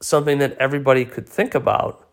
something 0.00 0.38
that 0.38 0.56
everybody 0.58 1.04
could 1.04 1.28
think 1.28 1.54
about, 1.54 2.08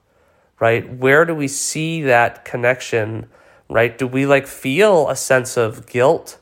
right? 0.60 0.92
Where 0.98 1.26
do 1.26 1.36
we 1.36 1.48
see 1.48 2.02
that 2.04 2.46
connection? 2.46 3.28
right? 3.70 3.98
Do 3.98 4.08
we 4.08 4.26
like 4.26 4.48
feel 4.48 5.10
a 5.10 5.16
sense 5.16 5.58
of 5.58 5.88
guilt 5.88 6.40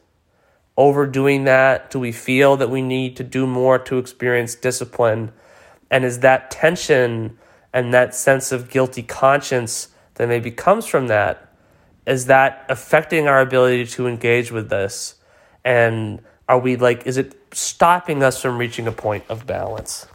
over 0.78 1.06
doing 1.06 1.46
that? 1.46 1.90
Do 1.92 2.00
we 2.00 2.12
feel 2.12 2.58
that 2.58 2.70
we 2.70 2.82
need 2.82 3.16
to 3.18 3.24
do 3.24 3.48
more 3.48 3.80
to 3.80 3.98
experience 3.98 4.56
discipline? 4.56 5.32
And 5.90 6.04
is 6.04 6.20
that 6.20 6.52
tension 6.52 7.38
and 7.72 7.94
that 7.94 8.14
sense 8.14 8.52
of 8.52 8.70
guilty 8.70 9.04
conscience 9.04 9.90
that 10.16 10.28
maybe 10.28 10.52
comes 10.52 10.86
from 10.86 11.08
that, 11.08 11.50
is 12.06 12.26
that 12.28 12.66
affecting 12.70 13.28
our 13.28 13.40
ability 13.40 13.86
to 13.88 14.08
engage 14.08 14.52
with 14.52 14.70
this? 14.70 15.16
And 15.64 16.22
are 16.48 16.60
we 16.60 16.76
like, 16.76 17.06
is 17.08 17.18
it 17.18 17.36
stopping 17.54 18.24
us 18.24 18.42
from 18.42 18.58
reaching 18.58 18.88
a 18.88 18.92
point 18.92 19.24
of 19.30 19.48
balance? 19.48 20.08